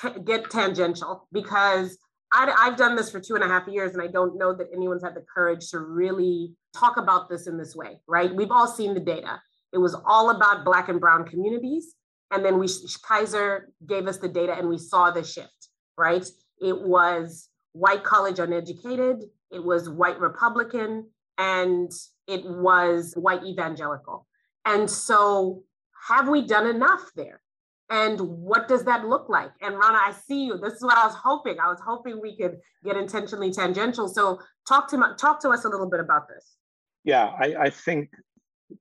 t- 0.00 0.20
get 0.24 0.50
tangential 0.50 1.28
because 1.32 1.98
I, 2.32 2.52
I've 2.58 2.76
done 2.76 2.96
this 2.96 3.10
for 3.10 3.20
two 3.20 3.34
and 3.34 3.44
a 3.44 3.48
half 3.48 3.66
years 3.68 3.92
and 3.92 4.02
I 4.02 4.06
don't 4.06 4.36
know 4.36 4.54
that 4.54 4.68
anyone's 4.74 5.02
had 5.02 5.14
the 5.14 5.24
courage 5.32 5.70
to 5.70 5.80
really 5.80 6.54
talk 6.76 6.96
about 6.96 7.28
this 7.28 7.46
in 7.46 7.56
this 7.56 7.74
way, 7.74 8.00
right? 8.06 8.34
We've 8.34 8.50
all 8.50 8.66
seen 8.66 8.94
the 8.94 9.00
data. 9.00 9.40
It 9.72 9.78
was 9.78 9.94
all 10.06 10.30
about 10.30 10.64
Black 10.64 10.88
and 10.88 11.00
Brown 11.00 11.24
communities. 11.24 11.94
And 12.30 12.44
then 12.44 12.58
we 12.58 12.68
Kaiser 13.02 13.70
gave 13.86 14.06
us 14.06 14.18
the 14.18 14.28
data 14.28 14.54
and 14.54 14.68
we 14.68 14.78
saw 14.78 15.10
the 15.10 15.24
shift, 15.24 15.68
right? 15.96 16.26
It 16.60 16.78
was 16.78 17.48
white 17.72 18.04
college 18.04 18.38
uneducated, 18.38 19.24
it 19.50 19.62
was 19.62 19.88
white 19.88 20.18
Republican, 20.18 21.06
and 21.38 21.90
it 22.26 22.44
was 22.44 23.14
white 23.16 23.44
evangelical. 23.44 24.26
And 24.64 24.90
so, 24.90 25.62
have 26.08 26.28
we 26.28 26.46
done 26.46 26.66
enough 26.66 27.10
there? 27.16 27.40
And 27.90 28.20
what 28.20 28.68
does 28.68 28.84
that 28.84 29.06
look 29.06 29.30
like? 29.30 29.50
And 29.62 29.78
Rana, 29.78 29.98
I 30.06 30.12
see 30.12 30.44
you. 30.44 30.58
This 30.58 30.74
is 30.74 30.82
what 30.82 30.98
I 30.98 31.06
was 31.06 31.16
hoping. 31.16 31.58
I 31.58 31.68
was 31.68 31.80
hoping 31.84 32.20
we 32.20 32.36
could 32.36 32.58
get 32.84 32.96
intentionally 32.96 33.50
tangential. 33.50 34.08
So, 34.08 34.40
talk 34.68 34.88
to 34.90 35.14
talk 35.18 35.40
to 35.42 35.50
us 35.50 35.64
a 35.64 35.68
little 35.68 35.88
bit 35.88 36.00
about 36.00 36.28
this. 36.28 36.56
Yeah, 37.04 37.32
I, 37.38 37.54
I 37.58 37.70
think 37.70 38.10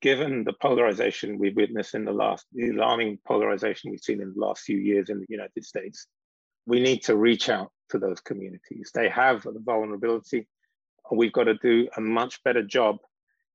given 0.01 0.43
the 0.43 0.53
polarization 0.53 1.37
we've 1.39 1.55
witnessed 1.55 1.95
in 1.95 2.03
the 2.03 2.11
last, 2.11 2.45
the 2.51 2.69
alarming 2.69 3.19
polarization 3.25 3.91
we've 3.91 4.01
seen 4.01 4.21
in 4.21 4.33
the 4.33 4.45
last 4.45 4.63
few 4.63 4.77
years 4.77 5.09
in 5.09 5.19
the 5.19 5.25
United 5.29 5.63
States, 5.63 6.07
we 6.65 6.81
need 6.81 7.01
to 7.03 7.15
reach 7.15 7.49
out 7.49 7.71
to 7.89 7.97
those 7.97 8.19
communities. 8.19 8.91
They 8.93 9.09
have 9.09 9.43
the 9.43 9.61
vulnerability. 9.63 10.47
We've 11.11 11.33
got 11.33 11.45
to 11.45 11.55
do 11.55 11.87
a 11.95 12.01
much 12.01 12.43
better 12.43 12.63
job 12.63 12.97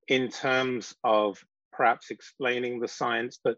in 0.09 0.29
terms 0.29 0.95
of 1.05 1.39
perhaps 1.73 2.11
explaining 2.11 2.81
the 2.81 2.89
science, 2.89 3.39
but 3.43 3.57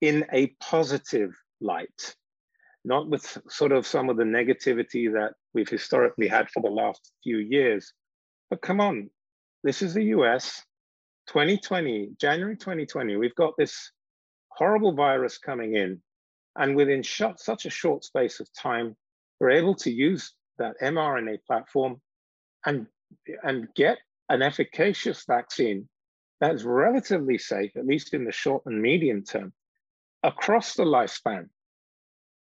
in 0.00 0.26
a 0.32 0.48
positive 0.60 1.32
light, 1.60 2.16
not 2.84 3.08
with 3.08 3.38
sort 3.48 3.72
of 3.72 3.86
some 3.86 4.10
of 4.10 4.16
the 4.16 4.24
negativity 4.24 5.12
that 5.12 5.32
we've 5.54 5.68
historically 5.68 6.28
had 6.28 6.50
for 6.50 6.62
the 6.62 6.68
last 6.70 7.12
few 7.22 7.38
years. 7.38 7.92
But 8.50 8.62
come 8.62 8.80
on, 8.80 9.10
this 9.64 9.82
is 9.82 9.94
the 9.94 10.04
US, 10.04 10.62
2020, 11.28 12.10
January 12.20 12.56
2020, 12.56 13.16
we've 13.16 13.34
got 13.34 13.54
this 13.58 13.90
horrible 14.50 14.92
virus 14.92 15.38
coming 15.38 15.74
in. 15.74 16.00
And 16.58 16.76
within 16.76 17.02
such 17.02 17.66
a 17.66 17.70
short 17.70 18.04
space 18.04 18.40
of 18.40 18.48
time, 18.54 18.96
we're 19.40 19.50
able 19.50 19.74
to 19.76 19.90
use 19.90 20.32
that 20.58 20.74
mRNA 20.80 21.38
platform 21.46 22.00
and, 22.64 22.86
and 23.42 23.68
get 23.74 23.98
an 24.28 24.42
efficacious 24.42 25.24
vaccine 25.26 25.88
that's 26.40 26.64
relatively 26.64 27.38
safe, 27.38 27.72
at 27.76 27.86
least 27.86 28.12
in 28.12 28.24
the 28.24 28.32
short 28.32 28.62
and 28.66 28.80
medium 28.80 29.22
term, 29.24 29.52
across 30.22 30.74
the 30.74 30.84
lifespan 30.84 31.48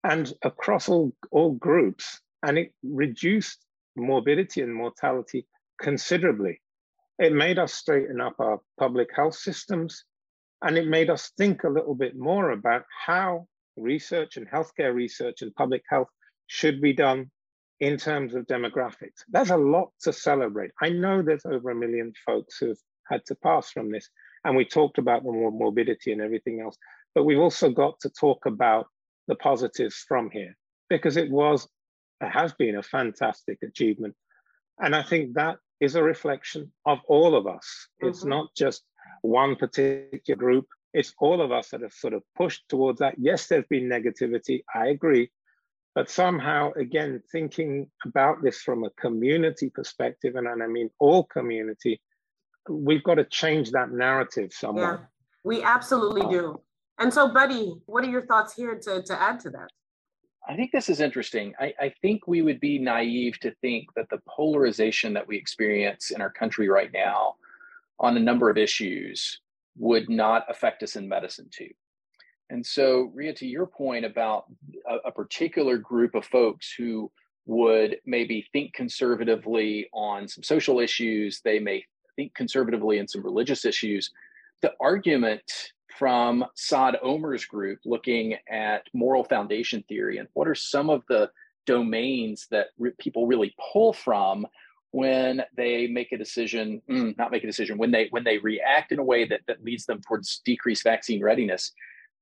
and 0.04 0.32
across 0.44 0.90
all, 0.90 1.14
all 1.32 1.54
groups. 1.54 2.22
And 2.44 2.58
it 2.58 2.74
reduced 2.84 3.66
morbidity 3.96 4.62
and 4.62 4.74
mortality 4.74 5.48
considerably. 5.82 6.62
It 7.18 7.34
made 7.34 7.60
us 7.60 7.74
straighten 7.74 8.22
up 8.22 8.36
our 8.40 8.60
public 8.80 9.10
health 9.16 9.36
systems. 9.36 10.04
And 10.62 10.78
it 10.78 10.88
made 10.88 11.10
us 11.10 11.32
think 11.38 11.64
a 11.64 11.70
little 11.70 11.96
bit 11.96 12.18
more 12.18 12.52
about 12.52 12.84
how 13.06 13.48
research 13.78 14.38
and 14.38 14.50
healthcare 14.50 14.94
research 14.94 15.42
and 15.42 15.56
public 15.56 15.84
health 15.90 16.10
should 16.48 16.82
be 16.82 16.94
done 16.94 17.32
in 17.80 17.98
terms 17.98 18.36
of 18.36 18.46
demographics. 18.48 19.24
There's 19.30 19.52
a 19.52 19.58
lot 19.58 19.92
to 20.02 20.14
celebrate. 20.14 20.72
I 20.82 20.90
know 20.90 21.22
there's 21.22 21.46
over 21.46 21.72
a 21.72 21.76
million 21.76 22.14
folks 22.26 22.58
who've 22.58 22.80
had 23.10 23.26
to 23.28 23.36
pass 23.36 23.72
from 23.72 23.92
this, 23.92 24.10
and 24.44 24.56
we 24.56 24.66
talked 24.66 24.98
about 24.98 25.24
the 25.24 25.32
morbidity 25.32 26.12
and 26.12 26.22
everything 26.22 26.62
else, 26.62 26.78
but 27.16 27.24
we've 27.24 27.40
also 27.40 27.70
got 27.70 28.00
to 28.02 28.10
talk 28.10 28.46
about 28.46 28.88
the 29.28 29.36
positives 29.36 30.06
from 30.08 30.30
here 30.30 30.56
because 30.90 31.18
it 31.18 31.30
was, 31.30 31.68
it 32.22 32.30
has 32.30 32.54
been 32.54 32.78
a 32.78 32.84
fantastic 32.84 33.60
achievement. 33.64 34.16
And 34.80 34.96
I 34.96 35.04
think 35.04 35.34
that 35.34 35.58
is 35.80 35.96
a 35.96 36.04
reflection 36.04 36.72
of 36.86 37.00
all 37.08 37.36
of 37.36 37.48
us. 37.48 37.88
Mm-hmm. 38.02 38.10
It's 38.10 38.26
not 38.26 38.48
just 38.56 38.84
one 39.22 39.56
particular 39.56 40.38
group. 40.38 40.68
It's 40.94 41.14
all 41.20 41.42
of 41.42 41.52
us 41.52 41.70
that 41.70 41.82
have 41.82 41.94
sort 41.94 42.14
of 42.14 42.24
pushed 42.36 42.68
towards 42.68 43.00
that. 43.00 43.16
Yes, 43.18 43.48
there's 43.48 43.66
been 43.70 43.88
negativity. 43.88 44.64
I 44.74 44.88
agree. 44.88 45.32
But 46.00 46.10
somehow, 46.10 46.72
again, 46.78 47.22
thinking 47.30 47.92
about 48.06 48.42
this 48.42 48.62
from 48.62 48.86
a 48.86 48.90
community 48.92 49.70
perspective, 49.70 50.38
and 50.38 50.48
I 50.48 50.66
mean 50.66 50.90
all 50.98 51.26
community, 51.26 52.00
we've 52.70 53.04
got 53.04 53.16
to 53.16 53.26
change 53.26 53.72
that 53.72 53.92
narrative 53.92 54.54
somewhere. 54.54 55.00
Yeah, 55.02 55.06
we 55.44 55.62
absolutely 55.62 56.22
do. 56.34 56.62
And 57.00 57.14
so, 57.14 57.34
Buddy, 57.34 57.74
what 57.86 58.06
are 58.06 58.10
your 58.10 58.26
thoughts 58.26 58.56
here 58.56 58.80
to, 58.80 59.04
to 59.04 59.22
add 59.22 59.42
to 59.42 59.50
that? 59.50 59.68
I 60.48 60.56
think 60.56 60.72
this 60.72 60.88
is 60.88 61.02
interesting. 61.02 61.54
I, 61.60 61.74
I, 61.78 61.94
think 62.02 62.30
we 62.30 62.44
would 62.44 62.62
be 62.62 62.80
naive 62.80 63.38
to 63.42 63.54
think 63.60 63.88
that 63.98 64.10
the 64.10 64.22
polarization 64.26 65.14
that 65.16 65.28
we 65.28 65.36
experience 65.36 66.12
in 66.12 66.22
our 66.22 66.32
country 66.32 66.70
right 66.70 66.94
now 66.94 67.36
on 68.00 68.16
a 68.16 68.22
number 68.22 68.50
of 68.50 68.58
issues 68.58 69.42
would 69.78 70.10
not 70.10 70.46
affect 70.50 70.82
us 70.82 70.96
in 70.96 71.10
medicine 71.10 71.50
too. 71.52 71.72
And 72.50 72.66
so, 72.66 73.12
Rhea, 73.14 73.34
to 73.36 73.48
your 73.48 73.68
point 73.68 74.06
about 74.06 74.46
a, 74.90 75.10
a 75.10 75.12
particular 75.12 75.78
group 75.78 76.16
of 76.16 76.26
folks 76.26 76.74
who 76.76 77.12
would 77.46 77.98
maybe 78.06 78.48
think 78.52 78.74
conservatively 78.74 79.90
on 79.94 80.28
some 80.28 80.44
social 80.44 80.80
issues, 80.80 81.42
they 81.44 81.60
may 81.60 81.84
think 82.16 82.34
conservatively 82.34 82.98
in 82.98 83.08
some 83.08 83.24
religious 83.24 83.66
issues. 83.66 84.12
The 84.62 84.74
argument 84.80 85.44
from 85.98 86.46
Saad 86.56 86.98
Omer's 87.02 87.46
group 87.46 87.80
looking 87.86 88.36
at 88.50 88.84
moral 88.94 89.24
foundation 89.24 89.84
theory 89.88 90.18
and 90.18 90.28
what 90.34 90.48
are 90.48 90.56
some 90.56 90.90
of 90.90 91.04
the 91.10 91.30
domains 91.66 92.48
that 92.52 92.68
re- 92.78 92.92
people 93.00 93.28
really 93.28 93.54
pull 93.72 93.94
from 93.94 94.46
when 94.92 95.44
they 95.56 95.88
make 95.88 96.12
a 96.12 96.18
decision 96.18 96.82
mm, 96.90 97.16
not 97.18 97.32
make 97.32 97.44
a 97.44 97.48
decision 97.48 97.78
when 97.78 97.92
they 97.92 98.08
when 98.10 98.24
they 98.24 98.40
react 98.40 98.92
in 98.92 98.98
a 98.98 99.04
way 99.04 99.24
that, 99.24 99.42
that 99.48 99.64
leads 99.64 99.86
them 99.86 100.02
towards 100.02 100.42
decreased 100.46 100.84
vaccine 100.84 101.22
readiness 101.22 101.74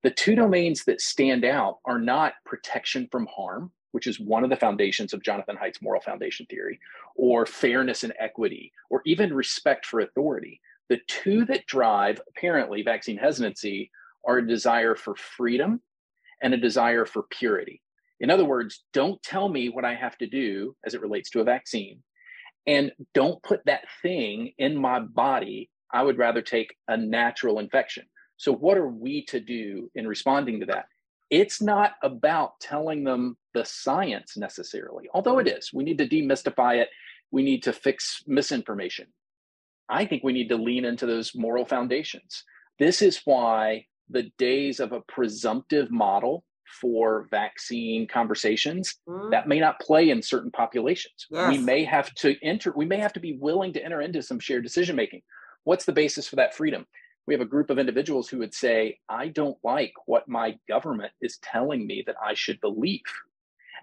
the 0.08 0.12
two 0.12 0.36
domains 0.36 0.86
that 0.86 1.02
stand 1.02 1.44
out 1.44 1.80
are 1.84 2.00
not 2.00 2.36
protection 2.46 3.10
from 3.12 3.28
harm 3.28 3.72
which 3.92 4.08
is 4.08 4.20
one 4.20 4.46
of 4.46 4.50
the 4.50 4.56
foundations 4.56 5.14
of 5.14 5.22
jonathan 5.22 5.58
haidt's 5.58 5.82
moral 5.82 6.02
foundation 6.02 6.46
theory 6.46 6.80
or 7.16 7.46
fairness 7.46 8.06
and 8.06 8.14
equity 8.18 8.72
or 8.90 9.02
even 9.06 9.34
respect 9.34 9.86
for 9.86 10.00
authority 10.00 10.62
the 10.90 11.00
two 11.08 11.44
that 11.46 11.66
drive 11.66 12.22
apparently 12.30 12.82
vaccine 12.82 13.18
hesitancy 13.18 13.92
are 14.26 14.38
a 14.38 14.48
desire 14.48 14.96
for 14.96 15.16
freedom 15.16 15.82
and 16.42 16.54
a 16.54 16.58
desire 16.58 17.06
for 17.06 17.24
purity. 17.24 17.82
In 18.20 18.30
other 18.30 18.46
words, 18.46 18.84
don't 18.94 19.22
tell 19.24 19.50
me 19.50 19.70
what 19.70 19.86
I 19.86 19.96
have 19.96 20.18
to 20.20 20.28
do 20.28 20.76
as 20.86 20.94
it 20.94 21.02
relates 21.02 21.30
to 21.32 21.42
a 21.42 21.46
vaccine, 21.46 22.02
and 22.66 22.92
don't 23.14 23.42
put 23.44 23.62
that 23.66 23.86
thing 24.02 24.54
in 24.58 24.76
my 24.76 25.00
body. 25.00 25.70
I 25.92 26.04
would 26.04 26.18
rather 26.18 26.42
take 26.42 26.76
a 26.88 26.98
natural 26.98 27.60
infection. 27.60 28.06
So, 28.38 28.54
what 28.54 28.78
are 28.78 28.88
we 28.88 29.26
to 29.26 29.40
do 29.40 29.92
in 29.96 30.08
responding 30.08 30.60
to 30.62 30.66
that? 30.68 30.86
It's 31.30 31.62
not 31.62 31.94
about 32.04 32.60
telling 32.62 33.04
them 33.04 33.36
the 33.54 33.66
science 33.66 34.38
necessarily, 34.38 35.10
although 35.14 35.40
it 35.40 35.48
is. 35.48 35.72
We 35.74 35.84
need 35.84 35.98
to 35.98 36.08
demystify 36.08 36.78
it. 36.78 36.90
We 37.32 37.44
need 37.44 37.64
to 37.64 37.74
fix 37.74 38.24
misinformation. 38.28 39.08
I 39.90 40.06
think 40.06 40.24
we 40.24 40.34
need 40.34 40.50
to 40.50 40.56
lean 40.56 40.86
into 40.86 41.06
those 41.06 41.36
moral 41.36 41.66
foundations. 41.66 42.44
This 42.80 43.02
is 43.02 43.22
why 43.26 43.86
the 44.10 44.32
days 44.38 44.80
of 44.80 44.94
a 44.94 45.02
presumptive 45.02 45.92
model 45.92 46.46
for 46.82 47.28
vaccine 47.32 48.08
conversations 48.08 48.96
mm. 49.08 49.32
that 49.32 49.48
may 49.48 49.60
not 49.60 49.80
play 49.80 50.10
in 50.10 50.22
certain 50.22 50.52
populations. 50.52 51.26
Yes. 51.30 51.52
We 51.52 51.58
may 51.58 51.84
have 51.84 52.14
to 52.16 52.36
enter, 52.44 52.74
we 52.76 52.86
may 52.86 52.98
have 52.98 53.14
to 53.14 53.20
be 53.20 53.38
willing 53.40 53.74
to 53.74 53.84
enter 53.84 54.02
into 54.02 54.22
some 54.22 54.40
shared 54.40 54.64
decision 54.64 54.96
making. 54.96 55.22
What's 55.64 55.86
the 55.86 55.94
basis 55.94 56.28
for 56.28 56.36
that 56.38 56.56
freedom? 56.56 56.86
We 57.28 57.34
have 57.34 57.42
a 57.42 57.46
group 57.46 57.70
of 57.70 57.78
individuals 57.78 58.30
who 58.30 58.40
would 58.40 58.54
say, 58.54 59.00
I 59.10 59.28
don't 59.28 59.58
like 59.64 59.94
what 60.06 60.30
my 60.30 60.58
government 60.68 61.12
is 61.22 61.38
telling 61.44 61.86
me 61.86 62.04
that 62.08 62.16
I 62.26 62.34
should 62.34 62.62
believe. 62.62 63.02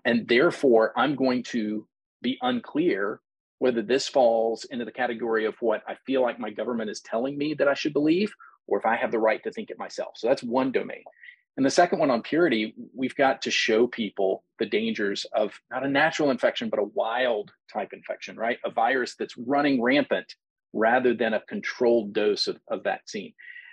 And 0.04 0.26
therefore, 0.26 0.92
I'm 0.96 1.14
going 1.14 1.42
to 1.44 1.86
be 2.22 2.38
unclear 2.40 3.20
whether 3.58 3.82
this 3.82 4.08
falls 4.08 4.64
into 4.64 4.84
the 4.84 4.92
category 4.92 5.44
of 5.44 5.54
what 5.60 5.82
I 5.86 5.94
feel 6.06 6.22
like 6.22 6.40
my 6.40 6.50
government 6.50 6.90
is 6.90 7.00
telling 7.00 7.38
me 7.38 7.54
that 7.54 7.68
I 7.68 7.74
should 7.74 7.92
believe, 7.92 8.32
or 8.66 8.78
if 8.78 8.86
I 8.86 8.96
have 8.96 9.12
the 9.12 9.18
right 9.18 9.42
to 9.44 9.52
think 9.52 9.70
it 9.70 9.78
myself. 9.78 10.14
So 10.16 10.26
that's 10.26 10.42
one 10.42 10.72
domain. 10.72 11.04
And 11.56 11.64
the 11.64 11.70
second 11.70 12.00
one 12.00 12.10
on 12.10 12.22
purity, 12.22 12.74
we've 12.94 13.14
got 13.14 13.42
to 13.42 13.50
show 13.50 13.86
people 13.86 14.42
the 14.58 14.66
dangers 14.66 15.24
of 15.32 15.52
not 15.70 15.84
a 15.84 15.88
natural 15.88 16.30
infection, 16.30 16.68
but 16.68 16.80
a 16.80 16.90
wild 16.94 17.52
type 17.72 17.92
infection, 17.92 18.36
right? 18.36 18.58
A 18.64 18.70
virus 18.70 19.14
that's 19.16 19.36
running 19.38 19.80
rampant 19.80 20.34
rather 20.74 21.14
than 21.14 21.32
a 21.32 21.40
controlled 21.48 22.12
dose 22.12 22.46
of, 22.46 22.58
of 22.68 22.82
vaccine. 22.84 23.32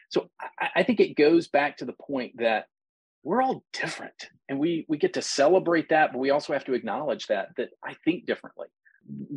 So 0.09 0.29
I, 0.59 0.69
I 0.77 0.83
think 0.83 0.99
it 0.99 1.15
goes 1.15 1.47
back 1.47 1.77
to 1.77 1.85
the 1.85 1.95
point 2.01 2.33
that 2.37 2.65
we're 3.23 3.41
all 3.41 3.63
different 3.73 4.29
and 4.49 4.59
we 4.59 4.85
we 4.87 4.97
get 4.97 5.13
to 5.13 5.21
celebrate 5.21 5.89
that, 5.89 6.11
but 6.11 6.19
we 6.19 6.31
also 6.31 6.53
have 6.53 6.65
to 6.65 6.73
acknowledge 6.73 7.27
that 7.27 7.49
that 7.57 7.69
I 7.83 7.95
think 8.05 8.25
differently 8.25 8.67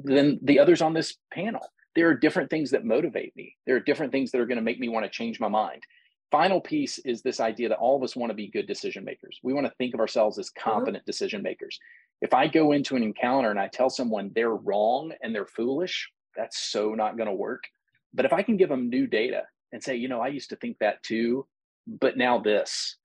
than 0.04 0.38
the 0.42 0.58
others 0.58 0.82
on 0.82 0.94
this 0.94 1.16
panel. 1.32 1.66
There 1.96 2.08
are 2.08 2.14
different 2.14 2.50
things 2.50 2.70
that 2.70 2.84
motivate 2.84 3.34
me. 3.36 3.56
There 3.66 3.76
are 3.76 3.80
different 3.80 4.12
things 4.12 4.30
that 4.30 4.40
are 4.40 4.46
going 4.46 4.56
to 4.56 4.62
make 4.62 4.80
me 4.80 4.88
want 4.88 5.04
to 5.04 5.10
change 5.10 5.38
my 5.38 5.48
mind. 5.48 5.82
Final 6.30 6.60
piece 6.60 6.98
is 6.98 7.22
this 7.22 7.38
idea 7.38 7.68
that 7.68 7.78
all 7.78 7.96
of 7.96 8.02
us 8.02 8.16
want 8.16 8.30
to 8.30 8.34
be 8.34 8.50
good 8.50 8.66
decision 8.66 9.04
makers. 9.04 9.38
We 9.42 9.52
want 9.52 9.66
to 9.66 9.72
think 9.78 9.94
of 9.94 10.00
ourselves 10.00 10.38
as 10.38 10.48
mm-hmm. 10.48 10.70
competent 10.70 11.02
mm-hmm. 11.02 11.10
decision 11.10 11.42
makers. 11.42 11.78
If 12.20 12.34
I 12.34 12.48
go 12.48 12.72
into 12.72 12.96
an 12.96 13.02
encounter 13.02 13.50
and 13.50 13.60
I 13.60 13.68
tell 13.68 13.90
someone 13.90 14.32
they're 14.34 14.56
wrong 14.56 15.12
and 15.22 15.34
they're 15.34 15.46
foolish, 15.46 16.10
that's 16.36 16.58
so 16.58 16.94
not 16.94 17.16
going 17.16 17.28
to 17.28 17.34
work. 17.34 17.64
But 18.12 18.24
if 18.24 18.32
I 18.32 18.42
can 18.42 18.56
give 18.56 18.68
them 18.68 18.88
new 18.88 19.06
data 19.06 19.42
and 19.72 19.82
say, 19.82 19.96
you 19.96 20.08
know, 20.08 20.20
I 20.20 20.28
used 20.28 20.50
to 20.50 20.56
think 20.56 20.78
that 20.78 21.02
too, 21.02 21.46
but 21.86 22.16
now 22.16 22.38
this, 22.38 22.96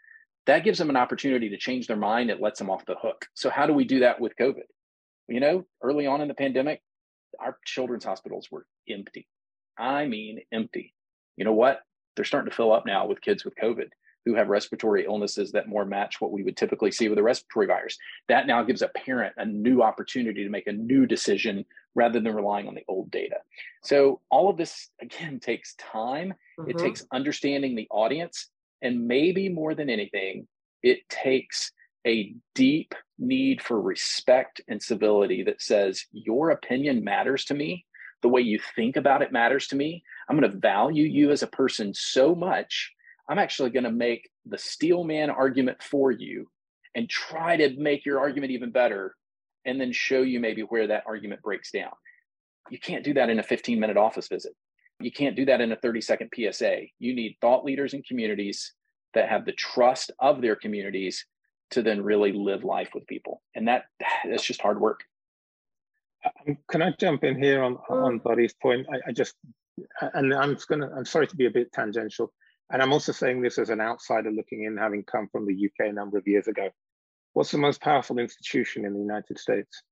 that 0.45 0.63
gives 0.63 0.79
them 0.79 0.89
an 0.89 0.97
opportunity 0.97 1.49
to 1.49 1.57
change 1.57 1.87
their 1.87 1.97
mind. 1.97 2.29
It 2.29 2.41
lets 2.41 2.59
them 2.59 2.69
off 2.69 2.85
the 2.85 2.95
hook. 3.01 3.25
So, 3.33 3.49
how 3.49 3.65
do 3.65 3.73
we 3.73 3.83
do 3.83 3.99
that 3.99 4.19
with 4.19 4.35
COVID? 4.39 4.63
You 5.27 5.39
know, 5.39 5.65
early 5.83 6.07
on 6.07 6.21
in 6.21 6.27
the 6.27 6.33
pandemic, 6.33 6.81
our 7.39 7.57
children's 7.65 8.05
hospitals 8.05 8.47
were 8.49 8.65
empty. 8.89 9.27
I 9.77 10.07
mean, 10.07 10.39
empty. 10.51 10.93
You 11.37 11.45
know 11.45 11.53
what? 11.53 11.81
They're 12.15 12.25
starting 12.25 12.49
to 12.49 12.55
fill 12.55 12.73
up 12.73 12.85
now 12.85 13.05
with 13.05 13.21
kids 13.21 13.45
with 13.45 13.53
COVID 13.61 13.89
who 14.29 14.35
have 14.35 14.47
respiratory 14.47 15.05
illnesses 15.05 15.51
that 15.51 15.67
more 15.67 15.85
match 15.85 16.21
what 16.21 16.31
we 16.31 16.43
would 16.43 16.55
typically 16.55 16.91
see 16.91 17.09
with 17.09 17.17
a 17.17 17.23
respiratory 17.23 17.65
virus. 17.65 17.97
That 18.27 18.45
now 18.45 18.61
gives 18.61 18.83
a 18.83 18.89
parent 18.89 19.33
a 19.37 19.45
new 19.45 19.81
opportunity 19.81 20.43
to 20.43 20.49
make 20.51 20.67
a 20.67 20.71
new 20.71 21.07
decision 21.07 21.65
rather 21.95 22.19
than 22.19 22.35
relying 22.35 22.67
on 22.67 22.75
the 22.75 22.83
old 22.87 23.09
data. 23.09 23.37
So, 23.83 24.21
all 24.29 24.51
of 24.51 24.57
this, 24.57 24.89
again, 25.01 25.39
takes 25.39 25.73
time. 25.75 26.35
Mm-hmm. 26.59 26.69
It 26.69 26.77
takes 26.77 27.05
understanding 27.11 27.75
the 27.75 27.87
audience. 27.89 28.49
And 28.83 29.07
maybe 29.07 29.49
more 29.49 29.73
than 29.73 29.89
anything, 29.89 30.47
it 30.83 31.09
takes 31.09 31.71
a 32.05 32.35
deep 32.53 32.93
need 33.17 33.63
for 33.63 33.81
respect 33.81 34.61
and 34.67 34.81
civility 34.81 35.43
that 35.43 35.61
says 35.61 36.05
your 36.11 36.51
opinion 36.51 37.03
matters 37.03 37.45
to 37.45 37.53
me 37.53 37.85
the 38.21 38.29
way 38.29 38.41
you 38.41 38.59
think 38.75 38.95
about 38.95 39.21
it 39.21 39.33
matters 39.33 39.67
to 39.67 39.75
me 39.75 40.01
i'm 40.29 40.39
going 40.39 40.49
to 40.49 40.57
value 40.57 41.03
you 41.03 41.29
as 41.29 41.43
a 41.43 41.47
person 41.47 41.93
so 41.93 42.33
much 42.33 42.93
i'm 43.29 43.39
actually 43.39 43.69
going 43.69 43.83
to 43.83 43.91
make 43.91 44.29
the 44.45 44.57
steel 44.57 45.03
man 45.03 45.29
argument 45.29 45.81
for 45.81 46.11
you 46.11 46.47
and 46.95 47.09
try 47.09 47.55
to 47.55 47.75
make 47.77 48.05
your 48.05 48.19
argument 48.19 48.51
even 48.51 48.71
better 48.71 49.15
and 49.65 49.79
then 49.79 49.91
show 49.91 50.21
you 50.21 50.39
maybe 50.39 50.61
where 50.63 50.87
that 50.87 51.03
argument 51.05 51.41
breaks 51.41 51.71
down. 51.71 51.91
You 52.69 52.79
can't 52.79 53.03
do 53.03 53.13
that 53.15 53.29
in 53.29 53.39
a 53.39 53.43
15 53.43 53.79
minute 53.79 53.97
office 53.97 54.27
visit. 54.27 54.53
You 54.99 55.11
can't 55.11 55.35
do 55.35 55.45
that 55.45 55.61
in 55.61 55.71
a 55.71 55.77
30 55.77 56.01
second 56.01 56.29
psa 56.35 56.91
you 56.99 57.15
need 57.15 57.37
thought 57.39 57.63
leaders 57.63 57.93
and 57.93 58.05
communities 58.05 58.73
that 59.13 59.29
have 59.29 59.45
the 59.45 59.53
trust 59.53 60.11
of 60.19 60.41
their 60.41 60.55
communities 60.55 61.25
to 61.71 61.81
then 61.81 62.01
really 62.01 62.33
live 62.33 62.63
life 62.63 62.89
with 62.93 63.07
people. 63.07 63.41
And 63.55 63.67
that 63.67 63.83
that's 64.25 64.43
just 64.43 64.61
hard 64.61 64.79
work. 64.79 65.01
Um, 66.25 66.57
can 66.69 66.81
i 66.81 66.91
jump 66.99 67.23
in 67.23 67.41
here 67.41 67.63
on 67.63 67.75
on 67.89 68.19
buddy's 68.19 68.53
point? 68.61 68.87
I, 68.91 69.09
I 69.09 69.11
just 69.13 69.35
and 70.13 70.33
i'm 70.33 70.57
gonna 70.67 70.89
i'm 70.97 71.05
sorry 71.05 71.27
to 71.27 71.35
be 71.37 71.45
a 71.45 71.51
bit 71.51 71.71
tangential 71.71 72.33
and 72.71 72.81
i'm 72.81 72.93
also 72.93 73.11
saying 73.11 73.41
this 73.41 73.57
as 73.57 73.69
an 73.69 73.81
outsider 73.81 74.31
looking 74.31 74.63
in 74.63 74.77
having 74.77 75.03
come 75.03 75.27
from 75.31 75.45
the 75.45 75.65
uk 75.65 75.87
a 75.87 75.91
number 75.91 76.17
of 76.17 76.27
years 76.27 76.47
ago. 76.47 76.69
What's 77.33 77.51
the 77.51 77.57
most 77.57 77.81
powerful 77.81 78.19
institution 78.19 78.85
in 78.85 78.93
the 78.93 78.99
united 78.99 79.37
states? 79.37 79.83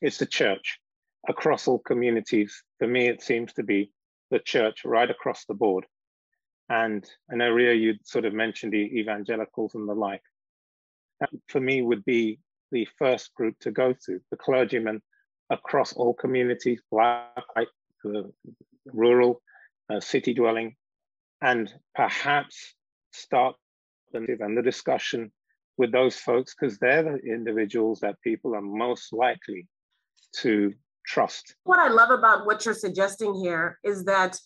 It's 0.00 0.18
the 0.18 0.26
church. 0.26 0.78
Across 1.28 1.66
all 1.68 1.80
communities 1.80 2.62
for 2.78 2.86
me 2.86 3.08
it 3.08 3.22
seems 3.22 3.52
to 3.54 3.62
be 3.62 3.90
the 4.30 4.38
church 4.38 4.84
right 4.84 5.10
across 5.10 5.44
the 5.44 5.54
board. 5.54 5.84
And 6.68 7.04
I 7.32 7.36
know, 7.36 7.50
Rhea, 7.50 7.74
you 7.74 7.94
sort 8.04 8.26
of 8.26 8.34
mentioned 8.34 8.72
the 8.72 8.98
evangelicals 9.00 9.74
and 9.74 9.88
the 9.88 9.94
like. 9.94 10.22
That 11.20 11.30
for 11.48 11.60
me 11.60 11.82
would 11.82 12.04
be 12.04 12.40
the 12.70 12.86
first 12.98 13.34
group 13.34 13.58
to 13.60 13.70
go 13.70 13.94
to, 14.04 14.20
the 14.30 14.36
clergymen 14.36 15.00
across 15.50 15.94
all 15.94 16.12
communities, 16.12 16.80
black, 16.90 17.42
white, 17.54 17.68
rural, 18.84 19.40
uh, 19.90 20.00
city 20.00 20.34
dwelling, 20.34 20.76
and 21.40 21.72
perhaps 21.94 22.74
start 23.12 23.56
and 24.14 24.56
the 24.56 24.62
discussion 24.62 25.30
with 25.76 25.92
those 25.92 26.16
folks 26.16 26.54
because 26.58 26.78
they're 26.78 27.02
the 27.02 27.18
individuals 27.18 28.00
that 28.00 28.20
people 28.22 28.54
are 28.54 28.62
most 28.62 29.12
likely 29.12 29.66
to 30.34 30.72
trust. 31.06 31.54
What 31.64 31.78
I 31.78 31.88
love 31.88 32.10
about 32.10 32.46
what 32.46 32.64
you're 32.64 32.74
suggesting 32.74 33.34
here 33.34 33.78
is 33.84 34.04
that 34.04 34.38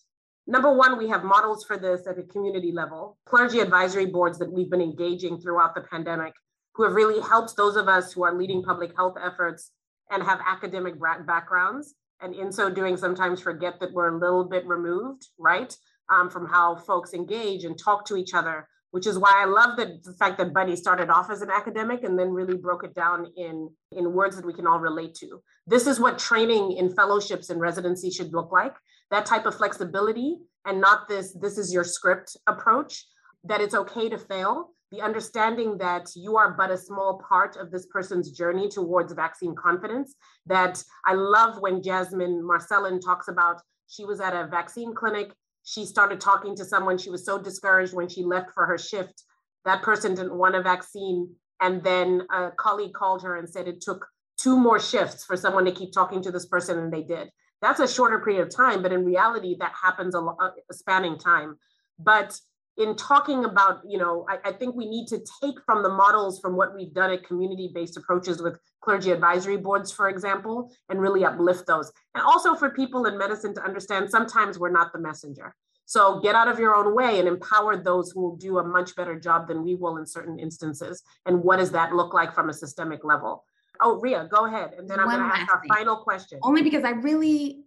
number 0.47 0.73
one, 0.73 0.99
we 0.99 1.09
have 1.09 1.25
models 1.25 1.65
for 1.65 1.77
this 1.77 2.07
at 2.07 2.19
a 2.19 2.23
community 2.25 2.73
level, 2.73 3.19
clergy 3.25 3.61
advisory 3.61 4.07
boards 4.07 4.39
that 4.39 4.53
we've 4.53 4.71
been 4.71 4.83
engaging 4.83 5.41
throughout 5.41 5.75
the 5.75 5.83
pandemic, 5.83 6.33
who 6.75 6.85
have 6.85 6.95
really 6.95 7.21
helped 7.21 7.57
those 7.57 7.77
of 7.77 7.89
us 7.89 8.13
who 8.13 8.25
are 8.25 8.35
leading 8.35 8.63
public 8.63 8.95
health 8.97 9.17
efforts 9.23 9.71
and 10.11 10.23
have 10.23 10.41
academic 10.47 10.95
backgrounds. 11.27 11.95
And 12.21 12.35
in 12.35 12.53
so 12.53 12.71
doing, 12.71 12.97
sometimes 12.97 13.41
forget 13.41 13.81
that 13.81 13.93
we're 13.93 14.15
a 14.15 14.19
little 14.19 14.45
bit 14.45 14.67
removed, 14.67 15.29
right, 15.39 15.77
um, 16.11 16.31
from 16.31 16.47
how 16.47 16.77
folks 16.77 17.15
engage 17.15 17.65
and 17.65 17.79
talk 17.79 18.05
to 18.07 18.17
each 18.17 18.35
other 18.35 18.69
which 18.93 19.07
is 19.07 19.19
why 19.19 19.33
I 19.35 19.47
love 19.47 19.77
the, 19.77 19.99
the, 20.05 20.13
fact 20.13 20.37
that 20.39 20.53
Buddy 20.53 20.77
started 20.77 21.09
off 21.09 21.31
as 21.31 21.41
an 21.41 21.51
academic 21.51 22.05
and 22.05 22.19
then 22.19 22.29
really 22.29 22.57
broke 22.57 22.85
it 22.85 22.95
down 22.95 23.27
in, 23.37 23.71
in 23.91 24.13
words 24.13 24.37
that 24.37 24.45
we 24.45 24.53
can 24.53 24.67
all 24.67 24.79
relate 24.79 25.15
to. 25.17 25.43
This 25.67 25.87
is 25.87 25.99
what 25.99 26.19
training 26.19 26.73
in 26.73 26.95
fellowships 26.95 27.49
and 27.49 27.59
residency 27.59 28.11
should 28.11 28.33
look 28.35 28.53
like. 28.53 28.75
That 29.11 29.25
type 29.25 29.47
of 29.47 29.57
flexibility 29.57 30.37
and 30.67 30.79
not 30.79 31.09
this, 31.09 31.35
this 31.41 31.57
is 31.57 31.73
your 31.73 31.85
script 31.85 32.37
approach, 32.47 33.07
that 33.45 33.63
it's 33.63 33.75
okay 33.75 34.11
to 34.11 34.19
fail. 34.19 34.69
The 34.91 35.01
understanding 35.01 35.79
that 35.79 36.11
you 36.15 36.37
are 36.37 36.53
but 36.53 36.71
a 36.71 36.77
small 36.77 37.23
part 37.27 37.57
of 37.57 37.71
this 37.71 37.87
person's 37.87 38.31
journey 38.31 38.69
towards 38.69 39.15
vaccine 39.15 39.55
confidence. 39.55 40.15
That 40.45 40.83
I 41.07 41.15
love 41.15 41.61
when 41.61 41.83
Jasmine 41.83 42.47
Marcelin 42.47 43.01
talks 43.01 43.29
about 43.29 43.63
she 43.89 44.05
was 44.05 44.21
at 44.21 44.35
a 44.35 44.49
vaccine 44.49 44.95
clinic 44.95 45.33
she 45.65 45.85
started 45.87 46.21
talking 46.21 46.57
to 46.57 46.65
someone. 46.65 46.99
She 46.99 47.11
was 47.11 47.25
so 47.25 47.41
discouraged 47.41 47.95
when 47.95 48.09
she 48.09 48.25
left 48.25 48.51
for 48.53 48.67
her 48.67 48.79
shift. 48.79 49.23
That 49.65 49.83
person 49.83 50.15
didn't 50.15 50.37
want 50.37 50.57
a 50.57 50.63
vaccine. 50.63 51.35
And 51.61 51.83
then 51.85 52.27
a 52.33 52.51
colleague 52.59 52.95
called 52.95 53.23
her 53.23 53.37
and 53.37 53.49
said 53.49 53.69
it 53.69 53.81
took 53.81 54.07
two 54.37 54.59
more 54.59 54.81
shifts 54.81 55.25
for 55.25 55.37
someone 55.37 55.65
to 55.65 55.73
keep 55.73 55.93
talking 55.93 56.23
to 56.23 56.33
this 56.33 56.47
person, 56.47 56.79
and 56.79 56.93
they 56.93 57.03
did. 57.03 57.31
That's 57.61 57.79
a 57.79 57.87
shorter 57.87 58.19
period 58.19 58.43
of 58.43 58.55
time, 58.55 58.83
but 58.83 58.93
in 58.93 59.05
reality, 59.05 59.57
that 59.61 59.73
happens 59.81 60.17
a, 60.17 60.19
a 60.19 60.35
uh, 60.41 60.51
spanning 60.73 61.17
time. 61.17 61.57
But 61.99 62.37
in 62.79 62.97
talking 62.97 63.45
about, 63.45 63.83
you 63.87 63.99
know, 63.99 64.27
I, 64.29 64.49
I, 64.49 64.53
think 64.53 64.75
we 64.75 64.89
need 64.89 65.07
to 65.09 65.19
take 65.43 65.57
from 65.67 65.83
the 65.83 65.91
models 65.91 66.41
from 66.41 66.57
what 66.57 66.75
we've 66.75 66.93
done 66.95 67.11
at 67.11 67.23
community-based 67.25 67.99
approaches 67.99 68.41
with 68.41 68.59
clergy 68.81 69.11
advisory 69.11 69.59
boards, 69.59 69.93
for 69.93 70.09
example, 70.09 70.73
and 70.89 71.01
really 71.01 71.25
uplift 71.25 71.67
those. 71.67 71.93
And 72.15 72.25
also 72.25 72.55
for 72.55 72.71
people 72.71 73.05
in 73.05 73.19
medicine 73.19 73.55
to 73.55 73.63
understand 73.63 74.11
sometimes 74.11 74.59
we're 74.59 74.71
not 74.71 74.93
the 74.93 74.99
messenger. 74.99 75.55
So 75.85 76.21
get 76.21 76.35
out 76.35 76.49
of 76.49 76.59
your 76.59 76.75
own 76.75 76.95
way 76.95 77.19
and 77.19 77.29
empower 77.29 77.77
those 77.77 78.13
who 78.13 78.23
will 78.23 78.37
do 78.37 78.59
a 78.59 78.65
much 78.65 78.97
better 78.97 79.19
job 79.19 79.49
than 79.49 79.63
we 79.63 79.75
will 79.75 79.99
in 79.99 80.07
certain 80.07 80.39
instances. 80.39 81.03
And 81.27 81.43
what 81.43 81.59
does 81.59 81.73
that 81.73 81.93
look 81.93 82.15
like 82.15 82.35
from 82.35 82.49
a 82.49 82.55
systemic 82.55 83.05
level? 83.05 83.45
Oh, 83.81 84.01
Rhea, 84.01 84.29
go 84.31 84.47
ahead. 84.47 84.75
And 84.79 84.89
then 84.89 85.01
I'm 85.01 85.09
going 85.09 85.19
to 85.19 85.25
ask 85.25 85.53
our 85.53 85.61
thing. 85.61 85.69
final 85.69 85.97
question. 85.97 86.39
Only 86.43 86.63
because 86.63 86.85
I 86.85 86.91
really 86.91 87.65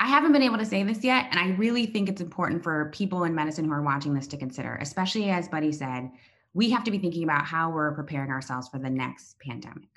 I 0.00 0.06
haven't 0.06 0.32
been 0.32 0.42
able 0.42 0.58
to 0.58 0.64
say 0.64 0.84
this 0.84 1.02
yet, 1.02 1.26
and 1.30 1.40
I 1.40 1.56
really 1.56 1.86
think 1.86 2.08
it's 2.08 2.20
important 2.20 2.62
for 2.62 2.90
people 2.94 3.24
in 3.24 3.34
medicine 3.34 3.64
who 3.64 3.72
are 3.72 3.82
watching 3.82 4.14
this 4.14 4.28
to 4.28 4.36
consider, 4.36 4.76
especially 4.80 5.30
as 5.30 5.48
Buddy 5.48 5.72
said, 5.72 6.10
we 6.54 6.70
have 6.70 6.84
to 6.84 6.90
be 6.90 6.98
thinking 6.98 7.24
about 7.24 7.44
how 7.44 7.70
we're 7.70 7.94
preparing 7.94 8.30
ourselves 8.30 8.68
for 8.68 8.78
the 8.78 8.90
next 8.90 9.38
pandemic. 9.40 9.88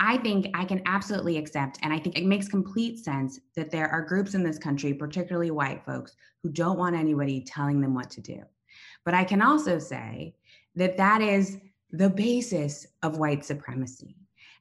I 0.00 0.16
think 0.18 0.48
I 0.54 0.64
can 0.64 0.82
absolutely 0.86 1.36
accept, 1.36 1.78
and 1.82 1.92
I 1.92 1.98
think 1.98 2.18
it 2.18 2.26
makes 2.26 2.48
complete 2.48 3.04
sense 3.04 3.38
that 3.54 3.70
there 3.70 3.88
are 3.88 4.02
groups 4.02 4.34
in 4.34 4.42
this 4.42 4.58
country, 4.58 4.94
particularly 4.94 5.50
white 5.50 5.84
folks, 5.84 6.16
who 6.42 6.48
don't 6.48 6.78
want 6.78 6.96
anybody 6.96 7.42
telling 7.42 7.80
them 7.80 7.94
what 7.94 8.10
to 8.10 8.20
do. 8.20 8.42
But 9.04 9.14
I 9.14 9.24
can 9.24 9.42
also 9.42 9.78
say 9.78 10.34
that 10.74 10.96
that 10.96 11.20
is 11.20 11.58
the 11.90 12.10
basis 12.10 12.86
of 13.02 13.18
white 13.18 13.44
supremacy. 13.44 14.16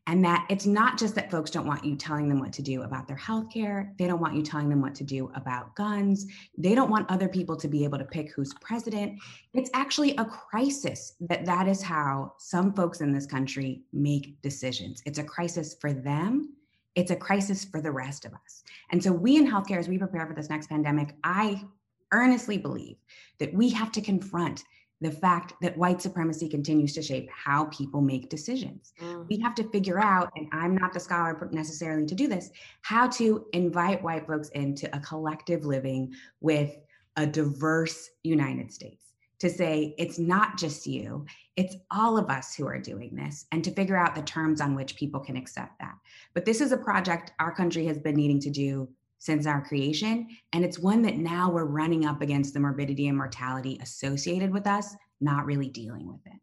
And 0.08 0.24
that 0.26 0.47
it's 0.50 0.66
not 0.66 0.97
just 0.97 1.14
that 1.16 1.30
folks 1.30 1.52
don't 1.52 1.68
want 1.68 1.86
you 1.86 1.95
telling 1.95 2.30
them 2.30 2.39
what 2.39 2.52
to 2.54 2.62
do 2.64 2.82
about 2.82 3.08
their 3.08 3.18
healthcare. 3.18 3.95
They 3.97 4.08
don't 4.08 4.20
want 4.20 4.36
you 4.36 4.41
telling 4.41 4.70
them 4.70 4.82
what 4.82 4.95
to 4.95 5.04
do 5.04 5.32
about 5.36 5.76
guns. 5.76 6.26
They 6.58 6.74
don't 6.74 6.89
want 6.89 7.10
other 7.12 7.28
people 7.28 7.56
to 7.58 7.68
be 7.68 7.84
able 7.84 8.00
to 8.00 8.06
pick 8.06 8.32
who's 8.32 8.54
president. 8.56 9.20
It's 9.54 9.70
actually 9.74 10.16
a 10.16 10.26
crisis 10.26 11.14
that 11.22 11.45
that 11.45 11.68
is 11.68 11.84
how 11.84 12.34
some 12.39 12.74
folks 12.74 13.02
in 13.02 13.14
this 13.14 13.28
country 13.28 13.84
make 13.93 14.41
decisions. 14.41 15.04
It's 15.06 15.20
a 15.20 15.24
crisis 15.24 15.76
for 15.80 15.93
them. 15.93 16.56
It's 16.95 17.12
a 17.12 17.16
crisis 17.16 17.64
for 17.64 17.80
the 17.80 17.91
rest 17.91 18.26
of 18.26 18.34
us. 18.34 18.64
And 18.91 19.04
so 19.04 19.12
we 19.12 19.38
in 19.38 19.47
healthcare, 19.50 19.78
as 19.78 19.88
we 19.88 19.97
prepare 20.00 20.26
for 20.26 20.34
this 20.34 20.50
next 20.50 20.68
pandemic, 20.68 21.16
I 21.24 21.64
earnestly 22.12 22.58
believe 22.58 22.97
that 23.39 23.54
we 23.54 23.70
have 23.70 23.91
to 23.91 24.02
confront 24.02 24.64
the 25.02 25.12
fact 25.12 25.54
that 25.62 25.78
white 25.78 26.02
supremacy 26.02 26.50
continues 26.50 26.93
to 26.93 27.02
shape 27.02 27.30
how 27.32 27.66
people 27.66 28.02
make 28.02 28.30
decisions. 28.30 28.93
Mm. 29.02 29.28
We 29.30 29.39
have 29.39 29.56
to 29.56 29.70
figure 29.70 30.00
out, 30.00 30.32
and 30.36 30.47
I'm 30.52 30.76
not 30.76 30.93
the 30.93 31.00
scholar 31.00 31.50
necessarily 31.52 32.06
to 32.06 32.16
do 32.16 32.28
this, 32.28 32.52
how 32.82 33.08
to 33.10 33.45
invite 33.54 34.04
white 34.04 34.28
folks 34.28 34.50
into 34.50 34.93
a 34.95 35.00
collective 35.00 35.66
living 35.66 36.14
with 36.41 36.76
a 37.16 37.26
diverse 37.26 38.10
United 38.24 38.72
States. 38.72 39.06
To 39.39 39.50
say 39.50 39.95
it's 39.97 40.20
not 40.20 40.58
just 40.58 40.86
you, 40.86 41.26
it's 41.56 41.78
all 41.91 42.18
of 42.18 42.30
us 42.30 42.54
who 42.54 42.68
are 42.68 42.78
doing 42.78 43.16
this, 43.16 43.45
and 43.54 43.64
to 43.64 43.72
figure 43.72 43.95
out 43.95 44.14
the 44.14 44.22
terms 44.22 44.60
on 44.60 44.76
which 44.76 44.97
people 44.97 45.22
can 45.22 45.38
accept 45.38 45.80
that. 45.80 45.95
But 46.34 46.43
this 46.43 46.60
is 46.60 46.74
a 46.74 46.78
project 46.78 47.32
our 47.39 47.56
country 47.56 47.86
has 47.86 47.97
been 47.97 48.16
needing 48.16 48.41
to 48.41 48.50
do 48.50 48.89
since 49.20 49.45
our 49.45 49.63
creation. 49.63 50.28
And 50.53 50.65
it's 50.65 50.80
one 50.80 51.01
that 51.03 51.17
now 51.17 51.51
we're 51.51 51.65
running 51.65 52.05
up 52.05 52.22
against 52.22 52.53
the 52.53 52.59
morbidity 52.59 53.07
and 53.07 53.17
mortality 53.17 53.78
associated 53.82 54.51
with 54.51 54.65
us, 54.65 54.95
not 55.22 55.45
really 55.45 55.70
dealing 55.70 56.07
with 56.07 56.26
it. 56.26 56.39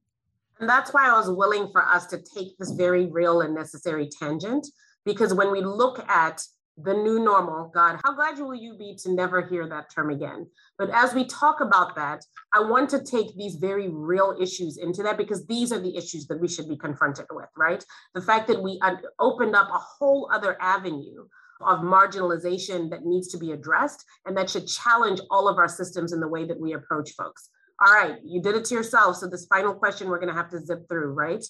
And 0.61 0.69
that's 0.69 0.95
why 0.95 1.09
I 1.09 1.19
was 1.19 1.31
willing 1.31 1.71
for 1.73 1.85
us 1.85 2.07
to 2.07 2.19
take 2.19 2.57
this 2.59 2.71
very 2.71 3.07
real 3.07 3.41
and 3.41 3.55
necessary 3.55 4.09
tangent, 4.09 4.67
because 5.05 5.35
when 5.35 5.51
we 5.51 5.61
look 5.61 6.09
at 6.09 6.43
the 6.79 6.93
new 6.93 7.19
normal, 7.19 7.71
God, 7.75 7.99
how 8.05 8.15
glad 8.15 8.39
will 8.39 8.55
you 8.55 8.77
be 8.77 8.95
to 9.03 9.13
never 9.13 9.41
hear 9.47 9.67
that 9.67 9.91
term 9.91 10.11
again? 10.11 10.47
But 10.77 10.91
as 10.91 11.15
we 11.15 11.25
talk 11.25 11.63
about 11.63 11.95
that, 11.97 12.23
I 12.53 12.61
want 12.61 12.91
to 12.91 13.03
take 13.03 13.35
these 13.35 13.55
very 13.57 13.89
real 13.89 14.37
issues 14.39 14.77
into 14.77 15.03
that 15.03 15.17
because 15.17 15.47
these 15.47 15.73
are 15.73 15.81
the 15.81 15.97
issues 15.97 16.27
that 16.27 16.39
we 16.39 16.49
should 16.49 16.69
be 16.69 16.77
confronted 16.77 17.27
with, 17.31 17.49
right? 17.57 17.83
The 18.15 18.21
fact 18.21 18.47
that 18.49 18.63
we 18.63 18.79
opened 19.19 19.57
up 19.57 19.69
a 19.69 19.79
whole 19.79 20.29
other 20.31 20.61
avenue 20.61 21.27
of 21.61 21.81
marginalization 21.81 22.91
that 22.91 23.05
needs 23.05 23.29
to 23.29 23.39
be 23.39 23.53
addressed 23.53 24.05
and 24.27 24.37
that 24.37 24.51
should 24.51 24.67
challenge 24.67 25.21
all 25.31 25.49
of 25.49 25.59
our 25.59 25.69
systems 25.69 26.13
in 26.13 26.21
the 26.21 26.29
way 26.29 26.45
that 26.45 26.61
we 26.61 26.75
approach 26.75 27.13
folks. 27.13 27.49
All 27.85 27.93
right, 27.93 28.17
you 28.25 28.41
did 28.41 28.55
it 28.55 28.65
to 28.67 28.75
yourself. 28.75 29.17
So 29.17 29.29
this 29.29 29.47
final 29.47 29.75
question 29.75 30.09
we're 30.09 30.19
going 30.19 30.33
to 30.33 30.41
have 30.41 30.51
to 30.51 30.65
zip 30.65 30.89
through, 30.89 31.13
right? 31.13 31.45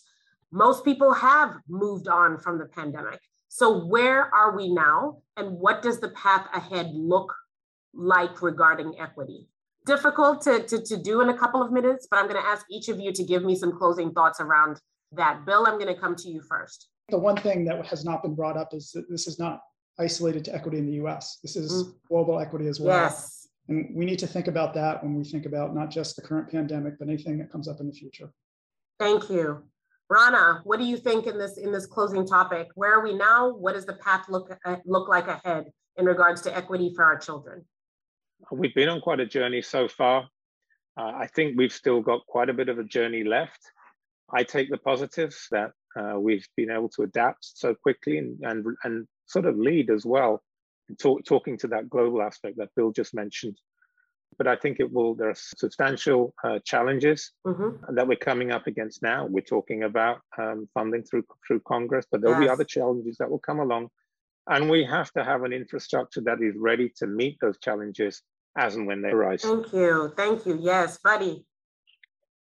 Most 0.53 0.85
people 0.85 1.13
have 1.13 1.57
moved 1.69 2.09
on 2.09 2.39
from 2.39 2.59
the 2.59 2.67
pandemic. 2.67 3.21
So 3.49 3.85
where 3.87 4.35
are 4.35 4.57
we 4.57 4.73
now 4.73 5.19
and 5.37 5.59
what 5.59 5.83
does 5.83 6.01
the 6.01 6.11
path 6.11 6.47
ahead 6.53 6.91
look 6.93 7.33
like 7.95 8.43
regarding 8.43 8.95
equity? 8.99 9.49
Difficult 9.87 10.43
to, 10.43 10.63
to, 10.65 10.83
to 10.83 10.97
do 10.97 11.21
in 11.21 11.29
a 11.29 11.39
couple 11.39 11.63
of 11.63 11.73
minutes, 11.73 12.09
but 12.11 12.19
I'm 12.19 12.29
going 12.29 12.41
to 12.43 12.49
ask 12.49 12.67
each 12.71 12.89
of 12.89 12.99
you 12.99 13.13
to 13.13 13.25
give 13.25 13.45
me 13.45 13.55
some 13.55 13.73
closing 13.73 14.13
thoughts 14.13 14.41
around 14.41 14.81
that. 15.13 15.47
Bill, 15.47 15.65
I'm 15.67 15.79
going 15.79 15.95
to 15.95 16.01
come 16.01 16.17
to 16.17 16.29
you 16.29 16.43
first. 16.43 16.89
The 17.09 17.19
one 17.19 17.37
thing 17.37 17.65
that 17.67 17.87
has 17.87 18.05
not 18.05 18.23
been 18.23 18.35
brought 18.35 18.57
up 18.57 18.75
is 18.75 18.91
that 18.93 19.09
this 19.09 19.29
is 19.29 19.39
not 19.39 19.61
isolated 19.99 20.45
to 20.47 20.55
equity 20.55 20.79
in 20.79 20.87
the 20.87 21.05
US. 21.05 21.39
This 21.43 21.57
is 21.57 21.85
mm. 21.85 21.95
global 22.09 22.39
equity 22.39 22.67
as 22.67 22.81
well. 22.81 22.99
Yes. 22.99 23.49
And 23.69 23.95
we 23.95 24.05
need 24.05 24.19
to 24.21 24.27
think 24.27 24.47
about 24.47 24.75
that 24.75 25.03
when 25.03 25.15
we 25.15 25.25
think 25.25 25.47
about 25.47 25.75
not 25.75 25.91
just 25.91 26.17
the 26.17 26.23
current 26.23 26.51
pandemic, 26.51 26.99
but 26.99 27.09
anything 27.09 27.39
that 27.39 27.51
comes 27.51 27.69
up 27.69 27.81
in 27.81 27.87
the 27.87 27.93
future. 27.93 28.31
Thank 28.99 29.29
you. 29.29 29.65
Rana, 30.09 30.61
what 30.65 30.79
do 30.79 30.87
you 30.87 30.97
think 30.97 31.27
in 31.27 31.37
this 31.37 31.59
in 31.59 31.73
this 31.73 31.87
closing 31.87 32.27
topic? 32.27 32.69
Where 32.77 32.97
are 32.97 33.03
we 33.03 33.13
now? 33.13 33.53
What 33.53 33.75
does 33.75 33.87
the 33.87 33.95
path 33.95 34.27
look 34.29 34.57
uh, 34.65 34.77
look 34.85 35.09
like 35.09 35.27
ahead 35.27 35.67
in 35.97 36.05
regards 36.05 36.43
to 36.43 36.57
equity 36.57 36.93
for 36.95 37.05
our 37.05 37.19
children? 37.19 37.65
We've 38.53 38.75
been 38.75 38.89
on 38.89 39.01
quite 39.01 39.19
a 39.19 39.27
journey 39.27 39.63
so 39.63 39.89
far. 39.89 40.29
Uh, 40.97 41.13
I 41.15 41.27
think 41.35 41.59
we've 41.59 41.73
still 41.73 42.01
got 42.01 42.25
quite 42.27 42.49
a 42.49 42.55
bit 42.55 42.69
of 42.69 42.79
a 42.79 42.85
journey 42.85 43.25
left. 43.25 43.61
I 44.33 44.45
take 44.45 44.71
the 44.71 44.79
positives 44.79 45.49
that 45.51 45.73
uh, 45.99 46.19
we've 46.19 46.47
been 46.57 46.71
able 46.71 46.89
to 46.91 47.03
adapt 47.03 47.45
so 47.45 47.75
quickly 47.75 48.19
and, 48.19 48.39
and, 48.43 48.65
and 48.85 49.07
sort 49.27 49.47
of 49.47 49.57
lead 49.57 49.91
as 49.91 50.05
well, 50.05 50.43
talk, 51.01 51.25
talking 51.25 51.57
to 51.59 51.69
that 51.69 51.89
global 51.89 52.23
aspect 52.23 52.57
that 52.59 52.75
Bill 52.77 52.93
just 52.93 53.15
mentioned. 53.15 53.57
But 54.39 54.47
I 54.47 54.57
think 54.57 54.81
it 54.81 54.93
will, 54.93 55.15
there 55.15 55.31
are 55.31 55.37
substantial 55.37 56.35
uh, 56.45 56.59
challenges 56.65 57.33
mm-hmm. 57.47 57.95
that 57.95 58.07
we're 58.07 58.17
coming 58.17 58.53
up 58.53 58.67
against 58.67 59.03
now. 59.03 59.25
We're 59.25 59.41
talking 59.41 59.85
about 59.85 60.19
um, 60.37 60.69
funding 60.75 61.05
through, 61.05 61.25
through 61.47 61.61
Congress, 61.61 62.07
but 62.11 62.21
there'll 62.21 62.41
yes. 62.41 62.49
be 62.49 62.53
other 62.53 62.65
challenges 62.65 63.17
that 63.19 63.31
will 63.31 63.39
come 63.39 63.61
along. 63.61 63.89
And 64.49 64.69
we 64.69 64.85
have 64.85 65.11
to 65.13 65.25
have 65.25 65.45
an 65.45 65.53
infrastructure 65.53 66.21
that 66.23 66.43
is 66.43 66.55
ready 66.57 66.93
to 66.99 67.07
meet 67.07 67.39
those 67.41 67.59
challenges 67.59 68.23
as 68.59 68.77
and 68.77 68.87
when 68.87 69.03
they 69.03 69.11
arise. 69.11 69.43
Thank 69.43 69.73
you. 69.73 70.13
Thank 70.17 70.47
you. 70.47 70.59
Yes, 70.61 70.99
buddy. 70.99 71.47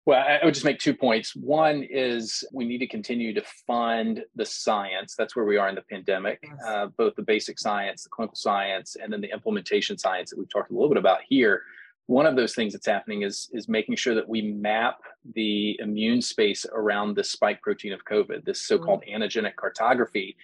Well, 0.09 0.25
I 0.27 0.43
would 0.43 0.55
just 0.55 0.65
make 0.65 0.79
two 0.79 0.95
points. 0.95 1.37
One 1.37 1.83
is 1.83 2.43
we 2.51 2.65
need 2.65 2.79
to 2.79 2.87
continue 2.87 3.35
to 3.35 3.43
fund 3.67 4.25
the 4.37 4.47
science. 4.47 5.15
That's 5.15 5.37
where 5.37 5.45
we 5.45 5.59
are 5.59 5.69
in 5.69 5.75
the 5.75 5.83
pandemic, 5.83 6.39
yes. 6.43 6.53
uh, 6.67 6.87
both 6.97 7.15
the 7.15 7.21
basic 7.21 7.59
science, 7.59 8.05
the 8.05 8.09
clinical 8.09 8.35
science, 8.35 8.97
and 8.97 9.13
then 9.13 9.21
the 9.21 9.31
implementation 9.31 9.99
science 9.99 10.31
that 10.31 10.39
we've 10.39 10.49
talked 10.49 10.71
a 10.71 10.73
little 10.73 10.89
bit 10.89 10.97
about 10.97 11.19
here. 11.29 11.61
One 12.07 12.25
of 12.25 12.37
those 12.37 12.55
things 12.55 12.73
that's 12.73 12.87
happening 12.87 13.21
is, 13.21 13.51
is 13.53 13.69
making 13.69 13.97
sure 13.97 14.15
that 14.15 14.27
we 14.27 14.41
map 14.41 14.97
the 15.35 15.79
immune 15.79 16.23
space 16.23 16.65
around 16.73 17.15
the 17.15 17.23
spike 17.23 17.61
protein 17.61 17.93
of 17.93 18.03
COVID, 18.07 18.47
this 18.47 18.67
so 18.67 18.79
called 18.79 19.03
mm-hmm. 19.07 19.23
antigenic 19.23 19.57
cartography, 19.57 20.39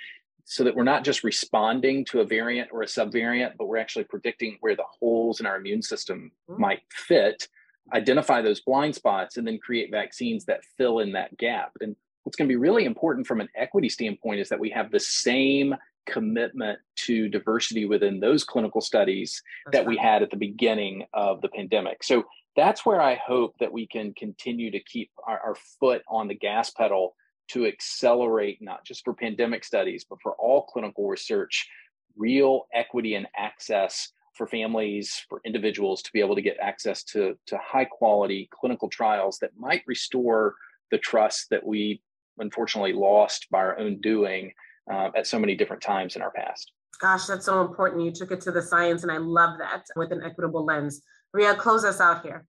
so 0.45 0.63
that 0.65 0.77
we're 0.77 0.85
not 0.85 1.05
just 1.05 1.25
responding 1.25 2.05
to 2.05 2.21
a 2.21 2.27
variant 2.27 2.69
or 2.71 2.83
a 2.83 2.87
subvariant, 2.87 3.53
but 3.57 3.67
we're 3.67 3.79
actually 3.79 4.05
predicting 4.05 4.59
where 4.61 4.77
the 4.77 4.85
holes 5.01 5.41
in 5.41 5.47
our 5.47 5.57
immune 5.57 5.81
system 5.81 6.33
mm-hmm. 6.51 6.61
might 6.61 6.83
fit 6.91 7.49
identify 7.93 8.41
those 8.41 8.61
blind 8.61 8.95
spots 8.95 9.37
and 9.37 9.47
then 9.47 9.59
create 9.59 9.91
vaccines 9.91 10.45
that 10.47 10.65
fill 10.79 11.01
in 11.01 11.13
that 11.13 11.37
gap. 11.37 11.73
And 11.81 11.95
what's 12.23 12.37
going 12.37 12.49
to 12.49 12.53
be 12.53 12.57
really 12.57 12.85
important 12.85 13.27
from 13.27 13.41
an 13.41 13.49
equity 13.55 13.89
standpoint 13.89 14.41
is 14.41 14.49
that 14.49 14.61
we 14.61 14.71
have 14.71 14.91
the 14.91 15.01
same 15.01 15.75
commitment 16.07 16.79
to 16.97 17.29
diversity 17.29 17.85
within 17.87 18.21
those 18.21 18.45
clinical 18.45 18.81
studies 18.81 19.43
that's 19.65 19.77
that 19.77 19.79
right. 19.81 19.89
we 19.89 19.97
had 19.97 20.23
at 20.23 20.31
the 20.31 20.37
beginning 20.37 21.05
of 21.15 21.41
the 21.41 21.49
pandemic. 21.49 22.03
So 22.03 22.25
that's 22.57 22.87
where 22.87 23.01
I 23.01 23.17
hope 23.17 23.55
that 23.59 23.73
we 23.73 23.87
can 23.87 24.13
continue 24.15 24.71
to 24.71 24.81
keep 24.81 25.11
our, 25.27 25.41
our 25.41 25.57
foot 25.81 26.03
on 26.09 26.29
the 26.29 26.35
gas 26.35 26.71
pedal 26.71 27.15
to 27.49 27.67
accelerate 27.67 28.59
not 28.61 28.85
just 28.85 29.05
for 29.05 29.13
pandemic 29.13 29.65
studies, 29.65 30.05
but 30.09 30.19
for 30.23 30.33
all 30.35 30.63
clinical 30.63 31.09
research, 31.09 31.69
real 32.17 32.67
equity 32.73 33.15
and 33.17 33.27
access 33.37 34.11
for 34.35 34.47
families, 34.47 35.25
for 35.29 35.41
individuals 35.45 36.03
to 36.03 36.13
be 36.13 36.21
able 36.21 36.35
to 36.35 36.43
get 36.43 36.57
access 36.61 37.03
to, 37.05 37.37
to 37.47 37.59
high 37.59 37.85
quality 37.85 38.49
clinical 38.53 38.89
trials 38.89 39.39
that 39.39 39.51
might 39.57 39.83
restore 39.87 40.55
the 40.91 40.99
trust 40.99 41.49
that 41.51 41.65
we 41.65 42.03
unfortunately 42.39 42.93
lost 42.93 43.47
by 43.51 43.59
our 43.59 43.79
own 43.79 44.01
doing 44.01 44.53
uh, 44.93 45.11
at 45.17 45.27
so 45.27 45.39
many 45.39 45.55
different 45.55 45.83
times 45.83 46.17
in 46.17 46.23
our 46.23 46.33
past. 46.33 46.73
Gosh, 47.01 47.27
that's 47.27 47.47
so 47.47 47.61
important. 47.61 48.03
You 48.03 48.13
took 48.13 48.31
it 48.31 48.41
to 48.43 48.53
the 48.53 48.63
science, 48.63 49.03
and 49.03 49.11
I 49.11 49.19
love 49.19 49.59
that 49.59 49.85
with 49.97 50.13
an 50.13 50.23
equitable 50.23 50.65
lens. 50.65 51.03
Rhea, 51.33 51.55
close 51.55 51.85
us 51.85 52.01
out 52.01 52.23
here. 52.23 52.47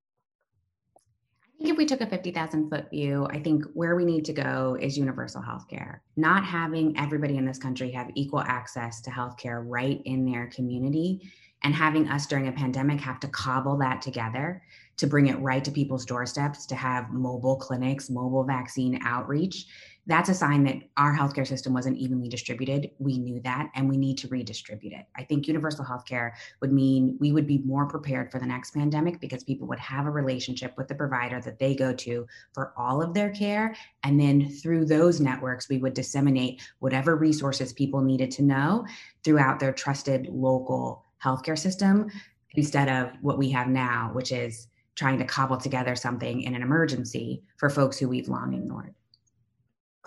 I 0.98 1.58
think 1.58 1.70
if 1.70 1.78
we 1.78 1.86
took 1.86 2.02
a 2.02 2.08
50,000 2.08 2.70
foot 2.70 2.90
view, 2.90 3.28
I 3.32 3.40
think 3.40 3.64
where 3.74 3.96
we 3.96 4.04
need 4.04 4.26
to 4.26 4.34
go 4.34 4.78
is 4.80 4.98
universal 4.98 5.42
healthcare. 5.42 6.00
Not 6.18 6.44
having 6.44 6.98
everybody 6.98 7.38
in 7.38 7.46
this 7.46 7.58
country 7.58 7.92
have 7.92 8.12
equal 8.14 8.42
access 8.42 9.02
to 9.02 9.10
healthcare 9.10 9.64
right 9.66 10.02
in 10.04 10.30
their 10.30 10.48
community 10.48 11.32
and 11.66 11.74
having 11.74 12.08
us 12.08 12.28
during 12.28 12.48
a 12.48 12.52
pandemic 12.52 13.02
have 13.02 13.20
to 13.20 13.28
cobble 13.28 13.76
that 13.78 14.02
together 14.02 14.62
to 14.98 15.08
bring 15.08 15.28
it 15.28 15.40
right 15.40 15.66
to 15.66 15.72
people's 15.72 16.06
doorsteps 16.06 16.66
to 16.68 16.76
have 16.76 17.10
mobile 17.10 17.58
clinics 17.58 18.10
mobile 18.10 18.46
vaccine 18.46 19.00
outreach 19.04 19.66
that's 20.08 20.30
a 20.30 20.34
sign 20.34 20.64
that 20.66 20.78
our 20.98 21.16
healthcare 21.16 21.48
system 21.48 21.74
wasn't 21.74 21.98
evenly 21.98 22.30
distributed. 22.30 22.92
We 23.00 23.18
knew 23.18 23.40
that 23.42 23.72
and 23.74 23.90
we 23.90 23.98
need 23.98 24.18
to 24.20 24.28
redistribute 24.28 24.94
it. 24.94 25.06
I 25.16 25.24
think 25.24 25.48
universal 25.48 25.84
healthcare 25.84 26.34
would 26.62 26.72
mean 26.72 27.18
we 27.20 27.32
would 27.32 27.48
be 27.48 27.58
more 27.60 27.88
prepared 27.88 28.32
for 28.32 28.40
the 28.40 28.46
next 28.46 28.76
pandemic 28.76 29.20
because 29.20 29.44
people 29.44 29.68
would 29.68 29.80
have 29.80 30.06
a 30.06 30.12
relationship 30.12 30.78
with 30.78 30.88
the 30.88 30.96
provider 30.96 31.42
that 31.42 31.58
they 31.58 31.76
go 31.76 31.94
to 31.94 32.28
for 32.54 32.74
all 32.78 33.02
of 33.02 33.14
their 33.14 33.32
care. 33.32 33.76
And 34.04 34.20
then 34.20 34.50
through 34.50 34.86
those 34.86 35.20
networks 35.20 35.70
we 35.70 35.80
would 35.80 35.96
disseminate 35.96 36.62
whatever 36.80 37.16
resources 37.16 37.74
people 37.74 38.02
needed 38.02 38.30
to 38.32 38.44
know 38.44 38.86
throughout 39.24 39.60
their 39.60 39.74
trusted 39.74 40.28
local 40.30 41.05
healthcare 41.24 41.58
system 41.58 42.10
instead 42.56 42.90
of 42.90 43.12
what 43.22 43.38
we 43.38 43.50
have 43.52 43.68
now, 43.68 44.12
which 44.14 44.32
is 44.32 44.68
trying 44.96 45.20
to 45.20 45.26
cobble 45.26 45.58
together 45.58 45.96
something 45.96 46.42
in 46.42 46.56
an 46.56 46.62
emergency 46.62 47.44
for 47.58 47.70
folks 47.70 47.98
who 47.98 48.08
we've 48.08 48.30
long 48.30 48.54
ignored. 48.54 48.94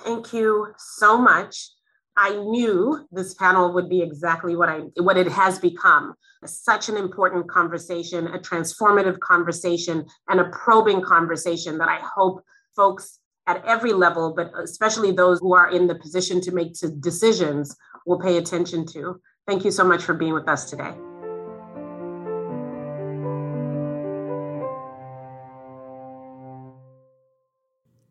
Thank 0.01 0.33
you 0.33 0.69
so 0.79 1.19
much. 1.19 1.71
I 2.17 2.35
knew 2.35 3.07
this 3.13 3.35
panel 3.35 3.73
would 3.75 3.89
be 3.89 4.03
exactly 4.03 4.57
what 4.57 4.69
I 4.69 4.81
what 4.97 5.17
it 5.17 5.29
has 5.29 5.59
become. 5.59 6.15
Such 6.45 6.89
an 6.89 6.97
important 6.97 7.49
conversation, 7.49 8.27
a 8.29 8.39
transformative 8.39 9.21
conversation, 9.21 10.05
and 10.29 10.41
a 10.41 10.49
probing 10.51 11.03
conversation 11.03 11.79
that 11.79 11.89
I 11.89 12.01
hope 12.01 12.43
folks 12.75 13.21
at 13.47 13.65
every 13.65 13.93
level, 13.93 14.35
but 14.35 14.51
especially 14.63 15.13
those 15.13 15.39
who 15.41 15.55
are 15.55 15.71
in 15.71 15.87
the 15.87 15.95
position 15.95 16.41
to 16.43 16.53
make 16.53 16.75
decisions, 17.01 17.75
will 18.05 18.21
pay 18.21 18.37
attention 18.39 18.87
to. 18.87 19.21
Thank 19.49 19.65
you 19.65 19.71
so 19.71 19.83
much 19.83 20.05
for 20.05 20.13
being 20.13 20.35
with 20.35 20.47
us 20.47 20.69
today. 20.69 20.93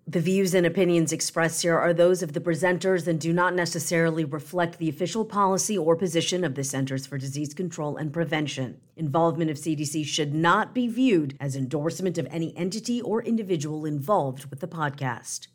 The 0.08 0.20
views 0.20 0.56
and 0.56 0.66
opinions 0.66 1.12
expressed 1.12 1.62
here 1.62 1.78
are 1.78 1.94
those 1.94 2.24
of 2.24 2.34
the 2.34 2.40
presenters 2.40 3.06
and 3.06 3.20
do 3.20 3.32
not 3.34 3.54
necessarily 3.54 4.26
reflect 4.26 4.80
the 4.80 4.90
official 4.90 5.26
policy 5.26 5.78
or 5.78 5.96
position 5.96 6.44
of 6.44 6.56
the 6.56 6.64
Centers 6.64 7.06
for 7.06 7.20
Disease 7.20 7.54
Control 7.54 7.98
and 7.98 8.12
Prevention. 8.12 8.82
Involvement 8.96 9.52
of 9.52 9.58
CDC 9.58 10.08
should 10.08 10.34
not 10.34 10.74
be 10.74 10.88
viewed 10.88 11.38
as 11.40 11.56
endorsement 11.56 12.18
of 12.18 12.26
any 12.32 12.58
entity 12.58 13.00
or 13.00 13.22
individual 13.22 13.86
involved 13.86 14.46
with 14.46 14.60
the 14.60 14.68
podcast. 14.68 15.50